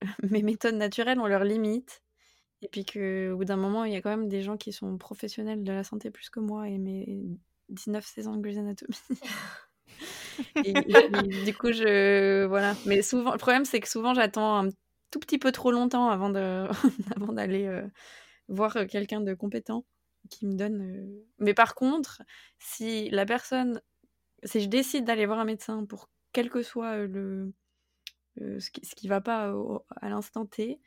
mes 0.30 0.42
méthodes 0.42 0.76
naturelles 0.76 1.20
ont 1.20 1.26
leurs 1.26 1.44
limites. 1.44 2.02
Et 2.62 2.68
puis 2.68 2.84
qu'au 2.84 3.36
bout 3.36 3.44
d'un 3.44 3.56
moment, 3.56 3.84
il 3.84 3.92
y 3.92 3.96
a 3.96 4.02
quand 4.02 4.10
même 4.10 4.28
des 4.28 4.42
gens 4.42 4.56
qui 4.56 4.72
sont 4.72 4.98
professionnels 4.98 5.64
de 5.64 5.72
la 5.72 5.84
santé 5.84 6.10
plus 6.10 6.28
que 6.28 6.40
moi 6.40 6.68
et 6.68 6.78
mes 6.78 7.24
19 7.70 8.04
saisons 8.04 8.36
de 8.36 8.42
Grey's 8.42 8.58
Anatomy. 8.58 8.96
et, 10.64 10.72
du 11.44 11.54
coup, 11.54 11.72
je. 11.72 12.44
Voilà. 12.46 12.74
Mais 12.86 13.02
souvent, 13.02 13.32
le 13.32 13.38
problème, 13.38 13.64
c'est 13.64 13.80
que 13.80 13.88
souvent, 13.88 14.14
j'attends 14.14 14.66
un 14.66 14.70
tout 15.10 15.18
petit 15.18 15.38
peu 15.38 15.52
trop 15.52 15.70
longtemps 15.70 16.08
avant 16.08 16.30
de 16.30 16.66
avant 17.16 17.32
d'aller 17.32 17.66
euh, 17.66 17.86
voir 18.48 18.86
quelqu'un 18.86 19.20
de 19.20 19.34
compétent 19.34 19.84
qui 20.28 20.46
me 20.46 20.54
donne. 20.54 20.82
Euh, 20.82 21.24
mais 21.38 21.54
par 21.54 21.74
contre, 21.74 22.22
si 22.58 23.10
la 23.10 23.26
personne. 23.26 23.80
Si 24.44 24.60
je 24.60 24.68
décide 24.68 25.04
d'aller 25.04 25.26
voir 25.26 25.38
un 25.38 25.44
médecin 25.44 25.84
pour 25.84 26.08
quel 26.32 26.48
que 26.48 26.62
soit 26.62 26.96
le. 27.06 27.52
ce, 28.38 28.70
qui, 28.70 28.84
ce 28.86 28.94
qui 28.94 29.06
va 29.06 29.20
pas 29.20 29.52
à 30.00 30.08
l'instant 30.08 30.46
T, 30.46 30.80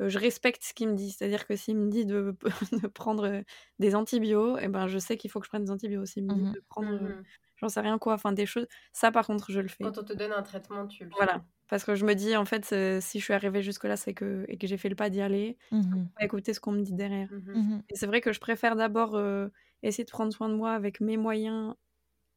euh, 0.00 0.08
je 0.08 0.18
respecte 0.18 0.62
ce 0.62 0.72
qu'il 0.74 0.88
me 0.88 0.94
dit. 0.94 1.10
C'est-à-dire 1.10 1.46
que 1.46 1.56
s'il 1.56 1.76
me 1.76 1.90
dit 1.90 2.06
de, 2.06 2.36
de 2.82 2.86
prendre 2.86 3.42
des 3.78 3.94
antibiotiques, 3.94 4.62
eh 4.64 4.68
ben, 4.68 4.86
je 4.86 4.98
sais 4.98 5.16
qu'il 5.16 5.30
faut 5.30 5.40
que 5.40 5.46
je 5.46 5.50
prenne 5.50 5.64
des 5.64 5.70
antibiotiques. 5.70 6.12
S'il 6.12 6.24
me 6.24 6.34
dit 6.34 6.42
mmh 6.42 6.52
de 6.52 6.62
prendre 6.68 6.92
mmh 6.92 7.22
j'en 7.60 7.68
sais 7.68 7.80
rien 7.80 7.98
quoi, 7.98 8.14
enfin 8.14 8.32
des 8.32 8.46
choses. 8.46 8.66
Ça 8.92 9.12
par 9.12 9.26
contre, 9.26 9.50
je 9.50 9.60
le 9.60 9.68
fais. 9.68 9.84
Quand 9.84 9.98
on 9.98 10.04
te 10.04 10.12
donne 10.12 10.32
un 10.32 10.42
traitement, 10.42 10.86
tu 10.86 11.04
le 11.04 11.10
Voilà. 11.16 11.44
Parce 11.68 11.84
que 11.84 11.94
je 11.94 12.04
me 12.04 12.14
dis, 12.14 12.36
en 12.36 12.44
fait, 12.44 12.64
si 13.00 13.20
je 13.20 13.24
suis 13.24 13.32
arrivée 13.32 13.62
jusque-là, 13.62 13.96
c'est 13.96 14.12
que, 14.12 14.44
et 14.48 14.58
que 14.58 14.66
j'ai 14.66 14.76
fait 14.76 14.88
le 14.88 14.96
pas 14.96 15.08
d'y 15.08 15.20
aller, 15.20 15.56
mmh 15.70 16.06
écouter 16.20 16.52
ce 16.52 16.58
qu'on 16.58 16.72
me 16.72 16.82
dit 16.82 16.94
derrière. 16.94 17.30
Mmh 17.30 17.60
mmh 17.60 17.82
et 17.88 17.94
c'est 17.94 18.06
vrai 18.06 18.20
que 18.20 18.32
je 18.32 18.40
préfère 18.40 18.74
d'abord 18.74 19.14
euh, 19.14 19.48
essayer 19.84 20.04
de 20.04 20.10
prendre 20.10 20.32
soin 20.32 20.48
de 20.48 20.54
moi 20.54 20.72
avec 20.72 21.00
mes 21.00 21.16
moyens 21.16 21.74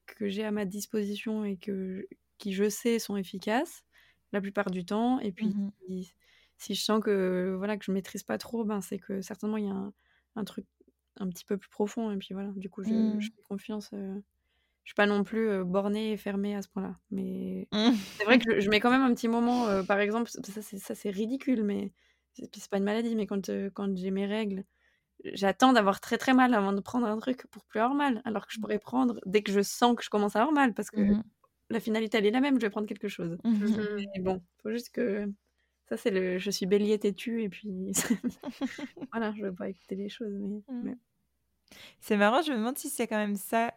que 0.05 0.29
j'ai 0.29 0.43
à 0.43 0.51
ma 0.51 0.65
disposition 0.65 1.45
et 1.45 1.57
que, 1.57 2.07
qui, 2.37 2.53
je 2.53 2.69
sais, 2.69 2.99
sont 2.99 3.17
efficaces 3.17 3.83
la 4.33 4.41
plupart 4.41 4.69
du 4.69 4.85
temps. 4.85 5.19
Et 5.19 5.31
puis, 5.31 5.55
si, 6.57 6.75
je 6.75 6.83
sens 6.83 7.01
que, 7.01 7.55
voilà, 7.57 7.77
que 7.77 7.85
je 7.85 7.91
maîtrise 7.91 8.23
pas 8.23 8.37
trop, 8.37 8.63
ben, 8.65 8.81
c'est 8.81 8.99
que 8.99 9.21
certainement, 9.21 9.57
il 9.57 9.65
y 9.65 9.69
a 9.69 9.73
un, 9.73 9.93
un, 10.35 10.43
truc 10.43 10.65
un 11.19 11.27
petit 11.29 11.45
peu 11.45 11.57
plus 11.57 11.69
profond. 11.69 12.11
Et 12.11 12.17
puis 12.17 12.33
voilà, 12.33 12.51
du 12.55 12.69
coup, 12.69 12.83
je, 12.83 13.15
je 13.19 13.27
fais 13.35 13.41
confiance. 13.47 13.89
Euh, 13.93 14.19
je 14.83 14.89
suis 14.89 14.95
pas 14.95 15.05
non 15.05 15.23
plus 15.23 15.63
bornée 15.63 16.11
et 16.11 16.17
fermée 16.17 16.55
à 16.55 16.61
ce 16.61 16.67
point-là. 16.69 16.97
Mais 17.11 17.67
mmh. 17.71 17.91
c'est 18.17 18.25
vrai 18.25 18.39
que 18.39 18.59
je, 18.59 18.69
mets 18.69 18.79
quand 18.79 18.91
même 18.91 19.01
un 19.01 19.13
petit 19.13 19.27
moment, 19.27 19.83
par 19.85 19.99
exemple, 19.99 20.29
ça 20.29 20.61
c'est, 20.61 20.77
ça 20.77 20.95
c'est 20.95 21.09
ridicule, 21.09 21.63
mais 21.63 21.91
c'est 22.33 22.69
pas 22.69 22.77
une 22.77 22.83
maladie, 22.83 23.15
mais 23.15 23.25
quand, 23.25 23.49
quand 23.73 23.95
j'ai 23.95 24.11
mes 24.11 24.25
règles, 24.25 24.65
j'attends 25.23 25.71
d'avoir 25.71 26.01
très 26.01 26.17
très 26.17 26.33
mal 26.33 26.53
avant 26.53 26.73
de 26.73 26.81
prendre 26.81 27.07
un 27.07 27.17
truc 27.17 27.47
pour 27.47 27.63
plus 27.63 27.79
avoir 27.79 27.95
mal, 27.95 28.21
alors 28.25 28.45
que 28.45 28.53
je 28.53 28.59
mmh. 28.59 28.61
pourrais 28.61 28.79
prendre 28.79 29.19
dès 29.25 29.41
que 29.41 29.51
je 29.51 29.61
sens 29.61 29.95
que 29.95 30.03
je 30.03 30.09
commence 30.09 30.35
à 30.35 30.41
avoir 30.41 30.53
mal, 30.53 30.73
parce 30.73 30.89
que 30.89 31.01
mmh 31.01 31.23
la 31.73 31.79
finalité 31.79 32.17
elle 32.17 32.25
est 32.25 32.31
la 32.31 32.41
même, 32.41 32.55
je 32.55 32.61
vais 32.65 32.69
prendre 32.69 32.87
quelque 32.87 33.07
chose. 33.07 33.37
Mais 33.43 34.21
bon, 34.21 34.41
faut 34.61 34.71
juste 34.71 34.89
que 34.89 35.27
ça 35.89 35.97
c'est 35.97 36.11
le, 36.11 36.37
je 36.37 36.51
suis 36.51 36.65
bélier 36.65 36.97
têtu 36.99 37.43
et 37.43 37.49
puis 37.49 37.91
voilà, 39.11 39.33
je 39.33 39.43
veux 39.43 39.53
pas 39.53 39.69
écouter 39.69 39.95
les 39.95 40.09
choses. 40.09 40.33
mais... 40.69 40.95
C'est 41.99 42.17
marrant, 42.17 42.41
je 42.41 42.51
me 42.51 42.57
demande 42.57 42.77
si 42.77 42.89
c'est 42.89 43.07
quand 43.07 43.17
même 43.17 43.35
ça 43.35 43.73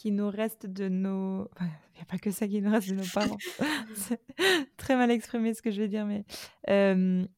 qui 0.00 0.12
nous 0.12 0.30
reste 0.30 0.66
de 0.66 0.88
nos. 0.88 1.50
Il 1.60 1.66
n'y 1.96 2.00
a 2.00 2.06
pas 2.08 2.16
que 2.16 2.30
ça 2.30 2.48
qui 2.48 2.62
nous 2.62 2.70
reste 2.70 2.88
de 2.88 2.94
nos 2.94 3.04
parents. 3.12 3.36
c'est 3.94 4.22
très 4.78 4.96
mal 4.96 5.10
exprimé 5.10 5.52
ce 5.52 5.60
que 5.60 5.70
je 5.70 5.82
vais 5.82 5.88
dire, 5.88 6.06
mais. 6.06 6.24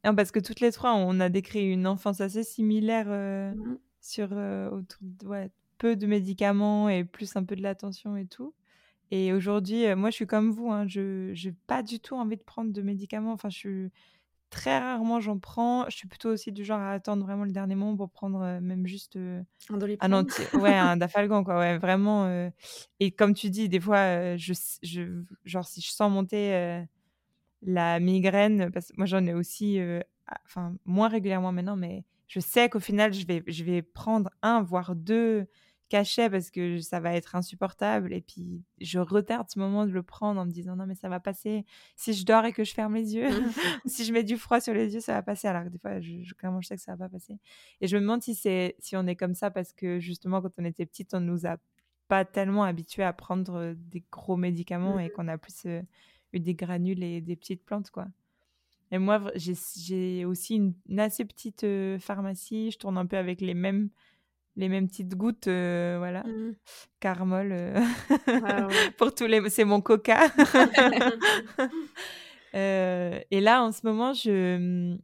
parce 0.05 0.31
que 0.31 0.39
toutes 0.39 0.61
les 0.61 0.71
trois, 0.71 0.95
on 0.95 1.19
a 1.19 1.29
décrit 1.29 1.73
une 1.73 1.89
enfance 1.89 2.21
assez 2.21 2.45
similaire 2.45 3.09
mmh 3.09 3.79
sur 4.05 4.33
autour 4.33 4.99
de, 5.01 5.27
ouais, 5.29 5.51
peu 5.79 5.95
de 5.95 6.09
médicaments 6.09 6.89
et 6.89 7.05
plus 7.05 7.37
un 7.37 7.45
peu 7.45 7.55
de 7.55 7.63
l'attention 7.63 8.17
et 8.17 8.27
tout. 8.27 8.53
Et 9.13 9.33
aujourd'hui, 9.33 9.95
moi, 9.95 10.11
je 10.11 10.17
suis 10.17 10.27
comme 10.27 10.51
vous, 10.51 10.73
hein, 10.73 10.87
je 10.89 11.31
n'ai 11.31 11.55
pas 11.69 11.85
du 11.85 12.01
tout 12.01 12.17
envie 12.17 12.37
de 12.37 12.43
prendre 12.43 12.73
de 12.73 12.83
médicaments. 12.83 13.33
Enfin, 13.33 13.49
je 13.49 13.59
suis 13.59 13.91
Très 14.53 14.79
rarement 14.79 15.19
j'en 15.19 15.39
prends. 15.39 15.87
Je 15.89 15.97
suis 15.97 16.07
plutôt 16.09 16.29
aussi 16.29 16.53
du 16.53 16.63
genre 16.65 16.79
à 16.79 16.93
attendre 16.93 17.25
vraiment 17.25 17.45
le 17.45 17.53
dernier 17.53 17.75
moment 17.75 17.97
pour 17.97 18.11
prendre 18.11 18.61
même 18.61 18.87
juste 18.87 19.17
un, 19.17 19.45
un 20.01 20.25
ouais, 20.61 20.75
un 20.75 20.97
dafalgan 20.99 21.43
quoi, 21.43 21.59
ouais, 21.59 21.79
vraiment 21.79 22.51
et 23.01 23.11
comme 23.13 23.35
tu 23.35 23.49
dis 23.51 23.69
des 23.71 23.81
fois 23.81 24.37
je, 24.37 24.53
je 24.83 25.25
genre 25.47 25.67
si 25.67 25.81
je 25.81 25.91
sens 25.91 26.13
monter 26.13 26.85
la 27.63 27.99
migraine 28.01 28.71
parce 28.73 28.89
que 28.89 28.95
moi 28.99 29.07
j'en 29.07 29.25
ai 29.27 29.33
aussi 29.35 29.79
enfin 30.45 30.75
moins 30.85 31.09
régulièrement 31.09 31.53
maintenant 31.53 31.77
mais 31.77 32.05
je 32.29 32.41
sais 32.41 32.69
qu'au 32.69 32.81
final 32.81 33.13
je 33.15 33.27
vais 33.27 33.43
je 33.47 33.65
vais 33.65 33.81
prendre 33.83 34.31
un 34.43 34.63
voire 34.63 34.95
deux 34.95 35.47
cachet 35.93 36.31
parce 36.31 36.51
que 36.51 36.81
ça 36.81 37.01
va 37.01 37.15
être 37.15 37.37
insupportable. 37.37 38.15
Et 38.15 38.23
puis, 38.23 38.65
je 38.81 38.99
retarde 38.99 39.51
ce 39.51 39.59
moment 39.59 39.85
de 39.85 39.91
le 39.91 40.03
prendre 40.03 40.41
en 40.41 40.47
me 40.47 40.51
disant 40.51 40.75
non, 40.75 40.87
mais 40.87 40.95
ça 40.95 41.11
va 41.11 41.21
passer. 41.21 41.67
Si 41.97 42.15
je 42.15 42.25
dors 42.25 42.47
et 42.47 42.53
que 42.55 42.65
je 42.65 42.73
ferme 42.73 42.95
les 42.95 43.15
yeux, 43.15 43.29
mmh. 43.29 43.53
si 43.87 44.07
je 44.07 44.13
mets 44.15 44.25
du 44.25 44.39
froid 44.39 44.59
sur 44.59 44.73
les 44.73 44.95
yeux, 44.95 45.01
ça 45.01 45.13
va 45.13 45.23
passer. 45.23 45.49
Alors 45.49 45.65
que 45.65 45.69
des 45.69 45.77
fois, 45.77 46.01
je, 46.01 46.23
je, 46.23 46.33
clairement, 46.33 46.63
je 46.63 46.69
sais 46.69 46.77
que 46.77 46.83
ça 46.83 46.97
va 46.97 47.05
pas 47.05 47.11
passer. 47.11 47.39
Et 47.83 47.89
je 47.89 47.97
me 47.97 48.01
demande 48.01 48.23
si, 48.23 48.35
c'est, 48.35 48.75
si 48.79 48.97
on 48.97 49.07
est 49.07 49.17
comme 49.17 49.35
ça 49.35 49.51
parce 49.51 49.75
que 49.75 50.01
justement, 50.01 50.41
quand 50.41 50.53
on 50.57 50.65
était 50.65 50.87
petite, 50.87 51.13
on 51.13 51.21
nous 51.21 51.47
a 51.47 51.59
pas 52.09 52.25
tellement 52.25 52.65
habitués 52.65 53.05
à 53.05 53.13
prendre 53.13 53.75
des 53.77 54.03
gros 54.11 54.39
médicaments 54.39 54.99
et 54.99 55.09
mmh. 55.09 55.11
qu'on 55.11 55.29
a 55.29 55.37
plus 55.37 55.67
eu 56.33 56.41
des 56.41 56.55
granules 56.55 57.03
et 57.03 57.21
des 57.21 57.37
petites 57.37 57.65
plantes, 57.67 57.91
quoi. 57.91 58.07
Et 58.91 58.99
moi, 58.99 59.31
j'ai, 59.35 60.25
aussi 60.25 60.57
une, 60.57 60.75
une, 60.87 61.01
assez 61.01 61.25
petite 61.25 61.67
pharmacie. 61.99 62.71
Je 62.71 62.79
tourne 62.79 62.99
un 62.99 63.07
peu 63.07 63.17
avec 63.17 63.41
les 63.41 63.55
mêmes 63.55 63.89
les 64.57 64.69
mêmes 64.69 64.89
petites 64.89 65.15
gouttes, 65.15 65.49
euh, 65.49 65.97
voilà. 65.99 66.23
Mmh. 66.25 66.55
Carmol. 67.01 67.53
Euh, 67.53 67.81
pour 68.99 69.15
tous 69.15 69.27
les. 69.27 69.49
C'est 69.51 69.65
mon 69.65 69.81
coca. 69.81 70.29
Euh, 72.55 73.19
et 73.31 73.41
là, 73.41 73.65
en 73.65 73.73
ce 73.73 73.81
moment, 73.87 74.13
je, 74.13 74.95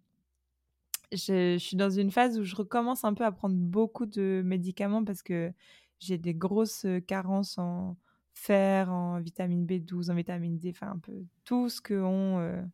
je, 1.13 1.57
suis 1.57 1.79
dans 1.79 1.89
une 1.89 2.11
phase 2.11 2.39
où 2.39 2.45
je 2.45 2.55
recommence 2.55 3.05
un 3.05 3.15
peu 3.15 3.25
à 3.25 3.33
prendre 3.33 3.57
beaucoup 3.57 4.05
de 4.05 4.43
médicaments 4.45 5.03
parce 5.03 5.23
que 5.23 5.51
j'ai 5.99 6.19
des 6.19 6.35
grosses 6.35 6.85
carences 7.07 7.57
en 7.57 7.97
fer, 8.35 8.93
en 8.93 9.19
vitamine 9.19 9.65
B12, 9.65 10.11
en 10.11 10.15
vitamine 10.15 10.59
D, 10.59 10.75
enfin 10.75 10.91
un 10.91 10.99
peu 10.99 11.25
tout 11.47 11.71
ce 11.71 11.81
que 11.81 11.95
ont 11.95 12.69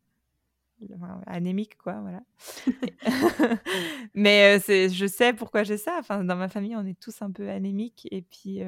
anémique, 1.27 1.77
quoi, 1.79 2.01
voilà. 2.01 2.23
Mais 4.15 4.59
c'est, 4.61 4.89
je 4.89 5.07
sais 5.07 5.33
pourquoi 5.33 5.63
j'ai 5.63 5.77
ça. 5.77 5.97
Enfin, 5.99 6.25
dans 6.25 6.37
ma 6.37 6.49
famille, 6.49 6.77
on 6.77 6.87
est 6.87 6.99
tous 6.99 7.23
un 7.23 7.31
peu 7.31 7.49
anémiques. 7.49 8.09
Et 8.11 8.23
puis, 8.23 8.61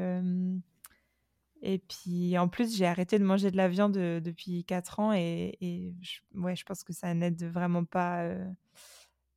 et 1.62 1.78
puis 1.78 2.38
en 2.38 2.48
plus, 2.48 2.76
j'ai 2.76 2.86
arrêté 2.86 3.18
de 3.18 3.24
manger 3.24 3.50
de 3.50 3.56
la 3.56 3.68
viande 3.68 3.94
depuis 3.94 4.64
4 4.64 5.00
ans. 5.00 5.12
Et, 5.12 5.56
et 5.60 5.94
je, 6.00 6.20
ouais, 6.34 6.56
je 6.56 6.64
pense 6.64 6.84
que 6.84 6.92
ça 6.92 7.12
n'aide 7.14 7.44
vraiment 7.44 7.84
pas. 7.84 8.28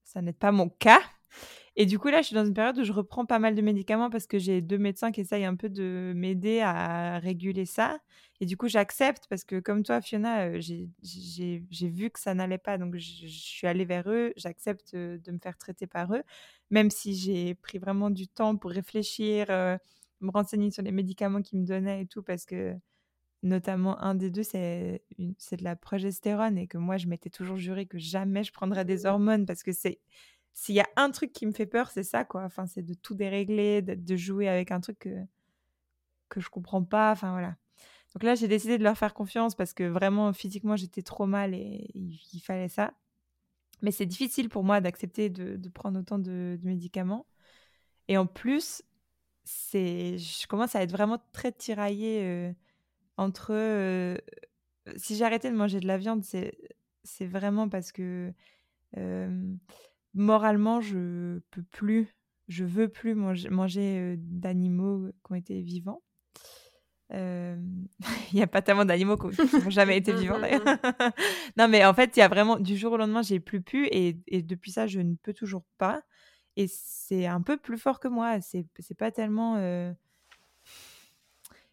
ça 0.04 0.22
n'aide 0.22 0.38
pas 0.38 0.52
mon 0.52 0.70
cas. 0.70 1.02
Et 1.76 1.86
du 1.86 1.98
coup, 2.00 2.10
là, 2.10 2.22
je 2.22 2.28
suis 2.28 2.36
dans 2.36 2.46
une 2.46 2.54
période 2.54 2.78
où 2.78 2.84
je 2.84 2.92
reprends 2.92 3.26
pas 3.26 3.40
mal 3.40 3.56
de 3.56 3.62
médicaments 3.62 4.10
parce 4.10 4.28
que 4.28 4.38
j'ai 4.38 4.62
deux 4.62 4.78
médecins 4.78 5.12
qui 5.12 5.22
essayent 5.22 5.46
un 5.46 5.56
peu 5.56 5.70
de 5.70 6.14
m'aider 6.16 6.60
à 6.62 7.20
réguler 7.20 7.66
ça. 7.66 8.00
Et 8.42 8.46
du 8.46 8.56
coup, 8.56 8.68
j'accepte 8.70 9.28
parce 9.30 9.44
que, 9.44 9.60
comme 9.60 9.84
toi, 9.84 10.02
Fiona, 10.02 10.60
j'ai 10.60 10.90
vu 11.72 12.10
que 12.10 12.20
ça 12.20 12.34
n'allait 12.34 12.58
pas. 12.58 12.78
Donc, 12.78 12.96
je, 12.96 13.28
suis 13.28 13.68
allée 13.68 13.86
vers 13.86 14.10
eux. 14.10 14.34
J'accepte 14.38 14.96
de 14.96 15.32
me 15.32 15.40
faire 15.40 15.58
traiter 15.58 15.88
par 15.88 16.14
eux, 16.16 16.24
même 16.70 16.90
si 16.90 17.16
j'ai 17.16 17.56
pris 17.56 17.80
vraiment 17.80 18.10
du 18.10 18.28
temps 18.28 18.56
pour 18.56 18.72
réfléchir, 18.72 19.48
euh, 19.50 19.78
me 20.22 20.32
renseigner 20.32 20.72
sur 20.72 20.84
les 20.84 20.92
médicaments 20.92 21.42
qu'ils 21.42 21.60
me 21.60 21.66
donnaient 21.66 22.04
et 22.04 22.06
tout, 22.08 22.24
parce 22.24 22.46
que, 22.46 22.76
notamment, 23.44 24.00
un 24.02 24.16
des 24.16 24.30
deux, 24.32 24.44
c'est 24.44 25.02
de 25.18 25.64
la 25.64 25.76
progestérone 25.76 26.58
et 26.58 26.68
que 26.68 26.78
moi, 26.78 26.98
je 26.98 27.08
m'étais 27.08 27.30
toujours 27.30 27.58
juré 27.58 27.86
que 27.88 27.98
jamais 27.98 28.44
je 28.44 28.54
prendrais 28.54 28.86
des 28.86 29.06
hormones 29.06 29.46
parce 29.46 29.64
que 29.64 29.72
c'est 29.74 30.00
s'il 30.54 30.76
y 30.76 30.82
a 30.82 30.90
un 30.98 31.12
truc 31.12 31.32
qui 31.34 31.46
me 31.46 31.52
fait 31.54 31.66
peur, 31.66 31.90
c'est 31.90 32.04
ça, 32.04 32.26
quoi. 32.26 32.44
Enfin, 32.44 32.68
c'est 32.68 32.82
de 32.84 32.94
tout 32.94 33.16
dérégler, 33.16 33.82
de, 33.82 34.16
jouer 34.18 34.50
avec 34.50 34.72
un 34.72 34.82
truc 34.82 35.00
que, 35.00 35.24
que 36.30 36.42
je 36.42 36.50
comprends 36.50 36.84
pas. 36.84 37.12
Enfin, 37.12 37.32
voilà. 37.32 37.56
Donc 38.14 38.24
là, 38.24 38.36
j'ai 38.36 38.48
décidé 38.48 38.78
de 38.78 38.84
leur 38.84 38.98
faire 38.98 39.14
confiance 39.14 39.56
parce 39.56 39.74
que 39.74 39.84
vraiment, 39.84 40.34
physiquement, 40.34 40.76
j'étais 40.76 41.04
trop 41.04 41.28
mal 41.28 41.54
et 41.54 41.92
il, 41.94 42.42
fallait 42.42 42.70
ça. 42.70 42.94
Mais 43.82 43.92
c'est 43.92 44.08
difficile 44.08 44.50
pour 44.50 44.64
moi 44.64 44.82
d'accepter 44.82 45.30
de, 45.30 45.70
prendre 45.70 46.00
autant 46.00 46.18
de, 46.18 46.60
médicaments. 46.64 47.28
Et 48.08 48.18
en 48.18 48.26
plus, 48.26 48.82
je 49.46 50.48
commence 50.48 50.76
à 50.76 50.82
être 50.82 50.92
vraiment 50.92 51.20
très 51.34 51.52
tiraillée 51.52 52.22
euh, 52.24 52.54
entre. 53.18 53.52
Euh, 53.54 54.18
si 54.96 55.16
j'ai 55.16 55.24
arrêté 55.24 55.52
de 55.52 55.56
manger 55.56 55.80
de 55.80 55.88
la 55.88 56.00
viande, 56.00 56.24
c'est, 56.24 56.58
vraiment 57.22 57.70
parce 57.70 57.92
que 57.92 58.34
euh, 58.98 59.56
moralement, 60.16 60.82
je 60.82 61.40
peux 61.52 61.62
plus, 61.62 62.08
je 62.48 62.66
veux 62.66 62.90
plus 62.90 63.14
manger, 63.14 64.16
d'animaux 64.18 65.10
qui 65.24 65.32
ont 65.32 65.36
été 65.36 65.62
vivants. 65.62 66.02
il 67.12 68.36
n'y 68.36 68.42
a 68.44 68.48
pas 68.48 68.62
tellement 68.62 68.86
d'animaux 68.86 69.18
qui 69.18 69.28
n'ont 69.58 69.70
jamais 69.70 69.98
été 69.98 70.14
vivants 70.14 70.40
d'ailleurs. 70.40 70.64
non, 71.58 71.68
mais 71.68 71.86
en 71.86 71.94
fait, 71.94 72.16
il 72.16 72.20
y 72.20 72.24
a 72.24 72.28
vraiment 72.28 72.58
du 72.58 72.78
jour 72.78 72.94
au 72.94 72.98
lendemain, 72.98 73.22
j'ai 73.22 73.40
plus 73.40 73.62
pu 73.62 73.88
et, 73.92 74.14
depuis 74.42 74.72
ça, 74.72 74.88
je 74.88 75.00
ne 75.00 75.16
peux 75.16 75.34
toujours 75.34 75.64
pas. 75.78 76.02
Et 76.56 76.68
c'est 76.68 77.26
un 77.26 77.42
peu 77.42 77.58
plus 77.58 77.78
fort 77.78 78.00
que 78.00 78.08
moi. 78.08 78.40
C'est 78.42 78.98
pas 78.98 79.12
tellement. 79.12 79.58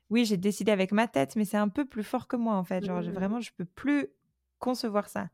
Oui, 0.09 0.25
j'ai 0.25 0.37
décidé 0.37 0.71
avec 0.71 0.93
ma 0.93 1.09
tête, 1.09 1.35
mais 1.37 1.45
c'est 1.45 1.57
un 1.57 1.69
peu 1.69 1.85
plus 1.85 2.05
fort 2.05 2.29
que 2.29 2.37
moi 2.37 2.55
en 2.55 2.65
fait. 2.65 2.85
Genre, 2.85 3.03
vraiment, 3.03 3.41
je 3.41 3.51
peux 3.57 3.65
plus 3.65 4.09
concevoir 4.59 5.09
ça. 5.09 5.29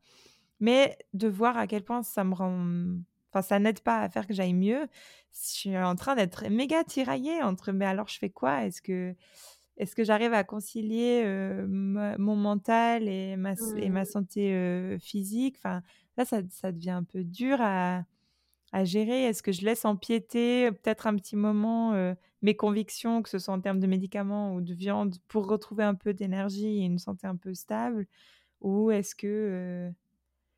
Mais 0.59 0.97
de 1.13 1.27
voir 1.27 1.57
à 1.57 1.67
quel 1.67 1.83
point 1.83 2.03
ça 2.03 2.23
me 2.23 2.33
rend. 2.33 2.65
Enfin, 3.31 3.41
ça 3.41 3.59
n'aide 3.59 3.79
pas 3.81 4.01
à 4.01 4.09
faire 4.09 4.27
que 4.27 4.33
j'aille 4.33 4.53
mieux. 4.53 4.87
Je 5.31 5.47
suis 5.47 5.77
en 5.77 5.95
train 5.95 6.15
d'être 6.15 6.47
méga 6.49 6.83
tiraillée 6.83 7.41
entre 7.41 7.71
mais 7.71 7.85
alors 7.85 8.07
je 8.07 8.19
fais 8.19 8.29
quoi? 8.29 8.65
Est-ce 8.65 8.81
que, 8.81 9.15
est 9.77 9.93
que 9.95 10.03
j'arrive 10.03 10.33
à 10.33 10.43
concilier 10.43 11.23
mon 11.67 12.35
mental 12.35 13.07
et 13.07 13.35
ma, 13.35 13.53
et 13.77 13.89
ma 13.89 14.01
mmh. 14.01 14.05
santé 14.05 14.97
physique? 14.99 15.55
Enfin, 15.57 15.81
là, 16.17 16.25
ça, 16.25 16.41
ça, 16.49 16.71
devient 16.71 16.91
un 16.91 17.03
peu 17.03 17.23
dur 17.23 17.57
à, 17.59 18.05
à 18.71 18.83
gérer. 18.83 19.25
Est-ce 19.25 19.41
que 19.43 19.51
je 19.51 19.65
laisse 19.65 19.85
empiéter 19.85 20.71
peut-être 20.71 21.07
un 21.07 21.15
petit 21.15 21.35
moment 21.35 21.93
mes 22.41 22.55
convictions, 22.55 23.21
que 23.21 23.29
ce 23.29 23.39
soit 23.39 23.53
en 23.53 23.61
termes 23.61 23.79
de 23.79 23.87
médicaments 23.87 24.53
ou 24.53 24.61
de 24.61 24.73
viande, 24.73 25.15
pour 25.27 25.47
retrouver 25.47 25.83
un 25.83 25.95
peu 25.95 26.13
d'énergie 26.13 26.81
et 26.81 26.85
une 26.85 26.99
santé 26.99 27.27
un 27.27 27.35
peu 27.35 27.53
stable? 27.53 28.05
Ou 28.61 28.91
est-ce 28.91 29.15
que 29.15 29.91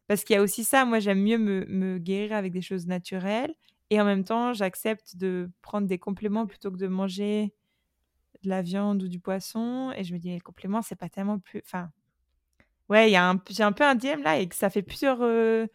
parce 0.07 0.23
qu'il 0.23 0.35
y 0.35 0.37
a 0.37 0.41
aussi 0.41 0.63
ça, 0.63 0.85
moi 0.85 0.99
j'aime 0.99 1.21
mieux 1.21 1.37
me, 1.37 1.97
guérir 1.97 2.33
avec 2.33 2.51
des 2.51 2.61
choses 2.61 2.85
naturelles 2.87 3.53
et 3.89 3.99
en 3.99 4.05
même 4.05 4.23
temps 4.23 4.53
j'accepte 4.53 5.17
de 5.17 5.49
prendre 5.61 5.87
des 5.87 5.97
compléments 5.97 6.45
plutôt 6.45 6.71
que 6.71 6.77
de 6.77 6.87
manger 6.87 7.53
de 8.45 8.49
la 8.49 8.61
viande 8.61 9.03
ou 9.03 9.07
du 9.07 9.19
poisson 9.19 9.91
et 9.95 10.03
je 10.03 10.13
me 10.13 10.19
dis 10.19 10.29
les 10.29 10.39
compléments 10.39 10.81
c'est 10.81 10.95
pas 10.95 11.09
tellement 11.09 11.39
plus 11.39 11.61
enfin 11.65 11.91
ouais 12.89 13.09
il 13.09 13.13
y 13.13 13.15
a 13.15 13.29
un 13.29 13.41
j'ai 13.49 13.63
un 13.63 13.71
peu 13.71 13.83
un 13.83 13.95
dilemme 13.95 14.23
là 14.23 14.37
et 14.37 14.47
que 14.47 14.55
ça 14.55 14.69
fait 14.69 14.81
plusieurs 14.81 15.21
euh, 15.21 15.67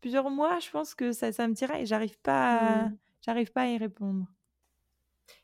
plusieurs 0.00 0.28
mois 0.30 0.58
je 0.58 0.70
pense 0.70 0.94
que 0.94 1.12
ça, 1.12 1.32
ça 1.32 1.48
me 1.48 1.54
tirait 1.54 1.82
et 1.82 1.86
j'arrive 1.86 2.18
pas 2.20 2.56
à, 2.56 2.84
mmh. 2.84 2.98
j'arrive 3.24 3.52
pas 3.52 3.62
à 3.62 3.66
y 3.66 3.78
répondre 3.78 4.26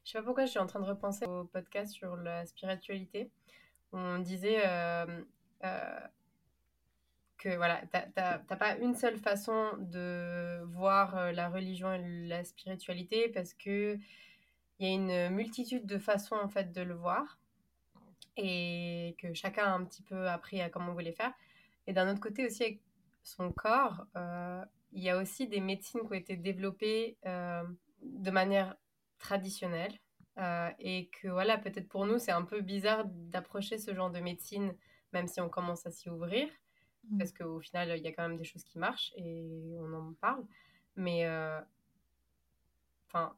je 0.04 0.12
sais 0.12 0.18
pas 0.18 0.24
pourquoi 0.24 0.44
je 0.44 0.50
suis 0.50 0.60
en 0.60 0.66
train 0.66 0.80
de 0.80 0.86
repenser 0.86 1.24
au 1.26 1.44
podcast 1.44 1.92
sur 1.92 2.16
la 2.16 2.44
spiritualité 2.46 3.30
on 3.92 4.18
disait 4.18 4.62
euh, 4.66 5.06
euh, 5.64 6.00
que 7.38 7.56
voilà, 7.56 7.80
t'as 8.14 8.38
pas 8.38 8.76
une 8.76 8.94
seule 8.94 9.18
façon 9.18 9.70
de 9.78 10.62
voir 10.64 11.32
la 11.32 11.48
religion 11.48 11.92
et 11.92 12.26
la 12.26 12.44
spiritualité 12.44 13.28
parce 13.28 13.52
que 13.52 13.98
il 14.82 14.88
y 14.88 14.90
a 14.90 14.94
une 14.94 15.34
multitude 15.34 15.86
de 15.86 15.98
façons 15.98 16.36
en 16.36 16.48
fait 16.48 16.72
de 16.72 16.82
le 16.82 16.94
voir 16.94 17.38
et 18.36 19.14
que 19.18 19.32
chacun 19.34 19.64
a 19.64 19.72
un 19.72 19.84
petit 19.84 20.02
peu 20.02 20.28
appris 20.28 20.60
à 20.60 20.70
comment 20.70 20.92
voulait 20.92 21.12
faire. 21.12 21.32
Et 21.86 21.92
d'un 21.92 22.10
autre 22.10 22.20
côté 22.20 22.46
aussi 22.46 22.62
avec 22.62 22.80
son 23.22 23.52
corps, 23.52 24.06
euh, 24.16 24.64
il 24.92 25.02
y 25.02 25.10
a 25.10 25.18
aussi 25.18 25.46
des 25.46 25.60
médecines 25.60 26.00
qui 26.00 26.06
ont 26.06 26.12
été 26.12 26.36
développées 26.36 27.16
euh, 27.26 27.62
de 28.02 28.30
manière 28.30 28.76
traditionnelle 29.18 29.98
et 30.78 31.10
que 31.20 31.28
voilà 31.28 31.58
peut-être 31.58 31.88
pour 31.90 32.06
nous 32.06 32.18
c'est 32.18 32.32
un 32.32 32.42
peu 32.42 32.62
bizarre 32.62 33.04
d'approcher 33.04 33.76
ce 33.76 33.94
genre 33.94 34.10
de 34.10 34.18
médecine 34.18 34.74
même 35.12 35.28
si 35.28 35.42
on 35.42 35.50
commence 35.50 35.84
à 35.84 35.90
s'y 35.90 36.08
ouvrir 36.08 36.48
Mmh. 37.10 37.18
parce 37.18 37.32
qu'au 37.32 37.60
final, 37.60 37.96
il 37.96 38.04
y 38.04 38.06
a 38.06 38.12
quand 38.12 38.28
même 38.28 38.38
des 38.38 38.44
choses 38.44 38.64
qui 38.64 38.78
marchent 38.78 39.12
et 39.16 39.76
on 39.78 39.92
en 39.92 40.12
parle. 40.14 40.44
Mais, 40.96 41.24
euh, 41.26 41.60
enfin, 43.06 43.34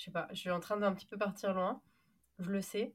je 0.00 0.06
sais 0.06 0.10
pas, 0.10 0.28
je 0.30 0.36
suis 0.36 0.50
en 0.50 0.60
train 0.60 0.78
d'un 0.78 0.94
petit 0.94 1.04
peu 1.04 1.18
partir 1.18 1.52
loin, 1.52 1.82
je 2.38 2.50
le 2.50 2.62
sais. 2.62 2.94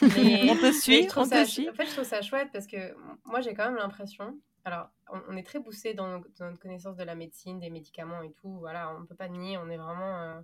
Mais, 0.00 0.50
on 0.50 0.56
te 0.56 0.72
suit, 0.72 1.06
on 1.16 1.28
te 1.28 1.44
suit. 1.44 1.68
En 1.68 1.74
fait, 1.74 1.84
je 1.84 1.92
trouve 1.92 2.04
ça 2.04 2.22
chouette 2.22 2.48
parce 2.50 2.66
que 2.66 2.96
moi, 3.24 3.42
j'ai 3.42 3.52
quand 3.52 3.66
même 3.66 3.76
l'impression. 3.76 4.40
Alors, 4.64 4.88
on, 5.10 5.36
est 5.36 5.42
très 5.42 5.62
poussé 5.62 5.92
dans, 5.92 6.22
notre 6.40 6.58
connaissance 6.58 6.96
de 6.96 7.04
la 7.04 7.14
médecine, 7.14 7.60
des 7.60 7.68
médicaments 7.68 8.22
et 8.22 8.32
tout. 8.32 8.56
Voilà, 8.58 8.90
on 8.96 9.00
ne 9.00 9.04
peut 9.04 9.14
pas 9.14 9.28
nier, 9.28 9.58
on 9.58 9.68
est 9.68 9.76
vraiment. 9.76 10.22
Euh, 10.22 10.40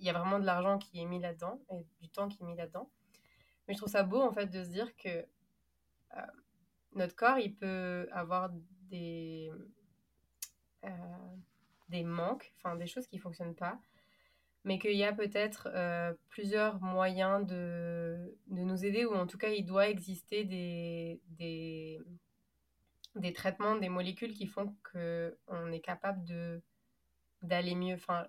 il 0.00 0.06
y 0.06 0.10
a 0.10 0.12
vraiment 0.12 0.40
de 0.40 0.44
l'argent 0.44 0.78
qui 0.78 1.00
est 1.00 1.04
mis 1.04 1.20
là-dedans 1.20 1.60
et 1.70 1.86
du 2.00 2.08
temps 2.08 2.26
qui 2.26 2.42
est 2.42 2.46
mis 2.46 2.56
là-dedans. 2.56 2.90
Mais 3.68 3.74
je 3.74 3.78
trouve 3.78 3.92
ça 3.92 4.02
beau, 4.02 4.20
en 4.20 4.32
fait, 4.32 4.46
de 4.46 4.64
se 4.64 4.70
dire 4.70 4.96
que. 4.96 5.08
Euh, 6.16 6.20
notre 6.94 7.14
corps, 7.14 7.38
il 7.38 7.54
peut 7.54 8.08
avoir 8.10 8.50
des, 8.90 9.52
euh, 10.84 10.88
des 11.88 12.02
manques, 12.02 12.52
enfin 12.56 12.74
des 12.74 12.88
choses 12.88 13.06
qui 13.06 13.16
ne 13.16 13.20
fonctionnent 13.20 13.54
pas, 13.54 13.78
mais 14.64 14.78
qu'il 14.78 14.96
y 14.96 15.04
a 15.04 15.12
peut-être 15.12 15.68
euh, 15.72 16.12
plusieurs 16.28 16.80
moyens 16.80 17.46
de, 17.46 18.36
de, 18.48 18.62
nous 18.62 18.84
aider, 18.84 19.04
ou 19.04 19.14
en 19.14 19.26
tout 19.26 19.38
cas, 19.38 19.48
il 19.48 19.64
doit 19.64 19.88
exister 19.88 20.44
des, 20.44 21.20
des, 21.30 22.00
des 23.14 23.32
traitements, 23.32 23.76
des 23.76 23.88
molécules 23.88 24.34
qui 24.34 24.46
font 24.46 24.74
qu'on 24.92 25.72
est 25.72 25.80
capable 25.80 26.24
de 26.24 26.62
d'aller 27.42 27.76
mieux. 27.76 27.94
Enfin, 27.94 28.26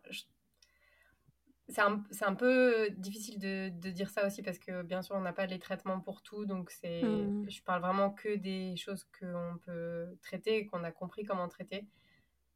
c'est 1.70 1.82
un, 1.82 2.04
un, 2.22 2.36
peu 2.36 2.90
difficile 2.92 3.40
de, 3.40 3.70
de, 3.70 3.90
dire 3.90 4.10
ça 4.10 4.26
aussi 4.26 4.42
parce 4.42 4.60
que 4.60 4.82
bien 4.82 5.02
sûr 5.02 5.16
on 5.16 5.22
n'a 5.22 5.34
pas 5.34 5.46
les 5.46 5.60
traitements 5.60 6.00
pour 6.00 6.24
tout 6.24 6.46
donc 6.46 6.72
c'est 6.72 7.04
mmh. 7.04 7.50
je 7.50 7.62
parle 7.62 7.82
vraiment 7.82 8.10
que 8.12 8.36
des 8.36 8.76
choses 8.76 9.06
qu'on 9.20 9.58
peut 9.66 10.08
traiter 10.24 10.58
et 10.58 10.66
qu'on 10.66 10.84
a 10.84 10.92
compris 10.92 11.26
comment 11.26 11.48
traiter 11.48 11.88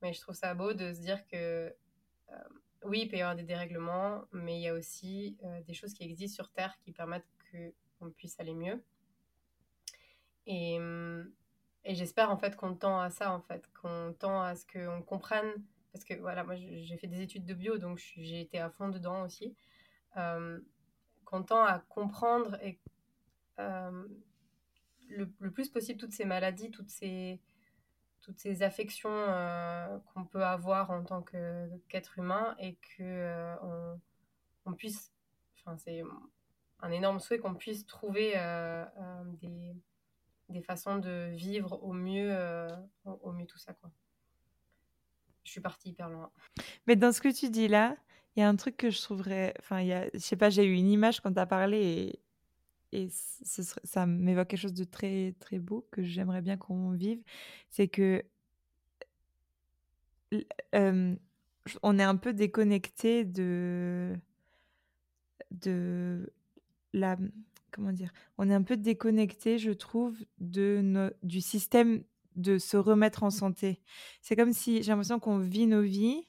mais 0.02 0.14
je 0.14 0.20
trouve 0.20 0.36
ça 0.36 0.54
beau 0.56 0.74
de 0.74 0.94
se 0.94 1.00
dire 1.00 1.26
que 1.28 1.74
euh, 2.32 2.36
oui 2.86 3.02
il 3.04 3.08
peut 3.08 3.18
y 3.18 3.22
avoir 3.22 3.36
des 3.36 3.44
dérèglements 3.44 4.24
mais 4.32 4.58
il 4.58 4.62
y 4.62 4.68
a 4.68 4.74
aussi 4.74 5.38
euh, 5.44 5.62
des 5.62 5.74
choses 5.74 5.94
qui 5.94 6.04
existent 6.04 6.36
sur 6.44 6.52
terre 6.52 6.78
qui 6.84 6.92
permettent 6.92 7.28
qu'on 8.00 8.10
puisse 8.10 8.40
aller 8.40 8.56
mieux. 8.56 8.84
Et, 10.48 10.78
et 11.86 11.96
j'espère 11.96 12.32
en 12.32 12.38
fait 12.38 12.56
qu'on 12.56 12.76
tend 12.76 13.00
à 13.00 13.10
ça 13.10 13.32
en 13.32 13.42
fait 13.42 13.70
qu'on 13.80 14.14
tend 14.18 14.42
à 14.42 14.56
ce 14.56 14.66
qu'on 14.66 15.02
comprenne 15.02 15.64
parce 15.94 16.04
que 16.04 16.16
voilà, 16.16 16.44
moi 16.44 16.56
j'ai 16.56 16.98
fait 16.98 17.08
des 17.08 17.22
études 17.22 17.46
de 17.46 17.54
bio, 17.54 17.78
donc 17.78 18.00
j'ai 18.18 18.42
été 18.42 18.60
à 18.60 18.72
fond 18.72 18.90
dedans 18.90 19.24
aussi, 19.24 19.56
euh, 20.18 20.60
qu'on 21.24 21.44
tend 21.44 21.64
à 21.64 21.80
comprendre 21.88 22.58
et, 22.64 22.80
euh, 23.60 24.08
le, 25.08 25.30
plus 25.52 25.70
possible 25.70 26.00
toutes 26.00 26.12
ces 26.12 26.26
maladies, 26.26 26.72
toutes 26.72 26.90
ces, 26.90 27.40
toutes 28.24 28.40
ces 28.40 28.64
affections 28.64 29.12
euh, 29.12 29.98
qu'on 30.14 30.26
peut 30.26 30.44
avoir 30.44 30.90
en 30.90 31.04
tant 31.04 31.22
qu'être 31.22 32.18
humain 32.18 32.56
et 32.60 32.78
que 32.98 33.56
on, 33.62 34.00
on, 34.66 34.74
puisse, 34.74 35.14
enfin 35.60 35.78
c'est 35.78 36.02
un 36.82 36.92
énorme 36.92 37.20
souhait 37.20 37.38
qu'on 37.38 37.54
puisse 37.54 37.86
trouver 37.86 38.34
des, 39.42 39.76
des 40.54 40.62
façons 40.62 40.98
de 40.98 41.30
vivre 41.32 41.84
au 41.84 41.92
mieux, 41.92 42.30
euh, 42.32 42.68
au, 43.06 43.32
mieux 43.32 43.46
tout 43.46 43.58
ça. 43.58 43.74
Quoi. 43.74 43.92
Je 45.44 45.52
suis 45.52 45.62
partie 45.62 45.90
hyper 45.90 46.10
loin. 46.10 46.32
Mais 46.88 46.96
dans 46.96 47.12
ce 47.12 47.22
que 47.22 47.30
tu 47.30 47.50
dis 47.50 47.68
là, 47.68 47.98
il 48.36 48.40
y 48.40 48.44
a 48.44 48.48
un 48.48 48.56
truc 48.56 48.78
que 48.78 48.90
je 48.90 49.02
trouverais. 49.02 49.54
Enfin, 49.60 49.82
il 49.82 49.88
y 49.88 49.94
a, 49.94 50.08
je 50.14 50.20
sais 50.20 50.38
pas, 50.38 50.50
j'ai 50.50 50.64
eu 50.64 50.74
une 50.74 50.90
image 50.90 51.20
quand 51.20 51.34
tu 51.34 51.40
as 51.40 51.46
parlé 51.46 51.82
et, 51.82 52.20
et 52.94 53.10
ça 53.10 54.06
m'évoque 54.06 54.50
quelque 54.50 54.60
chose 54.60 54.74
de 54.74 54.84
très, 54.84 55.34
très 55.40 55.60
beau 55.60 55.88
que 55.92 56.04
j'aimerais 56.04 56.42
bien 56.42 56.58
qu'on 56.58 56.92
vive. 56.92 57.22
C'est 57.70 57.88
que. 57.88 58.24
on 61.82 62.00
est 62.00 62.04
un 62.04 62.16
peu 62.16 62.34
déconnecté 62.34 63.26
de. 63.26 64.16
de 65.52 66.32
la 66.94 67.18
comment 67.72 67.92
dire, 67.92 68.12
on 68.38 68.50
est 68.50 68.54
un 68.54 68.62
peu 68.62 68.78
déconnecté, 68.78 69.58
je 69.58 69.72
trouve, 69.72 70.16
de 70.40 71.12
du 71.24 71.42
système 71.42 72.04
de 72.36 72.58
se 72.60 72.78
remettre 72.78 73.24
en 73.24 73.32
santé. 73.32 73.82
C'est 74.22 74.36
comme 74.36 74.54
si 74.54 74.84
j'ai 74.84 74.92
l'impression 74.92 75.20
qu'on 75.20 75.40
vit 75.40 75.66
nos 75.66 75.82
vies, 75.82 76.28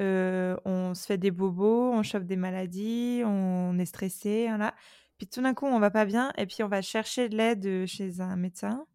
euh, 0.00 0.56
on 0.64 0.94
se 0.94 1.06
fait 1.06 1.18
des 1.18 1.30
bobos, 1.30 1.92
on 1.92 2.02
chope 2.02 2.24
des 2.24 2.36
maladies, 2.36 3.22
on 3.24 3.78
est 3.78 3.86
stressé, 3.86 4.46
là. 4.58 4.74
Puis 5.18 5.26
tout 5.26 5.40
d'un 5.40 5.54
coup, 5.54 5.66
on 5.66 5.78
va 5.78 5.90
pas 5.90 6.04
bien, 6.04 6.32
et 6.36 6.46
puis 6.46 6.62
on 6.62 6.68
va 6.68 6.82
chercher 6.82 7.28
de 7.28 7.36
l'aide 7.36 7.86
chez 7.86 8.20
un 8.20 8.36
médecin, 8.36 8.86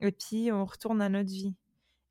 et 0.00 0.12
puis 0.12 0.52
on 0.52 0.64
retourne 0.64 1.02
à 1.02 1.08
notre 1.08 1.30
vie. 1.30 1.54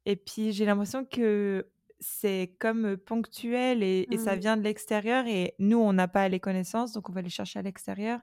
Et 0.06 0.16
puis 0.16 0.52
j'ai 0.52 0.66
l'impression 0.66 1.06
que 1.06 1.68
c'est 2.00 2.56
comme 2.60 2.98
ponctuel 2.98 3.82
et, 3.82 4.08
et 4.12 4.18
ça 4.18 4.36
mmh. 4.36 4.40
vient 4.40 4.58
de 4.58 4.64
l'extérieur 4.64 5.26
et 5.26 5.56
nous, 5.60 5.78
on 5.78 5.94
n'a 5.94 6.10
pas 6.10 6.28
les 6.28 6.40
connaissances, 6.40 6.92
donc 6.92 7.10
on 7.10 7.14
va 7.14 7.22
les 7.22 7.30
chercher 7.30 7.60
à 7.60 7.62
l'extérieur. 7.62 8.20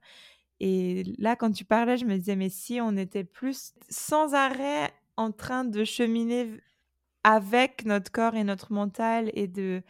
Et 0.60 1.04
là, 1.18 1.36
quand 1.36 1.50
tu 1.50 1.64
parlais, 1.64 1.96
je 1.96 2.04
me 2.04 2.16
disais, 2.16 2.36
mais 2.36 2.50
si 2.50 2.80
on 2.82 2.96
était 2.96 3.24
plus 3.24 3.72
sans 3.88 4.34
arrêt 4.34 4.92
en 5.16 5.32
train 5.32 5.64
de 5.64 5.84
cheminer 5.84 6.60
avec 7.24 7.86
notre 7.86 8.12
corps 8.12 8.34
et 8.34 8.44
notre 8.44 8.72
mental 8.72 9.30
et 9.34 9.48
de, 9.48 9.82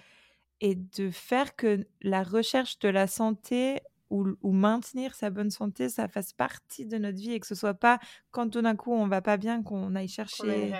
et 0.60 0.76
de 0.76 1.10
faire 1.10 1.56
que 1.56 1.86
la 2.02 2.22
recherche 2.22 2.78
de 2.78 2.88
la 2.88 3.08
santé 3.08 3.80
ou, 4.10 4.26
ou, 4.42 4.52
maintenir 4.52 5.14
sa 5.14 5.30
bonne 5.30 5.50
santé, 5.50 5.88
ça 5.88 6.08
fasse 6.08 6.32
partie 6.32 6.84
de 6.84 6.98
notre 6.98 7.18
vie 7.18 7.32
et 7.32 7.40
que 7.40 7.46
ce 7.46 7.54
soit 7.54 7.74
pas 7.74 7.98
quand 8.30 8.50
tout 8.50 8.60
d'un 8.60 8.76
coup 8.76 8.92
on 8.92 9.06
va 9.06 9.22
pas 9.22 9.36
bien 9.36 9.62
qu'on 9.62 9.94
aille 9.94 10.08
chercher 10.08 10.72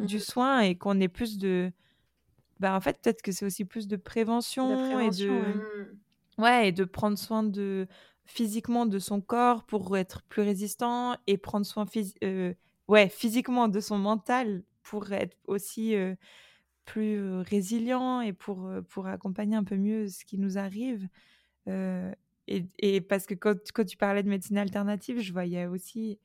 du 0.00 0.16
mmh. 0.16 0.20
soin 0.20 0.60
et 0.60 0.76
qu'on 0.76 1.00
ait 1.00 1.08
plus 1.08 1.38
de... 1.38 1.72
Bah, 2.60 2.76
en 2.76 2.80
fait, 2.80 3.00
peut-être 3.00 3.22
que 3.22 3.32
c'est 3.32 3.44
aussi 3.44 3.64
plus 3.64 3.88
de 3.88 3.96
prévention, 3.96 5.00
et 5.00 5.10
de... 5.10 5.96
Ouais, 6.38 6.68
et 6.68 6.72
de 6.72 6.84
prendre 6.84 7.16
soin 7.16 7.42
de, 7.42 7.86
physiquement 8.24 8.86
de 8.86 8.98
son 8.98 9.20
corps 9.20 9.64
pour 9.64 9.96
être 9.96 10.22
plus 10.22 10.42
résistant 10.42 11.16
et 11.26 11.36
prendre 11.36 11.66
soin 11.66 11.86
euh, 12.22 12.54
ouais, 12.88 13.08
physiquement 13.08 13.68
de 13.68 13.80
son 13.80 13.98
mental 13.98 14.62
pour 14.82 15.12
être 15.12 15.36
aussi 15.46 15.94
euh, 15.94 16.14
plus 16.84 17.20
euh, 17.20 17.42
résilient 17.42 18.20
et 18.20 18.32
pour, 18.32 18.68
pour 18.88 19.06
accompagner 19.06 19.56
un 19.56 19.64
peu 19.64 19.76
mieux 19.76 20.08
ce 20.08 20.24
qui 20.24 20.38
nous 20.38 20.58
arrive. 20.58 21.08
Et, 22.46 22.66
et, 22.78 23.00
parce 23.00 23.26
que 23.26 23.34
quand, 23.34 23.56
quand, 23.72 23.84
tu 23.84 23.96
parlais 23.96 24.22
de 24.22 24.28
médecine 24.28 24.58
alternative, 24.58 25.20
je 25.20 25.32
voyais 25.32 25.66
aussi. 25.66 26.18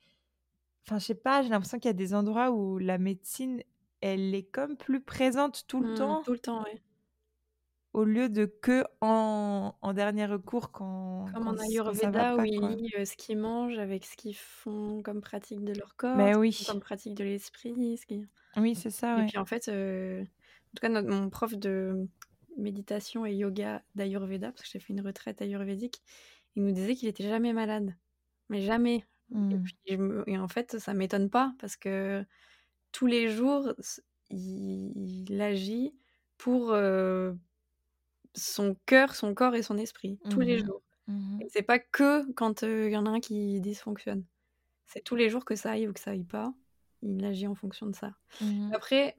Enfin, 0.86 1.00
je 1.00 1.06
sais 1.06 1.16
pas, 1.16 1.42
j'ai 1.42 1.50
l'impression 1.50 1.78
qu'il 1.80 1.90
y 1.90 1.92
a 1.92 1.94
des 1.94 2.14
endroits 2.14 2.52
où 2.52 2.78
la 2.78 2.98
médecine, 2.98 3.62
elle 4.02 4.34
est 4.34 4.44
comme 4.44 4.76
plus 4.76 5.02
présente 5.02 5.66
tout 5.68 5.82
le 5.82 5.92
mmh, 5.92 5.96
temps. 5.96 6.24
Tout 6.24 6.34
le 6.34 6.40
temps, 6.40 6.64
oui 6.66 6.80
au 7.94 8.04
lieu 8.04 8.30
de 8.30 8.46
que 8.46 8.84
en, 9.02 9.74
en 9.82 9.94
dernier 9.94 10.26
recours 10.26 10.72
quand 10.72 11.26
Comme 11.34 11.48
en 11.48 11.58
Ayurveda 11.58 12.36
où 12.36 12.44
ils 12.44 12.60
lient 12.60 13.06
ce 13.06 13.16
qu'ils 13.16 13.38
mangent 13.38 13.80
avec 13.80 14.06
ce 14.06 14.16
qu'ils 14.16 14.36
font 14.36 15.02
comme 15.02 15.22
pratique 15.22 15.64
de 15.64 15.74
leur 15.74 15.96
corps, 15.96 16.16
Mais 16.16 16.36
oui. 16.36 16.58
comme 16.68 16.80
pratique 16.80 17.16
de 17.16 17.24
l'esprit. 17.24 17.98
Ce 17.98 18.06
qui... 18.06 18.26
Oui, 18.58 18.76
c'est 18.76 18.92
ça. 18.92 19.20
Et 19.20 19.26
puis 19.26 19.38
en 19.38 19.46
fait, 19.46 19.70
en 19.70 20.24
tout 20.76 20.82
cas, 20.82 20.90
notre, 20.90 21.10
mon 21.10 21.30
prof 21.30 21.56
de 21.56 22.08
méditation 22.58 23.26
et 23.26 23.34
yoga 23.34 23.84
d'Ayurveda, 23.96 24.52
parce 24.52 24.64
que 24.64 24.70
j'ai 24.70 24.80
fait 24.80 24.94
une 24.94 25.02
retraite 25.02 25.42
ayurvédique, 25.42 26.02
il 26.56 26.64
nous 26.64 26.72
disait 26.72 26.96
qu'il 26.96 27.08
était 27.08 27.28
jamais 27.28 27.54
malade. 27.54 27.96
Mais 28.50 28.62
jamais. 28.62 29.06
Et, 29.86 29.98
mmh. 29.98 30.24
et 30.26 30.38
en 30.40 30.48
fait, 30.48 30.80
ça 30.80 30.94
m'étonne 30.94 31.30
pas 31.30 31.54
parce 31.60 31.78
que 31.78 32.26
tous 32.92 33.06
les 33.06 33.30
jours, 33.30 33.74
il, 34.32 35.28
il 35.30 35.42
agit 35.42 35.94
pour, 36.38 36.74
son 38.36 38.76
cœur, 38.86 39.16
son 39.16 39.34
corps 39.34 39.56
et 39.56 39.64
son 39.64 39.78
esprit, 39.78 40.20
tous 40.30 40.40
les 40.40 40.62
mmh 40.62 40.66
jours. 40.66 40.82
Mmh 41.08 41.40
c'est 41.50 41.64
pas 41.64 41.80
que 41.80 42.32
quand 42.34 42.62
il 42.62 42.92
y 42.92 42.98
en 42.98 43.06
a 43.06 43.10
un 43.10 43.20
qui 43.20 43.60
dysfonctionne. 43.62 44.24
C'est 44.86 45.04
tous 45.04 45.16
les 45.16 45.30
jours 45.30 45.46
que 45.46 45.56
ça 45.56 45.72
aille 45.72 45.88
ou 45.88 45.94
que 45.94 46.00
ça 46.00 46.12
aille 46.12 46.24
pas. 46.24 46.54
Il 47.02 47.24
agit 47.26 47.48
en 47.48 47.56
fonction 47.56 47.88
de 47.88 47.96
ça. 47.96 48.14
Mmh 48.42 48.72
Après, 48.74 49.18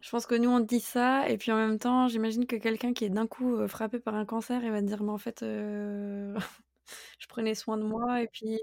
je 0.00 0.10
pense 0.10 0.26
que 0.26 0.34
nous, 0.34 0.50
on 0.50 0.60
dit 0.60 0.80
ça, 0.80 1.28
et 1.28 1.36
puis 1.36 1.52
en 1.52 1.56
même 1.56 1.78
temps, 1.78 2.08
j'imagine 2.08 2.46
que 2.46 2.56
quelqu'un 2.56 2.92
qui 2.92 3.04
est 3.04 3.10
d'un 3.10 3.26
coup 3.26 3.66
frappé 3.68 3.98
par 3.98 4.14
un 4.14 4.24
cancer, 4.24 4.62
il 4.64 4.70
va 4.70 4.82
dire, 4.82 5.02
mais 5.02 5.12
en 5.12 5.18
fait, 5.18 5.40
je 5.42 7.26
prenais 7.28 7.54
soin 7.54 7.76
de 7.76 7.84
moi, 7.84 8.22
et 8.22 8.28
puis... 8.28 8.60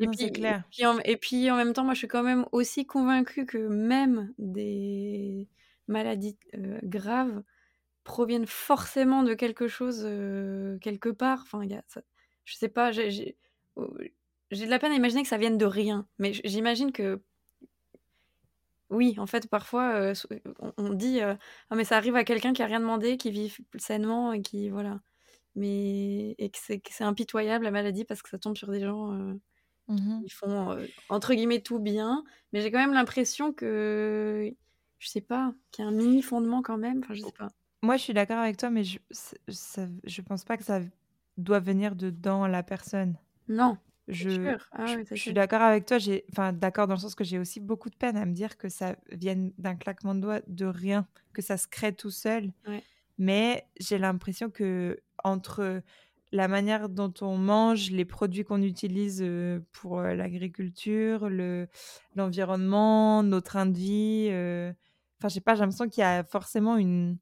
Et 0.00 0.06
puis, 0.06 0.30
clair. 0.30 0.62
Et 0.66 0.70
puis, 0.70 0.86
en, 0.86 0.98
et 1.00 1.16
puis 1.16 1.50
en 1.50 1.56
même 1.56 1.72
temps, 1.72 1.82
moi, 1.82 1.94
je 1.94 1.98
suis 1.98 2.08
quand 2.08 2.22
même 2.22 2.46
aussi 2.52 2.86
convaincue 2.86 3.46
que 3.46 3.58
même 3.58 4.32
des 4.38 5.48
maladies 5.88 6.38
graves, 6.84 7.42
proviennent 8.08 8.46
forcément 8.46 9.22
de 9.22 9.34
quelque 9.34 9.68
chose 9.68 10.02
quelque 10.80 11.10
part. 11.10 11.40
Enfin, 11.42 11.64
y 11.64 11.74
a, 11.74 11.82
je 12.44 12.54
sais 12.54 12.68
pas, 12.68 12.90
j'ai 12.90 13.36
de 13.76 14.70
la 14.70 14.78
peine 14.78 14.92
à 14.92 14.96
imaginer 14.96 15.22
que 15.22 15.28
ça 15.28 15.36
vienne 15.36 15.58
de 15.58 15.66
rien. 15.66 16.08
Mais 16.18 16.32
j'imagine 16.44 16.90
que 16.90 17.22
oui, 18.90 19.16
en 19.18 19.26
fait, 19.26 19.48
parfois, 19.48 20.12
on, 20.76 20.92
dit 20.92 21.20
ah, 21.20 21.36
mais 21.74 21.84
ça 21.84 21.96
arrive 21.96 22.16
à 22.16 22.24
quelqu'un 22.24 22.52
qui 22.52 22.62
a 22.62 22.66
rien 22.66 22.80
demandé, 22.80 23.16
qui 23.16 23.30
vit 23.30 23.54
sainement 23.76 24.32
et 24.32 24.42
qui 24.42 24.70
voilà. 24.70 25.00
Mais 25.54 26.34
et 26.38 26.50
que 26.50 26.58
c'est 26.58 27.04
impitoyable 27.04 27.64
la 27.64 27.70
maladie 27.70 28.04
parce 28.04 28.22
que 28.22 28.28
ça 28.28 28.38
tombe 28.38 28.56
sur 28.56 28.70
des 28.70 28.80
gens 28.80 29.12
mmh 29.88 30.22
qui 30.22 30.30
font 30.30 30.78
entre 31.08 31.34
guillemets 31.34 31.60
tout 31.60 31.78
bien. 31.78 32.24
Mais 32.52 32.60
j'ai 32.60 32.70
quand 32.70 32.78
même 32.78 32.94
l'impression 32.94 33.52
que 33.52 34.54
je 34.98 35.08
sais 35.08 35.20
pas, 35.20 35.52
qu'il 35.70 35.84
y 35.84 35.86
a 35.86 35.90
un 35.90 35.94
mini 35.94 36.22
fondement 36.22 36.62
quand 36.62 36.78
même. 36.78 37.00
Enfin, 37.04 37.14
je 37.14 37.22
sais 37.22 37.32
pas. 37.32 37.48
Moi, 37.82 37.96
je 37.96 38.02
suis 38.02 38.14
d'accord 38.14 38.38
avec 38.38 38.56
toi, 38.56 38.70
mais 38.70 38.82
je 38.82 38.98
ne 39.48 40.22
pense 40.22 40.44
pas 40.44 40.56
que 40.56 40.64
ça 40.64 40.80
doit 41.36 41.60
venir 41.60 41.94
de 41.94 42.10
dans 42.10 42.48
la 42.48 42.62
personne. 42.62 43.16
Non, 43.46 43.78
Je 44.08 44.56
ah 44.72 44.86
je 45.10 45.14
suis 45.14 45.32
d'accord 45.32 45.60
avec 45.60 45.84
toi, 45.84 45.98
enfin, 46.32 46.52
d'accord 46.52 46.86
dans 46.86 46.94
le 46.94 47.00
sens 47.00 47.14
que 47.14 47.24
j'ai 47.24 47.38
aussi 47.38 47.60
beaucoup 47.60 47.90
de 47.90 47.96
peine 47.96 48.16
à 48.16 48.24
me 48.24 48.32
dire 48.32 48.56
que 48.56 48.68
ça 48.68 48.96
vienne 49.12 49.52
d'un 49.58 49.76
claquement 49.76 50.14
de 50.14 50.20
doigts, 50.20 50.40
de 50.46 50.66
rien, 50.66 51.06
que 51.32 51.42
ça 51.42 51.56
se 51.56 51.66
crée 51.68 51.94
tout 51.94 52.10
seul. 52.10 52.52
Mais 53.18 53.66
j'ai 53.78 53.98
l'impression 53.98 54.50
que 54.50 55.00
entre 55.24 55.82
la 56.30 56.48
manière 56.48 56.88
dont 56.88 57.12
on 57.20 57.36
mange, 57.36 57.90
les 57.90 58.04
produits 58.04 58.44
qu'on 58.44 58.62
utilise, 58.62 59.24
pour, 59.72 60.00
l'agriculture, 60.00 61.28
le 61.28 61.68
l'environnement, 62.14 63.22
nos 63.22 63.40
trains 63.40 63.66
de 63.66 63.76
vie, 63.76 64.28
enfin, 65.18 65.28
je 65.28 65.34
sais 65.34 65.40
pas, 65.40 65.54
j'ai 65.54 65.60
l'impression 65.60 65.88
qu'il 65.88 66.00
y 66.00 66.04
a 66.04 66.24
forcément 66.24 66.76
une 66.76 67.18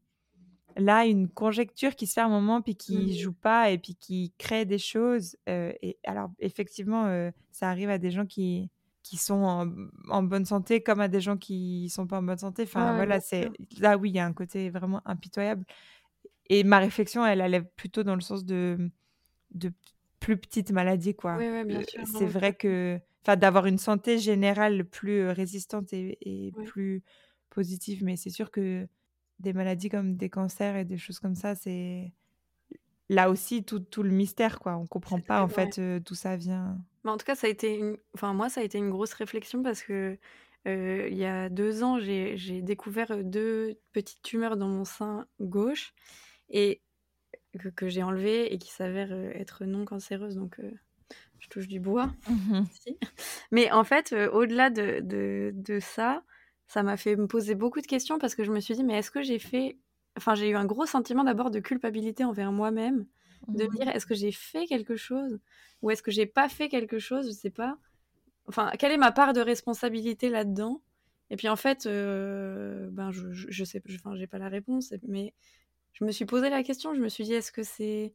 là 0.76 1.06
une 1.06 1.28
conjecture 1.28 1.96
qui 1.96 2.06
se 2.06 2.14
fait 2.14 2.20
un 2.20 2.28
moment 2.28 2.62
puis 2.62 2.76
qui 2.76 2.96
mmh. 2.96 3.12
joue 3.12 3.32
pas 3.32 3.70
et 3.70 3.78
puis 3.78 3.94
qui 3.94 4.32
crée 4.38 4.64
des 4.64 4.78
choses 4.78 5.36
et 5.46 5.98
alors 6.04 6.30
effectivement 6.38 7.30
ça 7.50 7.70
arrive 7.70 7.88
à 7.90 7.98
des 7.98 8.10
gens 8.10 8.26
qui 8.26 8.70
qui 9.06 9.16
sont 9.18 9.72
en, 10.08 10.22
bonne 10.24 10.44
santé 10.44 10.82
comme 10.82 10.98
à 10.98 11.06
des 11.06 11.20
gens 11.20 11.36
qui 11.36 11.88
sont 11.90 12.08
pas 12.08 12.18
en 12.18 12.22
bonne 12.24 12.38
santé. 12.38 12.64
Enfin 12.64 12.96
voilà 12.96 13.20
c'est 13.20 13.50
là 13.78 13.96
oui 13.96 14.10
il 14.10 14.16
y 14.16 14.18
a 14.18 14.26
un 14.26 14.32
côté 14.32 14.68
vraiment 14.68 15.00
impitoyable. 15.04 15.64
Et 16.48 16.64
ma 16.64 16.80
réflexion 16.80 17.24
elle 17.24 17.40
allait 17.40 17.62
plutôt 17.62 18.02
dans 18.02 18.16
le 18.16 18.20
sens 18.20 18.44
de 18.44 18.90
de 19.52 19.72
plus 20.18 20.36
petites 20.36 20.72
maladies 20.72 21.14
quoi. 21.14 21.38
C'est 22.18 22.26
vrai 22.26 22.54
que 22.54 22.98
enfin 23.22 23.36
d'avoir 23.36 23.66
une 23.66 23.78
santé 23.78 24.18
générale 24.18 24.84
plus 24.84 25.28
résistante 25.28 25.92
et, 25.92 26.18
et 26.20 26.52
plus 26.64 27.04
positive 27.50 28.02
mais 28.02 28.16
c'est 28.16 28.30
sûr 28.30 28.50
que 28.50 28.88
des 29.39 29.53
maladies 29.53 29.89
comme 29.89 30.16
des 30.16 30.30
cancers 30.30 30.76
et 30.76 30.84
des 30.84 30.99
choses 30.99 31.18
comme 31.18 31.34
ça, 31.34 31.55
c'est 31.55 32.12
là 33.09 33.30
aussi 33.30 33.64
tout, 33.64 33.80
tout, 33.80 34.03
le 34.03 34.11
mystère, 34.11 34.59
quoi. 34.59 34.76
On 34.76 34.87
comprend 34.87 35.20
pas 35.20 35.43
en 35.43 35.49
fait 35.49 35.78
euh, 35.78 36.01
d'où 36.01 36.14
ça 36.14 36.37
vient. 36.37 36.78
Mais 37.05 37.11
en 37.11 37.16
tout 37.16 37.26
cas, 37.26 37.34
ça 37.34 37.47
a 37.47 37.51
été, 37.51 37.76
une... 37.76 37.97
enfin 38.14 38.32
moi, 38.32 38.49
ça 38.49 38.61
a 38.61 38.64
été 38.64 38.78
une 38.78 38.91
grosse 38.91 39.12
réflexion 39.12 39.62
parce 39.62 39.82
que 39.82 40.18
euh, 40.66 41.09
il 41.11 41.16
y 41.16 41.24
a 41.24 41.49
deux 41.49 41.84
ans, 41.84 42.01
j'ai 42.01 42.62
découvert 42.62 43.12
euh, 43.12 43.22
deux 43.22 43.78
petites 43.93 44.22
tumeurs 44.22 44.57
dans 44.57 44.68
mon 44.68 44.84
sein 44.84 45.26
gauche 45.41 45.95
et 46.51 46.82
que, 47.76 47.89
j'ai 47.89 48.03
enlevées 48.03 48.53
et 48.53 48.59
qui 48.59 48.70
s'avèrent 48.70 49.12
être 49.12 49.64
non 49.64 49.84
cancéreuses, 49.84 50.34
donc 50.34 50.61
je 51.39 51.49
touche 51.49 51.68
du 51.68 51.80
bois. 51.80 52.12
Mmh 52.28 52.64
Mais 53.51 53.70
en 53.70 53.84
fait, 53.84 54.14
au-delà 54.32 54.68
de, 54.68 55.01
de, 55.01 55.53
de, 55.55 55.80
ça, 55.80 56.22
ça 56.66 56.82
m'a 56.82 56.96
fait 56.96 57.16
me 57.16 57.26
poser 57.26 57.54
beaucoup 57.54 57.80
de 57.80 57.86
questions 57.86 58.18
parce 58.18 58.34
que 58.34 58.44
je 58.44 58.52
me 58.52 58.60
suis 58.60 58.74
dit, 58.74 58.84
mais 58.84 58.98
est-ce 58.98 59.10
que 59.10 59.22
j'ai 59.22 59.38
fait. 59.38 59.78
Enfin, 60.16 60.34
j'ai 60.34 60.48
eu 60.48 60.56
un 60.56 60.64
gros 60.64 60.86
sentiment 60.86 61.24
d'abord 61.24 61.50
de 61.50 61.60
culpabilité 61.60 62.24
envers 62.24 62.50
moi-même, 62.52 63.06
de 63.48 63.64
me 63.64 63.76
dire, 63.76 63.88
est-ce 63.88 64.06
que 64.06 64.14
j'ai 64.14 64.32
fait 64.32 64.66
quelque 64.66 64.96
chose 64.96 65.38
ou 65.82 65.90
est-ce 65.90 66.02
que 66.02 66.10
j'ai 66.10 66.26
pas 66.26 66.48
fait 66.48 66.68
quelque 66.68 66.98
chose, 66.98 67.26
je 67.26 67.32
sais 67.32 67.50
pas. 67.50 67.76
enfin, 68.48 68.72
quelle 68.78 68.92
est 68.92 68.96
ma 68.98 69.12
part 69.12 69.32
de 69.34 69.40
responsabilité 69.40 70.30
là-dedans? 70.30 70.82
Et 71.30 71.36
puis 71.36 71.48
en 71.48 71.56
fait, 71.56 71.86
euh, 71.86 72.88
ben, 72.92 73.10
je, 73.12 73.32
je, 73.32 73.48
je 73.50 73.64
sais, 73.64 73.82
enfin, 73.96 74.16
j'ai 74.16 74.26
pas 74.26 74.38
la 74.38 74.48
réponse, 74.48 74.94
mais 75.06 75.34
je 75.92 76.04
me 76.04 76.12
suis 76.12 76.24
posé 76.26 76.50
la 76.50 76.62
question. 76.62 76.94
Je 76.94 77.00
me 77.00 77.08
suis 77.08 77.24
dit, 77.24 77.34
est-ce 77.34 77.52
que 77.52 77.62
c'est 77.62 78.14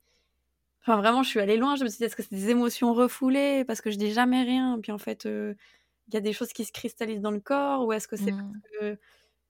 Enfin, 0.82 0.98
vraiment, 0.98 1.22
je 1.24 1.30
suis 1.30 1.40
allée 1.40 1.58
loin. 1.58 1.76
Je 1.76 1.84
me 1.84 1.90
suis 1.90 1.98
dit, 2.00 2.04
est-ce 2.06 2.16
que 2.16 2.24
c'est 2.24 2.36
des 2.36 2.50
émotions 2.50 2.94
refoulées 2.94 3.64
parce 3.66 3.82
que 3.82 3.92
je 3.92 3.98
dis 3.98 4.12
jamais 4.14 4.44
rien? 4.44 4.80
Puis 4.82 4.92
en 4.92 4.98
fait, 4.98 5.26
il 5.26 5.56
y 6.14 6.18
a 6.18 6.22
des 6.22 6.34
choses 6.34 6.54
qui 6.54 6.66
se 6.66 6.72
cristallisent 6.72 7.22
dans 7.22 7.32
le 7.32 7.40
corps 7.40 7.86
Ou 7.86 7.94
est-ce 7.94 8.08
que 8.08 8.16
c'est 8.16 8.32
parce 8.32 8.44
mmh. 8.44 8.98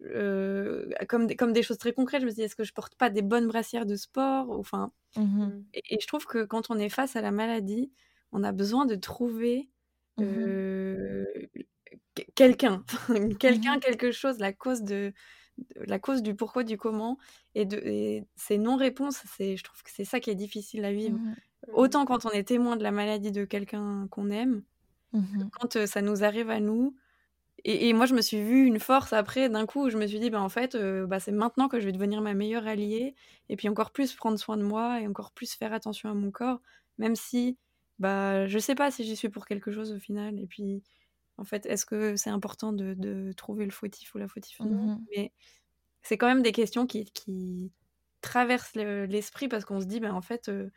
que, 0.03 1.05
comme, 1.07 1.27
des, 1.27 1.35
comme 1.35 1.53
des 1.53 1.63
choses 1.63 1.77
très 1.77 1.93
concrètes, 1.93 2.21
je 2.21 2.25
me 2.25 2.31
dit, 2.31 2.41
est-ce 2.41 2.55
que 2.55 2.63
je 2.63 2.73
porte 2.73 2.95
pas 2.95 3.09
des 3.09 3.21
bonnes 3.21 3.47
brassières 3.47 3.85
de 3.85 3.95
sport 3.95 4.49
Enfin, 4.51 4.91
mmh 5.15 5.49
et, 5.73 5.99
je 5.99 6.07
trouve 6.07 6.25
que 6.25 6.43
quand 6.43 6.69
on 6.69 6.77
est 6.77 6.89
face 6.89 7.15
à 7.15 7.21
la 7.21 7.31
maladie, 7.31 7.91
on 8.31 8.43
a 8.43 8.51
besoin 8.51 8.85
de 8.85 8.95
trouver 8.95 9.69
mmh 10.17 11.23
quelqu'un, 12.35 12.83
quelqu'un, 13.39 13.79
quelque 13.79 14.11
chose, 14.11 14.39
la 14.39 14.53
cause 14.53 14.81
de 14.81 15.13
la 15.75 15.99
cause 15.99 16.23
du 16.23 16.35
pourquoi, 16.35 16.63
du 16.63 16.77
comment, 16.77 17.17
et, 17.55 17.65
de, 17.65 18.23
ces 18.35 18.57
non-réponses, 18.57 19.21
c'est, 19.35 19.57
je 19.57 19.63
trouve 19.63 19.83
que 19.83 19.91
c'est 19.91 20.05
ça 20.05 20.19
qui 20.19 20.29
est 20.29 20.35
difficile 20.35 20.85
à 20.85 20.91
vivre. 20.91 21.17
Mmh 21.17 21.35
Autant 21.73 22.05
quand 22.05 22.25
on 22.25 22.31
est 22.31 22.43
témoin 22.43 22.75
de 22.75 22.81
la 22.81 22.89
maladie 22.89 23.31
de 23.31 23.45
quelqu'un 23.45 24.07
qu'on 24.09 24.31
aime, 24.31 24.63
mmh 25.13 25.49
quand 25.59 25.85
ça 25.85 26.01
nous 26.01 26.23
arrive 26.23 26.49
à 26.49 26.59
nous. 26.59 26.95
Et, 27.63 27.93
moi, 27.93 28.07
je 28.07 28.15
me 28.15 28.21
suis 28.21 28.41
vue 28.41 28.65
une 28.65 28.79
force 28.79 29.13
après, 29.13 29.47
d'un 29.47 29.67
coup, 29.67 29.91
je 29.91 29.97
me 29.97 30.07
suis 30.07 30.19
dit, 30.19 30.31
bah, 30.31 30.41
en 30.41 30.49
fait, 30.49 30.75
bah, 31.07 31.19
c'est 31.19 31.31
maintenant 31.31 31.67
que 31.67 31.79
je 31.79 31.85
vais 31.85 31.91
devenir 31.91 32.19
ma 32.19 32.33
meilleure 32.33 32.65
alliée, 32.65 33.13
et 33.49 33.55
puis 33.55 33.69
encore 33.69 33.91
plus 33.91 34.13
prendre 34.15 34.39
soin 34.39 34.57
de 34.57 34.63
moi, 34.63 34.99
et 34.99 35.07
encore 35.07 35.31
plus 35.31 35.53
faire 35.53 35.71
attention 35.71 36.09
à 36.09 36.15
mon 36.15 36.31
corps, 36.31 36.59
même 36.97 37.15
si 37.15 37.57
bah, 38.01 38.47
je 38.47 38.57
sais 38.57 38.73
pas 38.73 38.89
si 38.89 39.03
j'y 39.03 39.15
suis 39.15 39.29
pour 39.29 39.45
quelque 39.45 39.71
chose 39.71 39.91
au 39.91 39.99
final. 39.99 40.39
Et 40.39 40.47
puis, 40.47 40.81
en 41.37 41.43
fait, 41.43 41.67
est-ce 41.67 41.85
que 41.85 42.15
c'est 42.15 42.31
important 42.31 42.73
de, 42.73 43.31
trouver 43.37 43.63
le 43.65 43.71
fautif 43.71 44.13
ou 44.15 44.17
la 44.17 44.27
fautif 44.27 44.59
mmh 44.59 44.97
Mais 45.15 45.31
c'est 46.01 46.17
quand 46.17 46.27
même 46.27 46.41
des 46.41 46.51
questions 46.51 46.87
qui, 46.87 47.05
qui 47.05 47.71
traversent 48.21 48.73
l'esprit 48.73 49.47
parce 49.47 49.65
qu'on 49.65 49.81
se 49.81 49.85
dit, 49.85 49.99
ben 49.99 50.13
en 50.13 50.21
fait, 50.21 50.49
euh, 50.49 50.71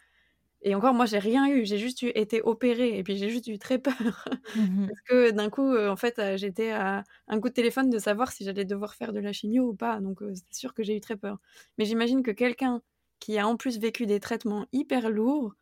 et 0.67 0.75
encore, 0.75 0.95
moi, 0.95 1.05
j'ai 1.05 1.19
rien 1.19 1.47
eu, 1.47 1.67
j'ai 1.67 1.77
juste 1.77 2.01
eu, 2.01 2.11
été 2.15 2.41
opérée 2.41 2.97
et 2.97 3.03
puis 3.03 3.19
j'ai 3.19 3.29
juste 3.29 3.47
eu 3.49 3.59
très 3.59 3.79
peur. 3.79 4.29
Mmh 4.57 4.87
parce 4.87 5.01
que 5.03 5.31
d'un 5.31 5.51
coup, 5.51 5.75
euh, 5.75 5.91
en 5.91 5.97
fait, 5.97 6.19
euh, 6.19 6.39
j'étais 6.39 6.71
à 6.71 7.05
un 7.29 7.39
coup 7.39 7.51
de 7.51 7.55
téléphone 7.55 7.91
de 7.91 7.99
savoir 7.99 8.33
si 8.33 8.45
j'allais 8.45 8.65
devoir 8.65 8.95
faire 8.95 9.13
de 9.13 9.21
la 9.21 9.33
chimio 9.33 9.69
ou 9.69 9.75
pas. 9.75 10.01
Donc, 10.01 10.21
c'est 10.35 10.55
sûr 10.55 10.73
que 10.73 10.83
j'ai 10.83 10.97
eu 10.97 11.01
très 11.01 11.17
peur. 11.17 11.39
Mais 11.77 11.85
j'imagine 11.85 12.23
que 12.23 12.31
quelqu'un 12.31 12.81
qui 13.21 13.39
a 13.39 13.47
en 13.47 13.57
plus 13.57 13.79
vécu 13.79 14.07
des 14.07 14.21
traitements 14.21 14.67
hyper 14.73 15.11
lourds, 15.11 15.55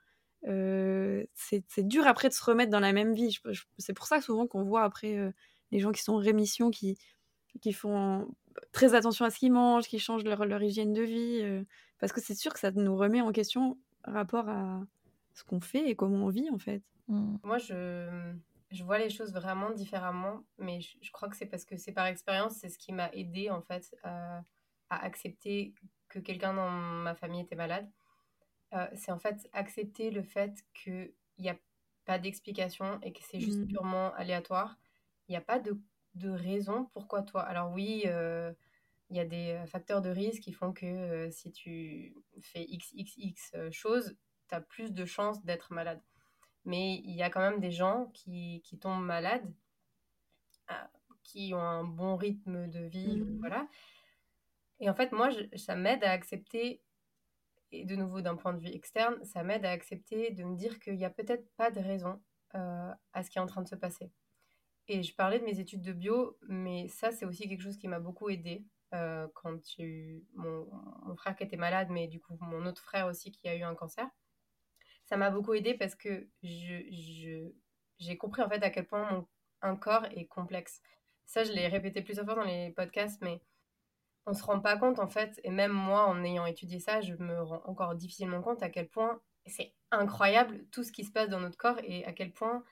c'est 0.44 1.64
dur 1.78 2.06
après 2.06 2.28
de 2.28 2.34
se 2.34 2.44
remettre 2.44 2.70
dans 2.70 2.80
la 2.80 2.92
même 2.92 3.12
vie. 3.12 3.36
C'est 3.78 3.94
pour 3.94 4.06
ça 4.06 4.20
souvent 4.20 4.46
qu'on 4.46 4.62
voit 4.62 4.84
après 4.84 5.32
les 5.72 5.78
gens 5.80 5.90
qui 5.90 6.02
sont 6.02 6.14
en 6.14 6.18
rémission, 6.18 6.70
qui, 6.70 6.96
qui 7.60 7.72
font 7.72 8.28
très 8.70 8.94
attention 8.94 9.24
à 9.24 9.30
ce 9.30 9.38
qu'ils 9.38 9.52
mangent, 9.52 9.88
qui 9.88 9.98
changent 9.98 10.24
leur, 10.24 10.44
leur 10.44 10.62
hygiène 10.62 10.92
de 10.92 11.02
vie, 11.02 11.64
parce 11.98 12.12
que 12.12 12.20
c'est 12.20 12.34
sûr 12.34 12.52
que 12.52 12.60
ça 12.60 12.70
nous 12.70 12.96
remet 12.96 13.20
en 13.20 13.32
question 13.32 13.78
rapport 14.04 14.48
à 14.48 14.80
ce 15.34 15.44
qu'on 15.44 15.60
fait 15.60 15.88
et 15.88 15.96
comment 15.96 16.26
on 16.26 16.28
vit 16.28 16.50
en 16.50 16.58
fait. 16.58 16.82
Mmh. 17.08 17.36
Moi, 17.42 17.58
je, 17.58 18.34
je, 18.70 18.84
vois 18.84 18.98
les 18.98 19.10
choses 19.10 19.32
vraiment 19.32 19.70
différemment, 19.70 20.44
mais 20.58 20.80
je, 20.80 21.12
crois 21.12 21.28
que 21.28 21.36
c'est 21.36 21.46
parce 21.46 21.64
que 21.64 21.76
c'est 21.76 21.92
par 21.92 22.06
expérience, 22.06 22.54
c'est 22.54 22.68
ce 22.68 22.78
qui 22.78 22.92
m'a 22.92 23.10
aidé 23.12 23.50
en 23.50 23.62
fait 23.62 23.94
à, 24.02 24.42
à 24.90 25.02
accepter 25.04 25.74
que 26.08 26.18
quelqu'un 26.18 26.54
dans 26.54 26.70
ma 26.70 27.14
famille 27.14 27.40
était 27.40 27.56
malade. 27.56 27.90
Euh, 28.74 28.86
c'est 28.94 29.12
en 29.12 29.18
fait 29.18 29.48
accepter 29.52 30.10
le 30.10 30.22
fait 30.22 30.54
qu'il 30.74 31.12
n'y 31.38 31.50
a 31.50 31.56
pas 32.04 32.18
d'explication 32.18 32.98
et 33.02 33.12
que 33.12 33.20
c'est 33.22 33.40
juste 33.40 33.60
mmh. 33.60 33.68
purement 33.68 34.14
aléatoire. 34.14 34.78
Il 35.28 35.32
n'y 35.32 35.36
a 35.36 35.42
pas 35.42 35.58
de, 35.58 35.78
de, 36.14 36.30
raison 36.30 36.88
pourquoi 36.92 37.22
toi. 37.22 37.42
Alors 37.42 37.72
oui, 37.72 38.04
euh, 38.06 38.52
il 39.12 39.16
y 39.16 39.20
a 39.20 39.24
des 39.24 39.52
euh, 39.52 39.66
facteurs 39.66 40.02
de 40.02 40.10
risque 40.10 40.42
qui 40.42 40.52
font 40.52 40.72
que 40.72 41.28
si 41.30 41.52
tu 41.52 42.14
fais 42.40 42.66
XXX 42.66 43.70
choses, 43.70 44.16
tu 44.48 44.54
as 44.54 44.60
plus 44.60 44.92
de 44.92 45.04
chances 45.04 45.44
d'être 45.44 45.72
malade. 45.72 46.02
Mais 46.64 46.96
il 47.04 47.14
y 47.14 47.22
a 47.22 47.30
quand 47.30 47.40
même 47.40 47.60
des 47.60 47.70
gens 47.70 48.06
qui, 48.14 48.62
qui 48.64 48.78
tombent 48.78 49.04
malades, 49.04 49.52
qui 51.22 51.52
ont 51.54 51.60
un 51.60 51.84
bon 51.84 52.16
rythme 52.16 52.68
de 52.68 52.80
vie, 52.80 53.20
mmh. 53.20 53.38
voilà. 53.40 53.68
Et 54.80 54.88
en 54.88 54.94
fait, 54.94 55.12
moi, 55.12 55.30
ça 55.56 55.76
m'aide 55.76 56.02
à 56.04 56.10
accepter 56.10 56.82
et 57.72 57.84
de 57.84 57.96
nouveau 57.96 58.20
d'un 58.20 58.36
point 58.36 58.52
de 58.52 58.60
vue 58.60 58.72
externe, 58.74 59.22
ça 59.24 59.42
m'aide 59.42 59.64
à 59.64 59.70
accepter 59.70 60.30
de 60.30 60.44
me 60.44 60.56
dire 60.56 60.78
qu'il 60.78 60.94
n'y 60.96 61.04
a 61.04 61.10
peut-être 61.10 61.48
pas 61.56 61.70
de 61.70 61.80
raison 61.80 62.20
euh, 62.54 62.92
à 63.12 63.22
ce 63.22 63.30
qui 63.30 63.38
est 63.38 63.40
en 63.40 63.46
train 63.46 63.62
de 63.62 63.68
se 63.68 63.74
passer. 63.74 64.10
Et 64.88 65.02
je 65.02 65.14
parlais 65.14 65.38
de 65.38 65.44
mes 65.44 65.58
études 65.58 65.82
de 65.82 65.92
bio, 65.92 66.36
mais 66.48 66.88
ça, 66.88 67.12
c'est 67.12 67.24
aussi 67.24 67.48
quelque 67.48 67.62
chose 67.62 67.78
qui 67.78 67.88
m'a 67.88 68.00
beaucoup 68.00 68.28
aidé 68.28 68.64
euh, 68.94 69.26
quand 69.34 69.58
j'ai 69.76 69.84
eu 69.84 70.24
mon, 70.34 70.66
frère 71.16 71.36
qui 71.36 71.44
était 71.44 71.56
malade, 71.56 71.88
mais 71.90 72.08
du 72.08 72.20
coup, 72.20 72.36
mon 72.40 72.66
autre 72.66 72.82
frère 72.82 73.06
aussi 73.06 73.30
qui 73.32 73.48
a 73.48 73.56
eu 73.56 73.62
un 73.62 73.74
cancer. 73.74 74.06
Ça 75.04 75.16
m'a 75.16 75.30
beaucoup 75.30 75.54
aidé 75.54 75.74
parce 75.74 75.94
que 75.94 76.28
j'ai 76.42 77.52
je, 77.98 78.14
compris 78.14 78.42
en 78.42 78.48
fait 78.48 78.62
à 78.62 78.70
quel 78.70 78.86
point 78.86 79.10
mon, 79.10 79.26
un 79.62 79.76
corps 79.76 80.04
est 80.06 80.26
complexe. 80.26 80.82
Ça, 81.26 81.44
je 81.44 81.52
l'ai 81.52 81.68
répété 81.68 82.02
plusieurs 82.02 82.26
fois 82.26 82.34
dans 82.34 82.44
les 82.44 82.70
podcasts, 82.70 83.20
mais 83.22 83.42
on 84.26 84.34
se 84.34 84.44
rend 84.44 84.60
pas 84.60 84.76
compte 84.76 84.98
en 84.98 85.08
fait, 85.08 85.40
et 85.44 85.50
même 85.50 85.72
moi 85.72 86.06
en 86.06 86.22
ayant 86.24 86.46
étudié 86.46 86.78
ça, 86.78 87.00
je 87.00 87.14
me 87.14 87.42
rends 87.42 87.62
encore 87.64 87.94
difficilement 87.94 88.40
compte 88.42 88.62
à 88.62 88.70
quel 88.70 88.88
point 88.88 89.20
c'est 89.46 89.74
incroyable 89.90 90.64
tout 90.70 90.84
ce 90.84 90.92
qui 90.92 91.04
se 91.04 91.12
passe 91.12 91.28
dans 91.28 91.40
notre 91.40 91.56
corps 91.56 91.78
et 91.82 92.04
à 92.04 92.12
quel 92.12 92.32
point 92.32 92.62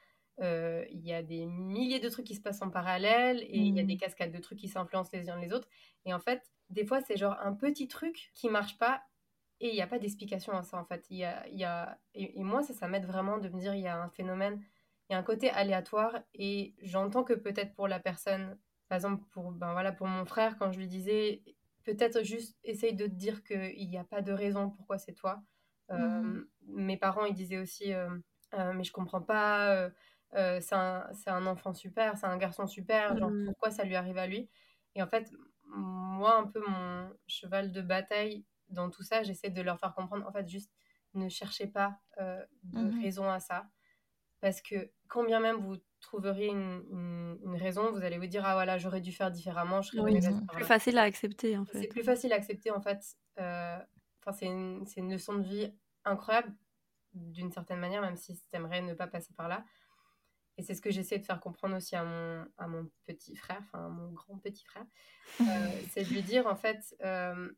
euh, 0.41 0.85
il 0.91 1.05
y 1.07 1.13
a 1.13 1.23
des 1.23 1.47
milliers 1.47 2.01
de 2.01 2.09
trucs 2.09 2.27
qui 2.27 2.35
se 2.35 2.41
passent 2.41 2.63
en 2.63 2.71
parallèle 2.71 3.43
et 3.43 3.59
il 3.59 3.77
y 3.77 3.81
a 3.81 3.85
des 3.85 3.95
mmh. 3.95 3.99
cascades 3.99 4.33
de 4.33 4.39
trucs 4.39 4.59
qui 4.59 4.69
s'influencent 4.69 5.11
les 5.13 5.29
uns 5.29 5.41
les 5.41 5.53
autres. 5.53 5.69
Et 6.05 6.15
en 6.15 6.21
fait, 6.21 6.43
des 6.71 6.87
fois, 6.87 7.01
c'est 7.01 7.17
genre 7.17 7.37
un 7.43 7.53
petit 7.53 7.89
truc 7.89 8.31
qui 8.35 8.49
marche 8.49 8.79
pas 8.79 9.03
et 9.61 9.69
il 9.69 9.75
n'y 9.75 9.83
a 9.83 9.87
pas 9.87 9.99
d'explication 9.99 10.53
à 10.55 10.63
ça 10.63 10.79
en 10.79 10.85
fait. 10.85 11.05
Il 11.11 11.19
y 11.19 11.25
a, 11.25 11.47
il 11.49 11.59
y 11.59 11.65
a... 11.65 11.99
Et, 12.15 12.43
moi, 12.43 12.63
ça, 12.63 12.73
ça 12.73 12.89
m'aide 12.89 13.05
vraiment 13.05 13.39
de 13.39 13.49
me 13.49 13.61
dire 13.61 13.75
il 13.75 13.83
y 13.83 13.89
a 13.89 14.01
un 14.01 14.09
phénomène, 14.09 14.63
il 15.09 15.13
y 15.13 15.17
a 15.17 15.19
un 15.19 15.23
côté 15.23 15.51
aléatoire 15.51 16.19
et 16.35 16.75
j'entends 16.81 17.25
que 17.25 17.35
peut-être 17.35 17.75
pour 17.75 17.89
la 17.89 18.01
personne 18.01 18.57
par 18.91 18.97
exemple, 18.97 19.25
pour, 19.31 19.53
ben 19.53 19.71
voilà, 19.71 19.93
pour 19.93 20.09
mon 20.09 20.25
frère, 20.25 20.59
quand 20.59 20.73
je 20.73 20.79
lui 20.81 20.89
disais, 20.89 21.45
peut-être 21.85 22.25
juste 22.25 22.59
essaye 22.65 22.93
de 22.93 23.07
te 23.07 23.13
dire 23.13 23.45
qu'il 23.45 23.89
n'y 23.89 23.97
a 23.97 24.03
pas 24.03 24.21
de 24.21 24.33
raison 24.33 24.69
pourquoi 24.69 24.99
c'est 24.99 25.15
toi. 25.15 25.41
Euh, 25.93 25.97
mmh 25.97 26.47
mes 26.73 26.97
parents, 26.97 27.25
ils 27.25 27.35
disaient 27.35 27.59
aussi, 27.59 27.93
euh, 27.93 28.09
euh, 28.55 28.73
mais 28.73 28.85
je 28.85 28.93
comprends 28.93 29.21
pas, 29.21 29.91
c'est 30.33 30.75
un, 30.75 31.07
un, 31.27 31.47
enfant 31.47 31.73
super, 31.73 32.17
c'est 32.17 32.27
un 32.27 32.37
garçon 32.37 32.67
super, 32.67 33.17
genre 33.17 33.31
mmh. 33.31 33.47
pourquoi 33.47 33.71
ça 33.71 33.85
lui 33.85 33.97
arrive 33.97 34.19
à 34.19 34.27
lui? 34.27 34.49
Et 34.95 35.03
en 35.03 35.07
fait, 35.07 35.31
moi, 35.65 36.37
un 36.37 36.47
peu 36.47 36.63
mon 36.67 37.11
cheval 37.27 37.73
de 37.73 37.81
bataille 37.81 38.45
dans 38.69 38.91
tout 38.91 39.03
ça, 39.03 39.23
j'essaie 39.23 39.51
de 39.51 39.63
leur 39.63 39.79
faire 39.79 39.95
comprendre, 39.95 40.27
en 40.27 40.33
fait, 40.33 40.49
juste 40.49 40.73
ne 41.15 41.29
cherchez 41.29 41.67
pas 41.67 41.99
de 42.19 42.81
mmh 42.81 43.03
raison 43.03 43.29
à 43.29 43.41
ça. 43.41 43.67
Parce 44.41 44.63
que 44.63 44.91
quand 45.09 45.25
bien 45.25 45.41
même 45.41 45.57
vous 45.57 45.77
trouveriez 46.01 46.49
une, 46.49 47.39
une, 47.45 47.57
raison, 47.57 47.93
vous 47.93 48.03
allez 48.03 48.19
vous 48.19 48.27
dire 48.27 48.43
ah 48.47 48.55
voilà 48.55 48.79
j'aurais 48.79 49.03
dû 49.03 49.13
faire 49.13 49.31
différemment, 49.31 49.83
je 49.83 49.91
serais 49.91 50.21
C'est 50.21 50.55
plus 50.55 50.65
facile 50.65 50.99
à 50.99 51.03
accepter 51.03 51.59
en 51.59 51.67
fait. 51.67 51.81
C'est 51.81 51.89
plus 51.89 52.03
facile 52.03 52.33
à 52.33 52.37
accepter 52.37 52.71
en 52.71 52.81
fait. 52.81 53.05
Euh, 53.39 53.79
c'est 54.33 54.47
une, 54.47 54.85
une, 54.97 55.13
leçon 55.13 55.35
de 55.35 55.43
vie 55.43 55.75
incroyable 56.05 56.55
d'une 57.15 57.51
certaine 57.51 57.81
manière, 57.81 58.01
même 58.01 58.17
si 58.17 58.37
tu 58.37 58.45
aimerais 58.53 58.81
ne 58.81 58.95
pas 58.95 59.07
passer 59.07 59.35
par 59.35 59.49
là. 59.49 59.65
Et 60.61 60.63
c'est 60.63 60.75
ce 60.75 60.83
que 60.83 60.91
j'essaie 60.91 61.19
de 61.19 61.25
faire 61.25 61.41
comprendre 61.41 61.75
aussi 61.75 61.97
à 61.97 62.05
mon, 62.05 62.45
à 62.59 62.69
mon 62.69 62.87
petit 63.07 63.35
frère, 63.35 63.61
enfin 63.63 63.87
à 63.87 63.89
mon 63.89 64.13
grand 64.13 64.39
petit 64.39 64.65
frère. 64.65 64.87
Euh, 65.41 65.71
c'est 65.91 66.03
de 66.03 66.09
lui 66.09 66.23
dire 66.23 66.49
en 66.49 66.57
fait, 66.57 66.97
euh, 67.05 67.49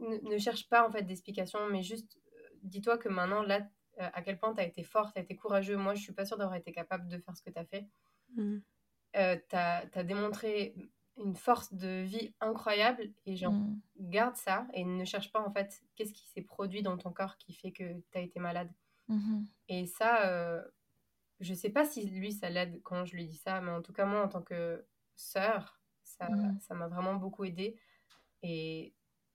ne, 0.00 0.30
ne, 0.30 0.38
cherche 0.38 0.68
pas 0.68 0.86
en 0.86 0.92
fait 0.92 1.02
d'explication, 1.02 1.58
mais 1.68 1.82
juste 1.82 2.16
dis-toi 2.62 2.96
que 2.96 3.08
maintenant 3.08 3.42
là 3.42 3.68
euh, 4.00 4.08
à 4.12 4.22
quel 4.22 4.38
point 4.38 4.54
tu 4.54 4.60
as 4.60 4.64
été 4.64 4.82
fort, 4.84 5.12
tu 5.12 5.18
as 5.18 5.22
été 5.22 5.34
courageux. 5.34 5.76
Moi, 5.76 5.94
je 5.94 6.02
suis 6.02 6.12
pas 6.12 6.24
sûre 6.24 6.36
d'avoir 6.36 6.56
été 6.56 6.72
capable 6.72 7.08
de 7.08 7.18
faire 7.18 7.36
ce 7.36 7.42
que 7.42 7.50
tu 7.50 7.58
as 7.58 7.64
fait. 7.64 7.86
Mm. 8.36 8.58
Euh, 9.16 9.36
tu 9.48 9.56
as, 9.56 10.04
démontré 10.04 10.74
une 11.16 11.34
force 11.34 11.74
de 11.74 12.02
vie 12.02 12.32
incroyable 12.40 13.10
et 13.26 13.34
genre, 13.34 13.54
mm. 13.54 13.80
garde 13.98 14.36
ça 14.36 14.68
et 14.72 14.84
ne 14.84 15.04
cherche 15.04 15.32
pas 15.32 15.40
en 15.40 15.50
fait 15.50 15.82
qu'est-ce 15.96 16.12
qui 16.12 16.28
s'est 16.28 16.42
produit 16.42 16.82
dans 16.82 16.96
ton 16.96 17.10
corps 17.10 17.38
qui 17.38 17.52
fait 17.54 17.72
que 17.72 18.00
tu 18.12 18.18
as 18.18 18.20
été 18.20 18.38
malade. 18.38 18.70
Mm-hmm. 19.08 19.44
Et 19.68 19.86
ça, 19.86 20.28
euh, 20.28 20.62
je 21.40 21.54
sais 21.54 21.70
pas 21.70 21.84
si 21.84 22.08
lui, 22.08 22.32
ça 22.32 22.50
l'aide 22.50 22.80
quand 22.82 23.04
je 23.04 23.14
lui 23.14 23.26
dis 23.26 23.36
ça, 23.36 23.60
mais 23.60 23.70
en 23.70 23.82
tout 23.82 23.92
cas, 23.92 24.04
moi, 24.04 24.24
en 24.24 24.28
tant 24.28 24.42
que 24.42 24.84
sœur, 25.14 25.80
ça 26.02 26.28
mm. 26.28 26.58
m'a 26.70 26.88
vraiment 26.88 27.14
beaucoup 27.14 27.44
aidé. 27.44 27.78
Et 28.42 28.94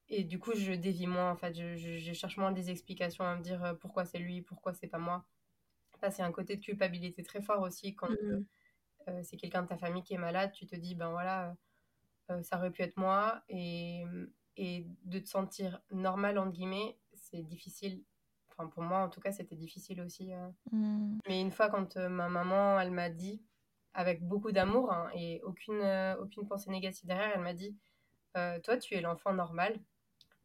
et 0.10 0.24
du 0.24 0.40
coup, 0.40 0.54
je 0.54 0.74
dévie 0.74 1.08
moins, 1.08 1.32
en 1.32 1.36
fait. 1.36 1.54
Je, 1.56 2.14
cherche 2.14 2.38
moins 2.38 2.52
des 2.52 2.70
explications 2.70 3.24
à 3.24 3.36
me 3.36 3.42
dire 3.42 3.64
euh, 3.64 3.74
pourquoi 3.74 4.06
c'est 4.06 4.20
lui, 4.20 4.42
pourquoi 4.42 4.74
c'est 4.74 4.88
pas 4.88 4.98
moi. 4.98 5.26
Ça, 6.00 6.12
c'est 6.12 6.24
un 6.24 6.32
côté 6.32 6.58
de 6.58 6.62
culpabilité 6.62 7.24
très 7.24 7.42
fort 7.42 7.62
aussi. 7.62 7.96
Quand 7.96 8.10
mmh. 8.10 8.18
euh, 8.24 8.46
euh, 9.10 9.24
c'est 9.24 9.38
quelqu'un 9.38 9.64
de 9.64 9.68
ta 9.68 9.78
famille 9.78 10.04
qui 10.04 10.14
est 10.14 10.20
malade, 10.20 10.52
tu 10.52 10.66
te 10.66 10.76
dis, 10.76 10.96
ben 10.96 11.10
voilà, 11.10 11.56
ça 12.42 12.58
aurait 12.58 12.72
pu 12.72 12.82
être 12.82 12.98
moi. 12.98 13.44
Et, 13.50 14.04
et 14.58 14.86
de 15.06 15.20
te 15.20 15.28
sentir 15.28 15.82
normal, 15.92 16.38
entre 16.38 16.52
guillemets, 16.52 16.98
c'est 17.14 17.44
difficile. 17.44 18.04
Enfin, 18.56 18.68
pour 18.70 18.84
moi, 18.84 19.00
en 19.00 19.10
tout 19.10 19.20
cas, 19.20 19.32
c'était 19.32 19.56
difficile 19.56 20.02
aussi. 20.02 20.32
Mmh. 20.72 21.18
Mais 21.28 21.42
une 21.42 21.52
fois, 21.52 21.70
quand 21.70 21.98
ma 21.98 22.30
maman, 22.30 22.80
elle 22.80 22.92
m'a 22.92 23.10
dit, 23.10 23.42
avec 23.94 24.24
beaucoup 24.28 24.52
d'amour 24.52 24.92
hein, 24.92 25.10
et 25.16 25.42
aucune, 25.44 25.84
aucune 26.20 26.48
pensée 26.48 26.70
négative 26.72 27.06
derrière. 27.08 27.32
Elle 27.36 27.42
m'a 27.42 27.54
dit 27.54 27.76
Toi, 28.34 28.78
tu 28.78 28.96
es 28.96 29.02
l'enfant 29.02 29.34
normal, 29.34 29.80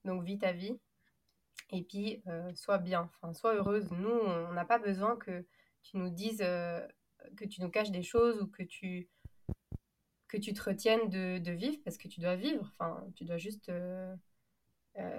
donc 0.05 0.25
vis 0.25 0.39
ta 0.39 0.53
vie 0.53 0.79
et 1.71 1.83
puis 1.83 2.23
sois 2.55 2.79
bien, 2.79 3.11
enfin, 3.15 3.33
sois 3.35 3.55
heureuse. 3.55 3.91
Nous, 3.93 4.11
on 4.11 4.53
n'a 4.53 4.65
pas 4.65 4.79
besoin 4.79 5.17
que 5.17 5.45
tu 5.83 5.97
nous 5.97 6.11
dises, 6.11 6.39
que 6.39 7.45
tu 7.45 7.63
nous 7.63 7.71
caches 7.71 7.91
des 7.91 8.03
choses 8.03 8.41
ou 8.41 8.47
que 8.47 8.63
tu, 8.63 9.09
que 10.29 10.37
tu 10.37 10.53
te 10.53 10.63
retiennes 10.63 11.09
de, 11.09 11.39
de 11.39 11.53
vivre 11.53 11.79
parce 11.85 11.99
que 11.99 12.09
tu 12.09 12.21
dois 12.21 12.37
vivre. 12.37 12.71
Enfin, 12.73 13.05
tu 13.17 13.25
dois 13.25 13.39
juste 13.39 13.69
euh, 13.69 14.15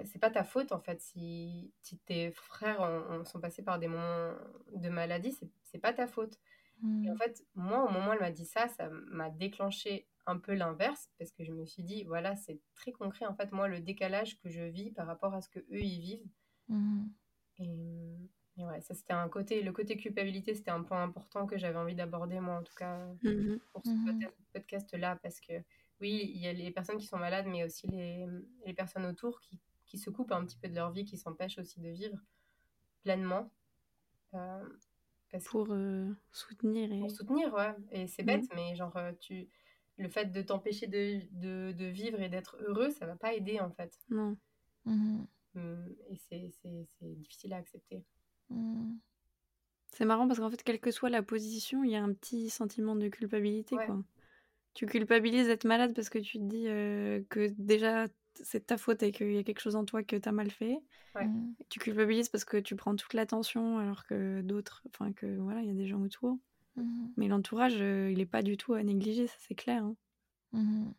c'est 0.04 0.18
pas 0.18 0.30
ta 0.30 0.44
faute 0.44 0.72
en 0.72 0.80
fait 0.80 1.00
si, 1.00 1.72
si 1.80 1.98
tes 1.98 2.30
frères 2.32 2.80
ont, 2.80 3.24
sont 3.24 3.40
passés 3.40 3.62
par 3.62 3.78
des 3.78 3.88
moments 3.88 4.34
de 4.74 4.88
maladie, 4.88 5.36
c'est 5.64 5.78
pas 5.78 5.92
ta 5.92 6.06
faute. 6.06 6.38
Et 6.82 7.10
en 7.10 7.14
hmm. 7.14 7.18
fait, 7.18 7.44
moi, 7.54 7.84
au 7.84 7.92
moment 7.92 8.10
où 8.10 8.12
elle 8.14 8.20
m'a 8.20 8.30
dit 8.30 8.46
ça, 8.46 8.66
ça 8.68 8.88
m'a 8.90 9.28
déclenché 9.28 10.06
un 10.26 10.38
peu 10.38 10.54
l'inverse 10.54 11.10
parce 11.18 11.30
que 11.30 11.44
je 11.44 11.52
me 11.52 11.66
suis 11.66 11.82
dit, 11.82 12.04
voilà, 12.04 12.36
c'est 12.36 12.58
très 12.74 12.92
concret 12.92 13.26
en 13.26 13.34
fait, 13.34 13.52
moi, 13.52 13.68
le 13.68 13.80
décalage 13.80 14.38
que 14.40 14.48
je 14.48 14.62
vis 14.62 14.90
par 14.90 15.06
rapport 15.06 15.34
à 15.34 15.42
ce 15.42 15.48
que 15.50 15.58
eux 15.58 15.82
ils 15.82 16.00
vivent. 16.00 16.28
Hmm. 16.68 17.06
Et, 17.58 18.16
et, 18.56 18.64
ouais, 18.64 18.80
ça 18.80 18.94
c'était 18.94 19.12
un 19.12 19.28
côté, 19.28 19.62
le 19.62 19.72
côté 19.72 19.98
culpabilité, 19.98 20.54
c'était 20.54 20.70
un 20.70 20.82
point 20.82 21.02
important 21.02 21.46
que 21.46 21.58
j'avais 21.58 21.78
envie 21.78 21.94
d'aborder, 21.94 22.40
moi 22.40 22.56
en 22.56 22.62
tout 22.62 22.74
cas, 22.74 22.96
hmm. 23.22 23.58
pour 23.72 23.82
ce 23.84 23.90
podcast 24.54 24.94
là 24.94 25.18
parce 25.22 25.40
que 25.40 25.52
oui, 26.00 26.32
il 26.34 26.40
y 26.40 26.46
a 26.46 26.54
les 26.54 26.70
personnes 26.70 26.96
qui 26.96 27.06
sont 27.06 27.18
malades, 27.18 27.46
mais 27.46 27.62
aussi 27.62 27.86
les, 27.88 28.26
les 28.64 28.72
personnes 28.72 29.04
autour 29.04 29.38
qui 29.40 29.60
qui 29.90 29.98
se 29.98 30.08
coupent 30.08 30.30
un 30.30 30.46
petit 30.46 30.56
peu 30.56 30.68
de 30.68 30.74
leur 30.74 30.92
vie, 30.92 31.04
qui 31.04 31.18
s'empêchent 31.18 31.58
aussi 31.58 31.80
de 31.80 31.88
vivre 31.88 32.16
pleinement. 33.02 33.50
Euh, 34.34 34.64
pour 35.46 35.66
euh, 35.70 36.08
soutenir. 36.30 36.92
Et... 36.92 37.00
Pour 37.00 37.10
soutenir, 37.10 37.52
ouais. 37.52 37.74
Et 37.90 38.06
c'est 38.06 38.22
bête, 38.22 38.44
mais 38.54 38.74
genre, 38.76 38.96
euh, 38.96 39.12
tu... 39.20 39.48
le 39.96 40.08
fait 40.08 40.26
de 40.26 40.42
t'empêcher 40.42 40.86
de, 40.86 41.20
de, 41.32 41.72
de, 41.72 41.84
vivre 41.86 42.20
et 42.20 42.28
d'être 42.28 42.56
heureux, 42.60 42.90
ça 42.90 43.06
va 43.06 43.16
pas 43.16 43.34
aider 43.34 43.58
en 43.58 43.70
fait. 43.70 43.92
Non. 44.08 44.36
Mmh. 44.84 45.24
Mmh. 45.54 45.88
Et 46.10 46.16
c'est 46.16 47.16
difficile 47.16 47.52
à 47.52 47.56
accepter. 47.56 48.04
Mmh. 48.48 48.92
C'est 49.92 50.04
marrant 50.04 50.28
parce 50.28 50.38
qu'en 50.38 50.50
fait, 50.50 50.62
quelle 50.62 50.80
que 50.80 50.92
soit 50.92 51.10
la 51.10 51.22
position, 51.22 51.82
il 51.82 51.90
y 51.90 51.96
a 51.96 52.02
un 52.02 52.12
petit 52.12 52.48
sentiment 52.48 52.94
de 52.94 53.08
culpabilité. 53.08 53.74
Quoi. 53.74 54.04
Tu 54.74 54.86
culpabilises 54.86 55.48
d'être 55.48 55.64
malade 55.64 55.94
parce 55.94 56.08
que 56.08 56.20
tu 56.20 56.38
te 56.38 56.44
dis 56.44 56.64
que 57.28 57.48
déjà 57.58 58.06
c'est 58.42 58.66
ta 58.66 58.76
faute 58.76 59.02
et 59.02 59.12
qu'il 59.12 59.32
y 59.32 59.38
a 59.38 59.42
quelque 59.42 59.60
chose 59.60 59.76
en 59.76 59.84
toi 59.84 60.02
que 60.02 60.16
tu 60.16 60.28
as 60.28 60.32
mal 60.32 60.50
fait. 60.50 60.80
Mmh. 61.14 61.52
Tu 61.68 61.78
culpabilises 61.78 62.28
parce 62.28 62.44
que 62.44 62.56
tu 62.56 62.76
prends 62.76 62.94
toute 62.94 63.14
l'attention 63.14 63.78
alors 63.78 64.04
que 64.04 64.40
d'autres, 64.42 64.82
enfin 64.88 65.12
que 65.12 65.38
voilà, 65.38 65.60
il 65.60 65.68
y 65.68 65.70
a 65.70 65.74
des 65.74 65.86
gens 65.86 66.00
autour. 66.00 66.38
Mmh. 66.76 67.08
Mais 67.16 67.28
l'entourage, 67.28 67.80
euh, 67.80 68.10
il 68.10 68.18
n'est 68.18 68.26
pas 68.26 68.42
du 68.42 68.56
tout 68.56 68.74
à 68.74 68.82
négliger, 68.82 69.26
ça 69.26 69.36
c'est 69.38 69.54
clair. 69.54 69.82
Hein. 69.82 69.96
Mmh. 70.52 70.92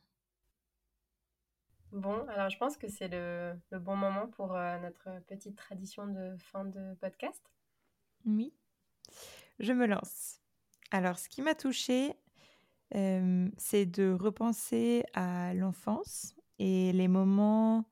Bon, 1.94 2.26
alors 2.28 2.50
je 2.50 2.58
pense 2.58 2.78
que 2.78 2.88
c'est 2.88 3.10
le, 3.10 3.54
le, 3.72 3.80
bon 3.80 3.98
moment 3.98 4.28
pour 4.28 4.56
euh, 4.56 4.78
notre 4.80 5.22
petite 5.28 5.58
tradition 5.58 6.08
de 6.08 6.36
fin 6.38 6.64
de 6.64 6.94
podcast. 6.96 7.42
Oui, 8.26 8.54
je 9.60 9.74
me 9.74 9.86
lance. 9.86 10.40
Alors, 10.92 11.18
ce 11.18 11.30
qui 11.30 11.42
m'a 11.42 11.56
touchée, 11.56 12.14
euh, 12.96 13.50
c'est 13.58 13.86
de 13.86 14.12
repenser 14.12 15.04
à 15.14 15.54
l'enfance 15.54 16.36
et 16.64 16.92
les 16.94 17.08
moments 17.08 17.86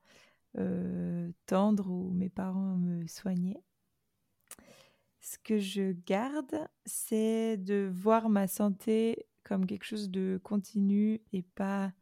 tendres 1.46 1.90
où 1.90 2.10
mes 2.12 2.28
parents 2.28 2.76
me 2.76 3.04
soignaient. 3.08 3.62
Ce 5.20 5.38
que 5.38 5.58
je 5.58 5.92
garde, 6.06 6.68
c'est 6.86 7.56
de 7.56 7.90
voir 7.92 8.28
ma 8.28 8.46
santé 8.46 9.26
comme 9.42 9.66
quelque 9.66 9.84
chose 9.84 10.08
de 10.08 10.40
continu 10.42 11.20
et 11.32 11.42
pas 11.42 11.92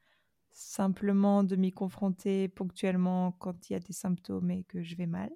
simplement 0.51 1.43
de 1.43 1.57
m'y 1.57 1.73
confronter 1.73 2.49
ponctuellement 2.49 3.33
quand 3.33 3.69
il 3.69 3.73
y 3.73 3.77
a 3.77 3.81
des 3.81 3.93
symptômes 3.93 4.51
et 4.51 4.65
que 4.65 4.83
je 4.83 4.95
vais 4.97 5.07
mal. 5.07 5.31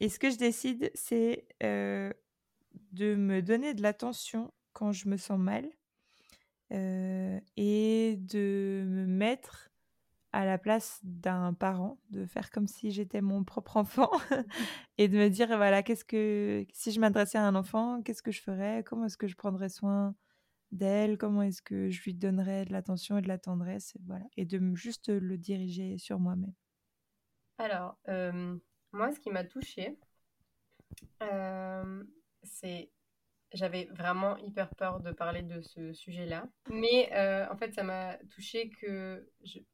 Et 0.00 0.08
ce 0.08 0.18
que 0.18 0.30
je 0.30 0.38
décide, 0.38 0.92
c'est 0.94 1.48
de 1.60 3.14
me 3.16 3.40
donner 3.40 3.74
de 3.74 3.82
l'attention 3.82 4.52
quand 4.72 4.92
je 4.92 5.08
me 5.08 5.16
sens 5.16 5.38
mal 5.38 5.68
et 6.70 8.16
de 8.18 8.84
me 8.86 9.06
mettre 9.06 9.67
à 10.32 10.44
la 10.44 10.58
place 10.58 11.00
d'un 11.02 11.54
parent, 11.54 11.98
de 12.10 12.26
faire 12.26 12.50
comme 12.50 12.66
si 12.66 12.90
j'étais 12.90 13.20
mon 13.20 13.44
propre 13.44 13.76
enfant 13.76 14.10
et 14.98 15.08
de 15.08 15.16
me 15.16 15.28
dire 15.28 15.48
voilà, 15.48 15.82
qu'est-ce 15.82 16.04
que 16.04 16.66
si 16.72 16.92
je 16.92 17.00
m'adressais 17.00 17.38
à 17.38 17.46
un 17.46 17.54
enfant, 17.54 18.02
qu'est-ce 18.02 18.22
que 18.22 18.32
je 18.32 18.42
ferais? 18.42 18.84
Comment 18.84 19.06
est-ce 19.06 19.16
que 19.16 19.26
je 19.26 19.36
prendrais 19.36 19.68
soin 19.68 20.14
d'elle? 20.70 21.16
Comment 21.16 21.42
est-ce 21.42 21.62
que 21.62 21.90
je 21.90 22.02
lui 22.02 22.14
donnerais 22.14 22.64
de 22.66 22.72
l'attention 22.72 23.18
et 23.18 23.22
de 23.22 23.28
la 23.28 23.38
tendresse? 23.38 23.96
Voilà, 24.06 24.26
et 24.36 24.44
de 24.44 24.74
juste 24.74 25.08
le 25.08 25.38
diriger 25.38 25.98
sur 25.98 26.18
moi-même. 26.18 26.54
Alors, 27.58 27.98
euh, 28.08 28.56
moi, 28.92 29.12
ce 29.12 29.18
qui 29.18 29.30
m'a 29.30 29.44
touchée, 29.44 29.98
euh, 31.22 32.04
c'est 32.42 32.90
j'avais 33.52 33.88
vraiment 33.92 34.36
hyper 34.38 34.68
peur 34.74 35.00
de 35.00 35.10
parler 35.10 35.42
de 35.42 35.60
ce 35.60 35.92
sujet-là. 35.92 36.48
Mais 36.70 37.10
euh, 37.12 37.46
en 37.50 37.56
fait, 37.56 37.72
ça 37.72 37.82
m'a 37.82 38.16
touchée 38.30 38.70
que, 38.70 39.26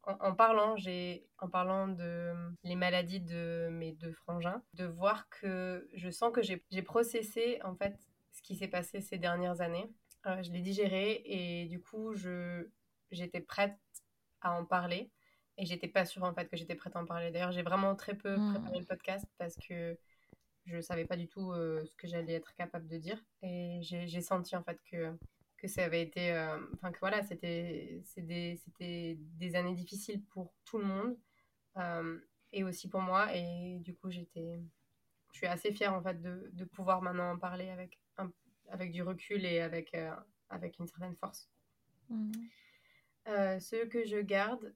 en, 0.04 0.34
parlant, 0.34 0.76
j'ai, 0.76 1.26
en 1.38 1.48
parlant 1.48 1.88
de 1.88 2.32
les 2.62 2.76
maladies 2.76 3.20
de 3.20 3.68
mes 3.70 3.92
deux 3.92 4.12
frangins, 4.12 4.62
de 4.74 4.84
voir 4.84 5.28
que 5.28 5.88
je 5.94 6.10
sens 6.10 6.32
que 6.32 6.42
j'ai 6.42 6.82
processé 6.82 7.60
en 7.64 7.74
fait 7.74 7.96
ce 8.32 8.42
qui 8.42 8.56
s'est 8.56 8.68
passé 8.68 9.00
ces 9.00 9.18
dernières 9.18 9.60
années. 9.60 9.90
Euh, 10.26 10.42
je 10.42 10.50
l'ai 10.52 10.60
digéré 10.60 11.22
et 11.24 11.66
du 11.66 11.80
coup, 11.80 12.14
je, 12.14 12.68
j'étais 13.10 13.40
prête 13.40 13.78
à 14.40 14.52
en 14.52 14.64
parler. 14.64 15.10
Et 15.56 15.66
j'étais 15.66 15.86
pas 15.86 16.04
sûre 16.04 16.24
en 16.24 16.34
fait 16.34 16.48
que 16.48 16.56
j'étais 16.56 16.74
prête 16.74 16.96
à 16.96 17.00
en 17.00 17.06
parler. 17.06 17.30
D'ailleurs, 17.30 17.52
j'ai 17.52 17.62
vraiment 17.62 17.94
très 17.94 18.14
peu 18.14 18.36
mmh. 18.36 18.54
préparé 18.54 18.78
le 18.80 18.84
podcast 18.84 19.24
parce 19.38 19.54
que 19.56 19.96
je 20.66 20.80
savais 20.80 21.04
pas 21.04 21.16
du 21.16 21.28
tout 21.28 21.52
euh, 21.52 21.84
ce 21.84 21.94
que 21.96 22.06
j'allais 22.06 22.34
être 22.34 22.54
capable 22.54 22.88
de 22.88 22.96
dire. 22.96 23.22
Et 23.42 23.80
j'ai 23.82 24.20
senti 24.20 24.56
en 24.56 24.62
fait 24.62 24.80
que, 24.90 25.16
que 25.58 25.68
ça 25.68 25.84
avait 25.84 26.02
été. 26.02 26.32
Euh, 26.32 26.58
enfin, 26.74 26.90
que 26.92 26.98
voilà, 27.00 27.22
c'était 27.22 28.02
des, 28.16 28.60
des 28.78 29.56
années 29.56 29.74
difficiles 29.74 30.22
pour 30.30 30.54
tout 30.64 30.78
le 30.78 30.84
monde 30.84 31.16
euh, 31.76 32.18
et 32.52 32.64
aussi 32.64 32.88
pour 32.88 33.00
moi. 33.00 33.34
Et 33.34 33.78
du 33.80 33.94
coup, 33.94 34.10
j'étais. 34.10 34.60
Je 35.32 35.38
suis 35.38 35.46
assez 35.46 35.72
fière 35.72 35.92
en 35.94 36.02
fait 36.02 36.20
de, 36.20 36.50
de 36.52 36.64
pouvoir 36.64 37.02
maintenant 37.02 37.32
en 37.32 37.38
parler 37.38 37.68
avec, 37.68 37.98
avec 38.68 38.92
du 38.92 39.02
recul 39.02 39.44
et 39.44 39.60
avec, 39.60 39.96
avec 40.48 40.78
une 40.78 40.86
certaine 40.86 41.16
force. 41.16 41.50
Mmh. 42.08 42.30
ce 43.26 43.84
que 43.86 44.04
je 44.04 44.18
garde, 44.18 44.72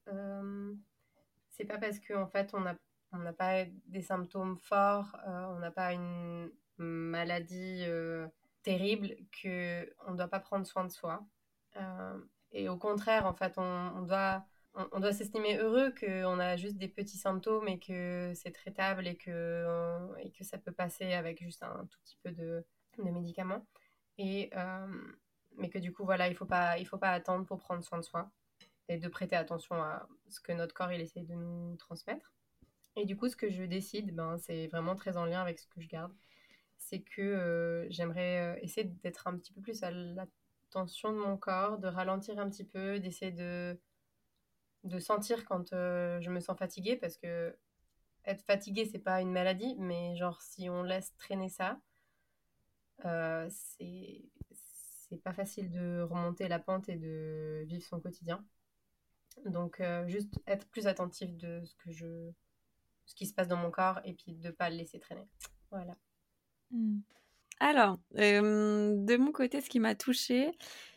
c'est 1.51 1.65
pas 1.65 1.79
parce 1.79 2.01
qu'en 2.01 2.23
en 2.23 2.27
fait 2.27 2.51
on 2.55 2.67
a 2.67 2.75
on 3.13 3.19
n'a 3.19 3.33
pas 3.33 3.65
des 3.87 4.03
symptômes 4.03 4.59
forts, 4.59 5.17
euh, 5.27 5.47
on 5.57 5.59
n'a 5.59 5.71
pas 5.71 5.93
une 5.93 6.51
maladie 6.77 7.85
euh, 7.87 8.29
terrible, 8.63 9.17
que 9.43 9.91
on 10.07 10.13
ne 10.13 10.17
doit 10.17 10.29
pas 10.29 10.41
prendre 10.41 10.67
soin 10.67 10.85
de 10.85 10.91
soi. 10.91 11.27
Euh, 11.77 12.19
et 12.53 12.69
au 12.69 12.77
contraire, 12.77 13.27
en 13.27 13.35
fait, 13.35 13.55
on, 13.59 14.03
doit, 14.03 14.45
on, 14.75 15.01
doit 15.01 15.13
s'estimer 15.13 15.59
heureux 15.59 15.93
qu'on 15.99 16.39
a 16.39 16.57
juste 16.57 16.77
des 16.77 16.89
petits 16.89 17.19
symptômes 17.19 17.69
et 17.69 17.79
que 17.79 18.33
c'est 18.35 18.53
traitable 18.53 19.07
et 19.07 19.17
que, 19.17 19.67
et 20.19 20.31
que 20.33 20.45
ça 20.45 20.59
peut 20.59 20.73
passer 20.73 21.13
avec 21.13 21.43
juste 21.43 21.63
un 21.63 21.87
tout 21.91 21.99
petit 22.05 22.19
peu 22.23 22.33
de, 22.33 22.65
de 22.99 23.11
médicaments. 23.11 23.67
Et, 24.17 24.51
mais 25.57 25.69
que 25.69 25.79
du 25.79 25.93
coup, 25.93 26.05
voilà, 26.05 26.29
il 26.29 26.33
ne 26.33 26.37
faut, 26.37 26.47
pas, 26.47 26.77
faut 26.85 26.99
pas 26.99 27.11
attendre 27.11 27.45
pour 27.45 27.59
prendre 27.59 27.85
soin 27.85 27.99
de 27.99 28.05
soi 28.05 28.31
et 28.89 28.97
de 28.97 29.09
prêter 29.09 29.37
attention 29.37 29.77
à 29.77 30.09
ce 30.29 30.41
que 30.41 30.53
notre 30.53 30.75
corps 30.75 30.93
il 30.93 31.01
essaie 31.01 31.23
de 31.23 31.35
nous 31.35 31.77
transmettre. 31.77 32.33
Et 32.99 33.05
du 33.07 33.17
coup, 33.17 33.29
ce 33.29 33.37
que 33.37 33.49
je 33.49 33.63
décide, 33.63 34.13
ben, 34.13 34.39
c'est 34.39 34.67
vraiment 34.67 34.97
très 34.97 35.17
en 35.17 35.25
lien 35.25 35.41
avec 35.41 35.61
ce 35.61 35.69
que 35.69 35.81
je 35.81 35.87
garde. 35.87 36.13
C'est 36.79 37.01
que 37.01 37.23
euh, 37.23 37.87
j'aimerais 37.91 38.57
euh, 38.57 38.61
essayer 38.61 38.89
d'être 39.05 39.29
un 39.29 39.39
petit 39.39 39.53
peu 39.53 39.61
plus 39.61 39.85
à 39.85 39.93
l'attention 39.93 41.13
de 41.13 41.19
mon 41.19 41.37
corps, 41.37 41.79
de 41.79 41.87
ralentir 41.87 42.41
un 42.41 42.51
petit 42.51 42.65
peu, 42.65 42.99
d'essayer 42.99 43.31
de, 43.31 43.79
de 44.83 44.99
sentir 44.99 45.45
quand 45.45 45.73
euh, 45.73 46.21
je 46.21 46.31
me 46.31 46.41
sens 46.41 46.59
fatiguée, 46.59 46.97
parce 46.97 47.17
que 47.17 47.57
être 48.25 48.45
fatiguée, 48.45 48.85
c'est 48.85 48.99
pas 48.99 49.21
une 49.21 49.31
maladie, 49.31 49.77
mais 49.79 50.17
genre 50.17 50.43
si 50.43 50.69
on 50.69 50.83
laisse 50.83 51.15
traîner 51.19 51.49
ça, 51.49 51.81
c'est 53.51 54.25
c'est 55.09 55.23
pas 55.23 55.33
facile 55.33 55.71
de 55.71 56.03
remonter 56.03 56.49
la 56.49 56.59
pente 56.59 56.89
et 56.89 56.97
de 56.97 57.65
vivre 57.67 57.85
son 57.85 58.01
quotidien. 58.01 58.45
Donc 59.47 59.81
juste 60.07 60.35
être 60.47 60.67
plus 60.69 60.87
attentif 60.87 61.35
de 61.37 61.63
ce 61.65 61.75
que 61.77 61.93
je 61.93 62.33
ce 63.09 63.15
qui 63.15 63.27
se 63.27 63.35
passe 63.35 63.49
dans 63.49 63.57
mon 63.57 63.71
corps 63.71 64.01
et 64.05 64.13
puis 64.13 64.35
de 64.35 64.49
ne 64.49 64.53
pas 64.53 64.69
le 64.71 64.77
laisser 64.77 65.01
traîner. 65.01 65.27
Voilà. 65.71 65.97
Hmm. 66.71 67.01
Alors, 67.59 67.99
euh, 68.19 68.95
de 68.97 69.17
mon 69.17 69.33
côté, 69.33 69.61
ce 69.61 69.71
qui 69.71 69.81
m'a 69.81 69.95
touchée, 69.95 70.53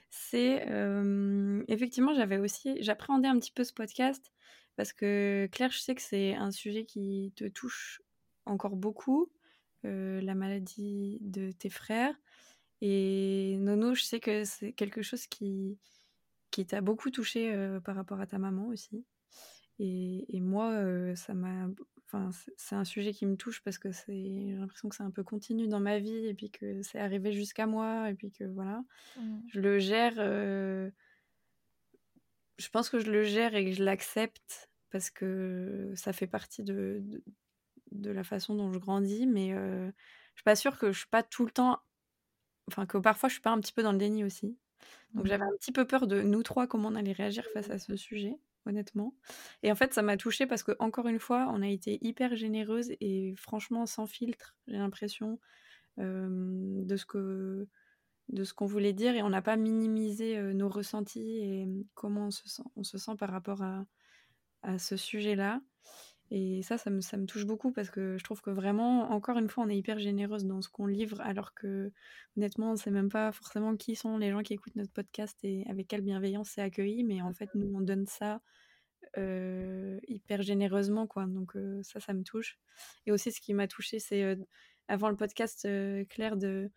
c'est 0.10 0.70
euh, 0.70 1.64
effectivement, 1.70 2.14
j'avais 2.14 2.38
aussi, 2.38 2.84
j'appréhendais 2.84 3.30
un 3.30 3.40
petit 3.40 3.52
peu 3.52 3.64
ce 3.64 3.74
podcast 3.74 4.32
parce 4.76 4.92
que 4.94 5.48
Claire, 5.52 5.72
je 5.72 5.80
sais 5.80 5.96
que 5.96 6.02
c'est 6.02 6.36
un 6.36 6.52
sujet 6.52 6.86
qui 6.86 7.34
te 7.36 7.46
touche 7.46 8.02
encore 8.46 8.76
beaucoup, 8.76 9.32
euh, 9.86 10.20
la 10.22 10.36
maladie 10.36 11.18
de 11.22 11.52
tes 11.52 11.70
frères. 11.70 12.16
Et 12.82 13.56
Nono, 13.60 13.96
je 13.96 14.04
sais 14.04 14.20
que 14.20 14.44
c'est 14.44 14.74
quelque 14.74 15.02
chose 15.02 15.28
qui, 15.28 15.80
qui 16.52 16.66
t'a 16.66 16.82
beaucoup 16.82 17.10
touché 17.10 17.56
par 17.86 17.96
rapport 17.96 18.20
à 18.20 18.28
ta 18.28 18.38
maman 18.38 18.68
aussi. 18.68 19.06
Et, 19.80 20.26
et 20.36 20.42
moi, 20.42 21.16
ça 21.16 21.34
m'a. 21.34 21.68
Enfin, 22.14 22.30
c'est 22.58 22.76
un 22.76 22.84
sujet 22.84 23.14
qui 23.14 23.26
me 23.26 23.38
touche 23.38 23.62
parce 23.64 23.78
que 23.78 23.94
c'est, 23.94 24.14
j'ai 24.14 24.56
l'impression 24.58 24.90
que 24.90 24.96
c'est 24.96 25.04
un 25.04 25.12
peu 25.12 25.24
continu 25.24 25.68
dans 25.70 25.80
ma 25.80 26.00
vie 26.00 26.26
et 26.28 26.34
puis 26.34 26.52
que 26.52 26.82
c'est 26.82 27.00
arrivé 27.00 27.32
jusqu'à 27.32 27.68
moi 27.68 28.10
et 28.10 28.14
puis 28.14 28.32
que 28.32 28.44
voilà, 28.44 28.84
mmh. 29.18 29.40
je 29.48 29.62
le 29.62 29.80
gère. 29.80 30.16
je 30.16 30.92
pense 32.72 32.90
que 32.90 33.00
je 33.00 33.10
le 33.10 33.24
gère 33.24 33.56
et 33.56 33.64
que 33.66 33.72
je 33.72 33.84
l'accepte 33.84 34.70
parce 34.90 35.10
que 35.10 35.94
ça 35.96 36.12
fait 36.12 36.28
partie 36.28 36.64
de, 36.64 37.02
de, 37.92 38.12
la 38.12 38.26
façon 38.26 38.56
dont 38.56 38.74
je 38.74 38.80
grandis, 38.80 39.26
mais 39.26 39.52
je 39.52 39.92
suis 40.36 40.44
pas 40.44 40.58
sûre 40.58 40.78
que 40.78 40.92
je 40.92 41.00
suis 41.00 41.08
pas 41.08 41.24
tout 41.24 41.46
le 41.46 41.52
temps. 41.52 41.80
Enfin, 42.68 42.86
que 42.86 42.98
parfois 42.98 43.30
je 43.30 43.36
suis 43.36 43.42
pas 43.42 43.52
un 43.52 43.60
petit 43.62 43.74
peu 43.74 43.84
dans 43.84 43.94
le 43.94 43.98
déni 43.98 44.26
aussi. 44.26 44.58
Donc 45.14 45.28
j'avais 45.28 45.44
un 45.44 45.56
petit 45.60 45.72
peu 45.72 45.86
peur 45.86 46.08
de 46.08 46.22
nous 46.22 46.44
trois, 46.44 46.68
comment 46.68 46.90
on 46.90 46.96
allait 46.96 47.12
réagir 47.12 47.46
face 47.54 47.70
à 47.70 47.80
ce 47.80 47.96
sujet, 47.96 48.36
honnêtement. 48.66 49.16
Et 49.64 49.72
en 49.72 49.76
fait, 49.76 49.94
ça 49.94 50.02
m'a 50.02 50.18
touchée 50.18 50.46
parce 50.46 50.64
que 50.64 50.74
encore 50.80 51.08
une 51.08 51.20
fois, 51.20 51.50
on 51.54 51.62
a 51.62 51.68
été 51.68 51.98
hyper 52.02 52.36
généreuse 52.36 52.92
et 53.00 53.34
franchement 53.38 53.86
sans 53.86 54.06
filtre, 54.08 54.56
j'ai 54.68 54.78
l'impression, 54.78 55.40
de 55.98 56.96
ce 56.96 57.06
que 57.06 57.68
de 58.30 58.44
ce 58.44 58.54
qu'on 58.54 58.66
voulait 58.66 58.94
dire 58.94 59.16
et 59.16 59.22
on 59.24 59.30
n'a 59.30 59.42
pas 59.42 59.58
minimisé 59.58 60.42
nos 60.54 60.70
ressentis 60.70 61.40
et 61.40 61.68
comment 61.96 62.28
on 62.28 62.32
se 62.32 62.48
sent, 62.48 62.64
on 62.76 62.84
se 62.84 62.98
sent 62.98 63.16
par 63.20 63.30
rapport 63.30 63.62
à, 63.62 63.86
à 64.62 64.80
ce 64.80 64.98
sujet-là. 64.98 65.62
Et 66.34 66.64
ça, 66.64 66.78
ça 66.78 66.90
me, 66.90 67.02
ça 67.02 67.18
me, 67.18 67.26
touche 67.26 67.46
beaucoup 67.46 67.74
parce 67.74 67.90
que 67.90 68.18
je 68.18 68.24
trouve 68.24 68.42
que 68.42 68.50
vraiment, 68.50 69.12
encore 69.12 69.38
une 69.38 69.50
fois, 69.50 69.66
on 69.66 69.70
est 69.70 69.78
hyper 69.78 70.00
généreuse 70.00 70.46
dans 70.46 70.62
ce 70.62 70.70
qu'on 70.70 70.88
livre, 70.88 71.20
alors 71.22 71.54
que 71.54 71.92
honnêtement, 72.38 72.70
on 72.70 72.72
ne 72.72 72.78
sait 72.78 72.90
même 72.90 73.10
pas 73.10 73.34
forcément 73.34 73.76
qui 73.76 73.98
sont 73.98 74.18
les 74.18 74.32
gens 74.32 74.42
qui 74.42 74.54
écoutent 74.54 74.78
notre 74.78 74.94
podcast 74.94 75.38
et 75.44 75.66
avec 75.70 75.90
quelle 75.90 76.02
bienveillance 76.02 76.52
c'est 76.52 76.62
accueilli. 76.62 77.04
Mais 77.04 77.22
en 77.22 77.34
fait, 77.34 77.50
nous, 77.54 77.70
on 77.76 77.82
donne 77.82 78.06
ça 78.08 78.42
hyper 80.08 80.42
généreusement, 80.42 81.06
quoi. 81.06 81.26
Donc 81.28 81.54
ça, 81.84 82.00
ça 82.00 82.14
me 82.14 82.24
touche. 82.24 82.58
Et 83.06 83.12
aussi, 83.12 83.34
ce 83.34 83.42
qui 83.42 83.54
m'a 83.54 83.68
touché, 83.68 84.00
c'est 84.00 84.38
avant 84.88 85.10
le 85.10 85.18
podcast, 85.18 85.68
Claire, 86.10 86.38
de, 86.38 86.72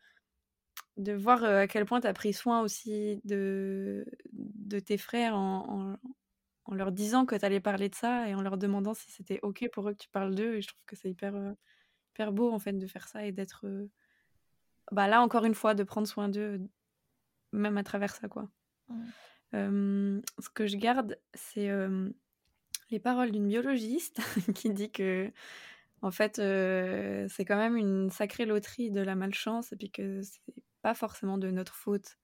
de 0.97 1.13
voir 1.13 1.45
à 1.45 1.69
quel 1.69 1.85
point 1.85 2.01
tu 2.01 2.09
as 2.09 2.13
pris 2.13 2.33
soin 2.33 2.61
aussi 2.61 3.21
de, 3.25 4.05
de 4.33 4.81
tes 4.81 4.99
frères 4.99 5.37
en 5.37 5.97
leur 6.73 6.93
disant 6.93 7.27
que 7.27 7.35
tu 7.35 7.45
allais 7.45 7.61
parler 7.61 7.89
de 7.89 7.95
ça 7.95 8.29
et 8.29 8.35
en 8.35 8.41
leur 8.41 8.57
demandant 8.57 8.95
si 8.95 9.11
c'était 9.11 9.41
OK 9.43 9.69
pour 9.73 9.89
eux 9.89 9.93
que 9.93 10.03
tu 10.03 10.09
parles 10.09 10.35
d'eux. 10.35 10.55
Et 10.57 10.62
je 10.62 10.69
trouve 10.69 10.85
que 10.87 10.97
c'est 10.97 11.11
hyper, 11.11 11.35
hyper 12.12 12.33
beau 12.33 12.51
en 12.51 12.59
fait 12.59 12.73
de 12.73 12.87
faire 12.87 13.07
ça 13.07 13.27
et 13.27 13.33
d'être 13.33 13.67
bah, 14.93 15.09
là 15.09 15.21
encore 15.21 15.45
une 15.45 15.55
fois 15.55 15.75
de 15.75 15.83
prendre 15.83 16.07
soin 16.07 16.29
d'eux, 16.29 16.61
même 17.53 17.77
à 17.77 17.85
travers 17.85 18.15
ça 18.15 18.29
quoi. 18.29 18.49
ce 19.53 20.49
que 20.55 20.67
je 20.67 20.77
garde, 20.77 21.19
c'est 21.35 21.71
les 22.91 23.01
paroles 23.01 23.33
d'une 23.33 23.49
biologiste 23.49 24.21
qui 24.55 24.71
dit 24.71 24.91
que 24.91 25.31
en 26.03 26.11
fait 26.11 26.39
euh, 26.39 27.27
c'est 27.29 27.45
quand 27.45 27.57
même 27.57 27.77
une 27.77 28.11
sacrée 28.11 28.47
loterie 28.47 28.91
de 28.91 29.01
la 29.01 29.15
malchance 29.15 29.73
et 29.73 29.77
puis 29.77 29.91
que 29.91 30.23
c'est 30.23 30.41
pas 30.83 30.95
forcément 30.95 31.39
de 31.39 31.51
notre 31.51 31.75
faute. 31.75 32.19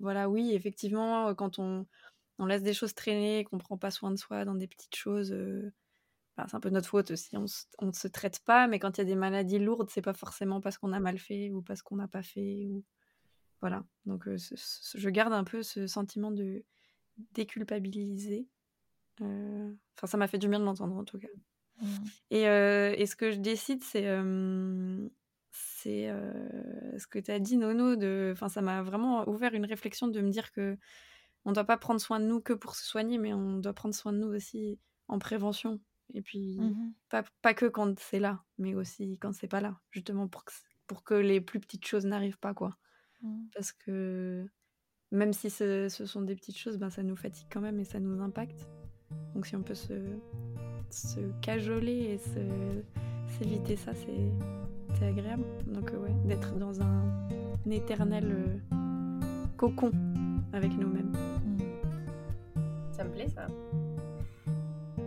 voilà, 0.00 0.28
oui, 0.28 0.52
effectivement, 0.52 1.34
quand 1.34 1.58
on 1.58 1.86
on 2.38 2.46
laisse 2.46 2.62
des 2.62 2.74
choses 2.74 2.94
traîner, 2.94 3.44
qu'on 3.44 3.58
prend 3.58 3.78
pas 3.78 3.90
soin 3.90 4.10
de 4.10 4.16
soi 4.16 4.44
dans 4.44 4.54
des 4.54 4.66
petites 4.66 4.96
choses. 4.96 5.32
Euh, 5.32 5.72
c'est 6.36 6.54
un 6.54 6.60
peu 6.60 6.70
notre 6.70 6.88
faute 6.88 7.12
aussi. 7.12 7.36
On, 7.36 7.86
ne 7.86 7.92
se 7.92 8.08
traite 8.08 8.40
pas, 8.40 8.66
mais 8.66 8.78
quand 8.78 8.98
il 8.98 9.02
y 9.02 9.02
a 9.02 9.04
des 9.04 9.14
maladies 9.14 9.60
lourdes, 9.60 9.88
c'est 9.90 10.02
pas 10.02 10.14
forcément 10.14 10.60
parce 10.60 10.78
qu'on 10.78 10.92
a 10.92 10.98
mal 10.98 11.18
fait 11.18 11.50
ou 11.50 11.62
parce 11.62 11.82
qu'on 11.82 11.96
n'a 11.96 12.08
pas 12.08 12.22
fait. 12.22 12.66
Ou... 12.66 12.82
Voilà. 13.60 13.84
Donc, 14.04 14.26
euh, 14.26 14.36
je 14.36 15.08
garde 15.10 15.32
un 15.32 15.44
peu 15.44 15.62
ce 15.62 15.86
sentiment 15.86 16.32
de 16.32 16.64
déculpabiliser. 17.32 18.48
Euh, 19.20 19.72
enfin, 19.96 20.08
ça 20.08 20.16
m'a 20.16 20.26
fait 20.26 20.38
du 20.38 20.48
bien 20.48 20.58
de 20.58 20.64
l'entendre 20.64 20.96
en 20.96 21.04
tout 21.04 21.18
cas. 21.18 21.28
Mmh. 21.80 21.86
Et, 22.30 22.42
et, 22.42 23.06
ce 23.06 23.14
que 23.14 23.30
je 23.30 23.38
décide, 23.38 23.84
c'est 23.84 24.08
c'est 25.52 26.08
ce 26.98 27.06
que 27.06 27.20
tu 27.20 27.30
as 27.30 27.38
dit, 27.38 27.56
Nono. 27.56 27.94
De... 27.94 28.30
Enfin, 28.32 28.48
ça 28.48 28.60
m'a 28.60 28.82
vraiment 28.82 29.28
ouvert 29.28 29.54
une 29.54 29.66
réflexion 29.66 30.08
de 30.08 30.20
me 30.20 30.30
dire 30.30 30.50
que 30.50 30.76
on 31.44 31.50
ne 31.50 31.54
doit 31.54 31.64
pas 31.64 31.76
prendre 31.76 32.00
soin 32.00 32.20
de 32.20 32.24
nous 32.24 32.40
que 32.40 32.52
pour 32.52 32.74
se 32.74 32.84
soigner, 32.84 33.18
mais 33.18 33.32
on 33.32 33.58
doit 33.58 33.74
prendre 33.74 33.94
soin 33.94 34.12
de 34.12 34.18
nous 34.18 34.34
aussi 34.34 34.78
en 35.08 35.18
prévention. 35.18 35.80
Et 36.12 36.22
puis, 36.22 36.58
mmh 36.58 36.94
pas, 37.08 37.24
pas, 37.42 37.54
que 37.54 37.66
quand 37.66 37.98
c'est 37.98 38.20
là, 38.20 38.44
mais 38.58 38.74
aussi 38.74 39.18
quand 39.18 39.32
c'est 39.32 39.48
pas 39.48 39.60
là, 39.60 39.78
justement 39.90 40.28
pour 40.28 40.44
que, 40.44 40.52
pour 40.86 41.02
que 41.02 41.14
les 41.14 41.40
plus 41.40 41.60
petites 41.60 41.86
choses 41.86 42.04
n'arrivent 42.04 42.38
pas, 42.38 42.54
quoi. 42.54 42.76
Mmh. 43.22 43.46
Parce 43.54 43.72
que 43.72 44.46
même 45.10 45.32
si 45.32 45.48
ce, 45.50 45.88
ce, 45.88 46.06
sont 46.06 46.22
des 46.22 46.34
petites 46.34 46.58
choses, 46.58 46.78
ben, 46.78 46.90
ça 46.90 47.02
nous 47.02 47.16
fatigue 47.16 47.46
quand 47.50 47.60
même 47.60 47.80
et 47.80 47.84
ça 47.84 48.00
nous 48.00 48.20
impacte. 48.20 48.68
Donc 49.34 49.46
si 49.46 49.56
on 49.56 49.62
peut 49.62 49.74
se, 49.74 49.94
se 50.90 51.20
cajoler 51.40 52.14
et 52.14 52.20
s'éviter 53.28 53.76
ça, 53.76 53.92
c'est 53.94 55.04
agréable. 55.04 55.44
Donc 55.66 55.90
ouais, 55.92 56.14
d'être 56.26 56.56
dans 56.56 56.80
un, 56.82 57.28
éternel 57.70 58.24
euh, 58.30 58.76
cocon 59.56 59.90
avec 60.54 60.72
nous-mêmes. 60.76 61.12
Ça 62.92 63.04
me 63.04 63.10
plaît 63.10 63.28
ça. 63.28 63.46
Et 64.96 65.02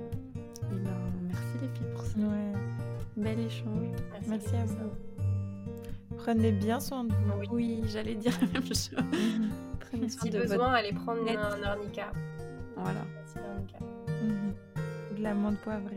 eh 0.71 0.75
ben, 0.75 0.91
merci 1.23 1.53
les 1.61 1.69
filles 1.69 1.87
pour 1.93 2.03
ça. 2.03 2.19
Ouais. 2.19 2.53
Bel 3.15 3.39
échange. 3.39 3.87
Merci, 4.27 4.55
à 4.55 4.65
vous. 4.65 4.91
Prenez 6.17 6.51
bien 6.51 6.79
soin 6.79 7.05
de 7.05 7.13
vous. 7.13 7.55
Oui, 7.55 7.81
j'allais 7.87 8.15
dire 8.15 8.33
la 8.41 8.47
même 8.47 8.65
chose. 8.67 8.91
Mhm. 8.97 9.49
Prenez 9.79 10.09
soin 10.09 10.23
si 10.23 10.29
de 10.29 10.39
besoin, 10.41 10.73
allez 10.73 10.91
prendre 10.91 11.21
un 11.21 11.63
arnica. 11.63 12.11
Voilà. 12.75 13.05
Mhm. 14.21 14.53
De 15.17 15.23
l'amande 15.23 15.55
poivrée. 15.63 15.95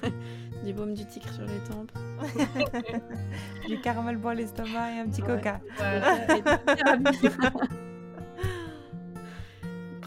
du 0.64 0.72
baume 0.72 0.94
du 0.94 1.06
tigre 1.06 1.32
sur 1.32 1.44
les 1.44 1.58
tempes. 1.70 1.92
du 3.68 3.80
caramel 3.80 4.18
pour 4.18 4.32
l'estomac 4.32 4.92
et 4.92 4.98
un 4.98 5.08
petit 5.08 5.22
coca. 5.22 5.60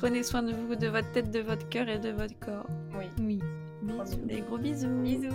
Prenez 0.06 0.22
soin 0.22 0.44
de 0.44 0.54
vous, 0.54 0.76
de 0.76 0.86
votre 0.86 1.12
tête, 1.14 1.32
de 1.32 1.40
votre 1.40 1.68
cœur 1.68 1.90
et 1.90 1.98
de 1.98 2.12
votre 2.12 2.38
corps. 2.38 2.68
Oui. 2.96 3.06
Oui. 3.18 3.40
Bisous. 3.82 4.18
Des 4.26 4.42
gros 4.42 4.60
bisous. 4.60 5.02
Bisous. 5.02 5.32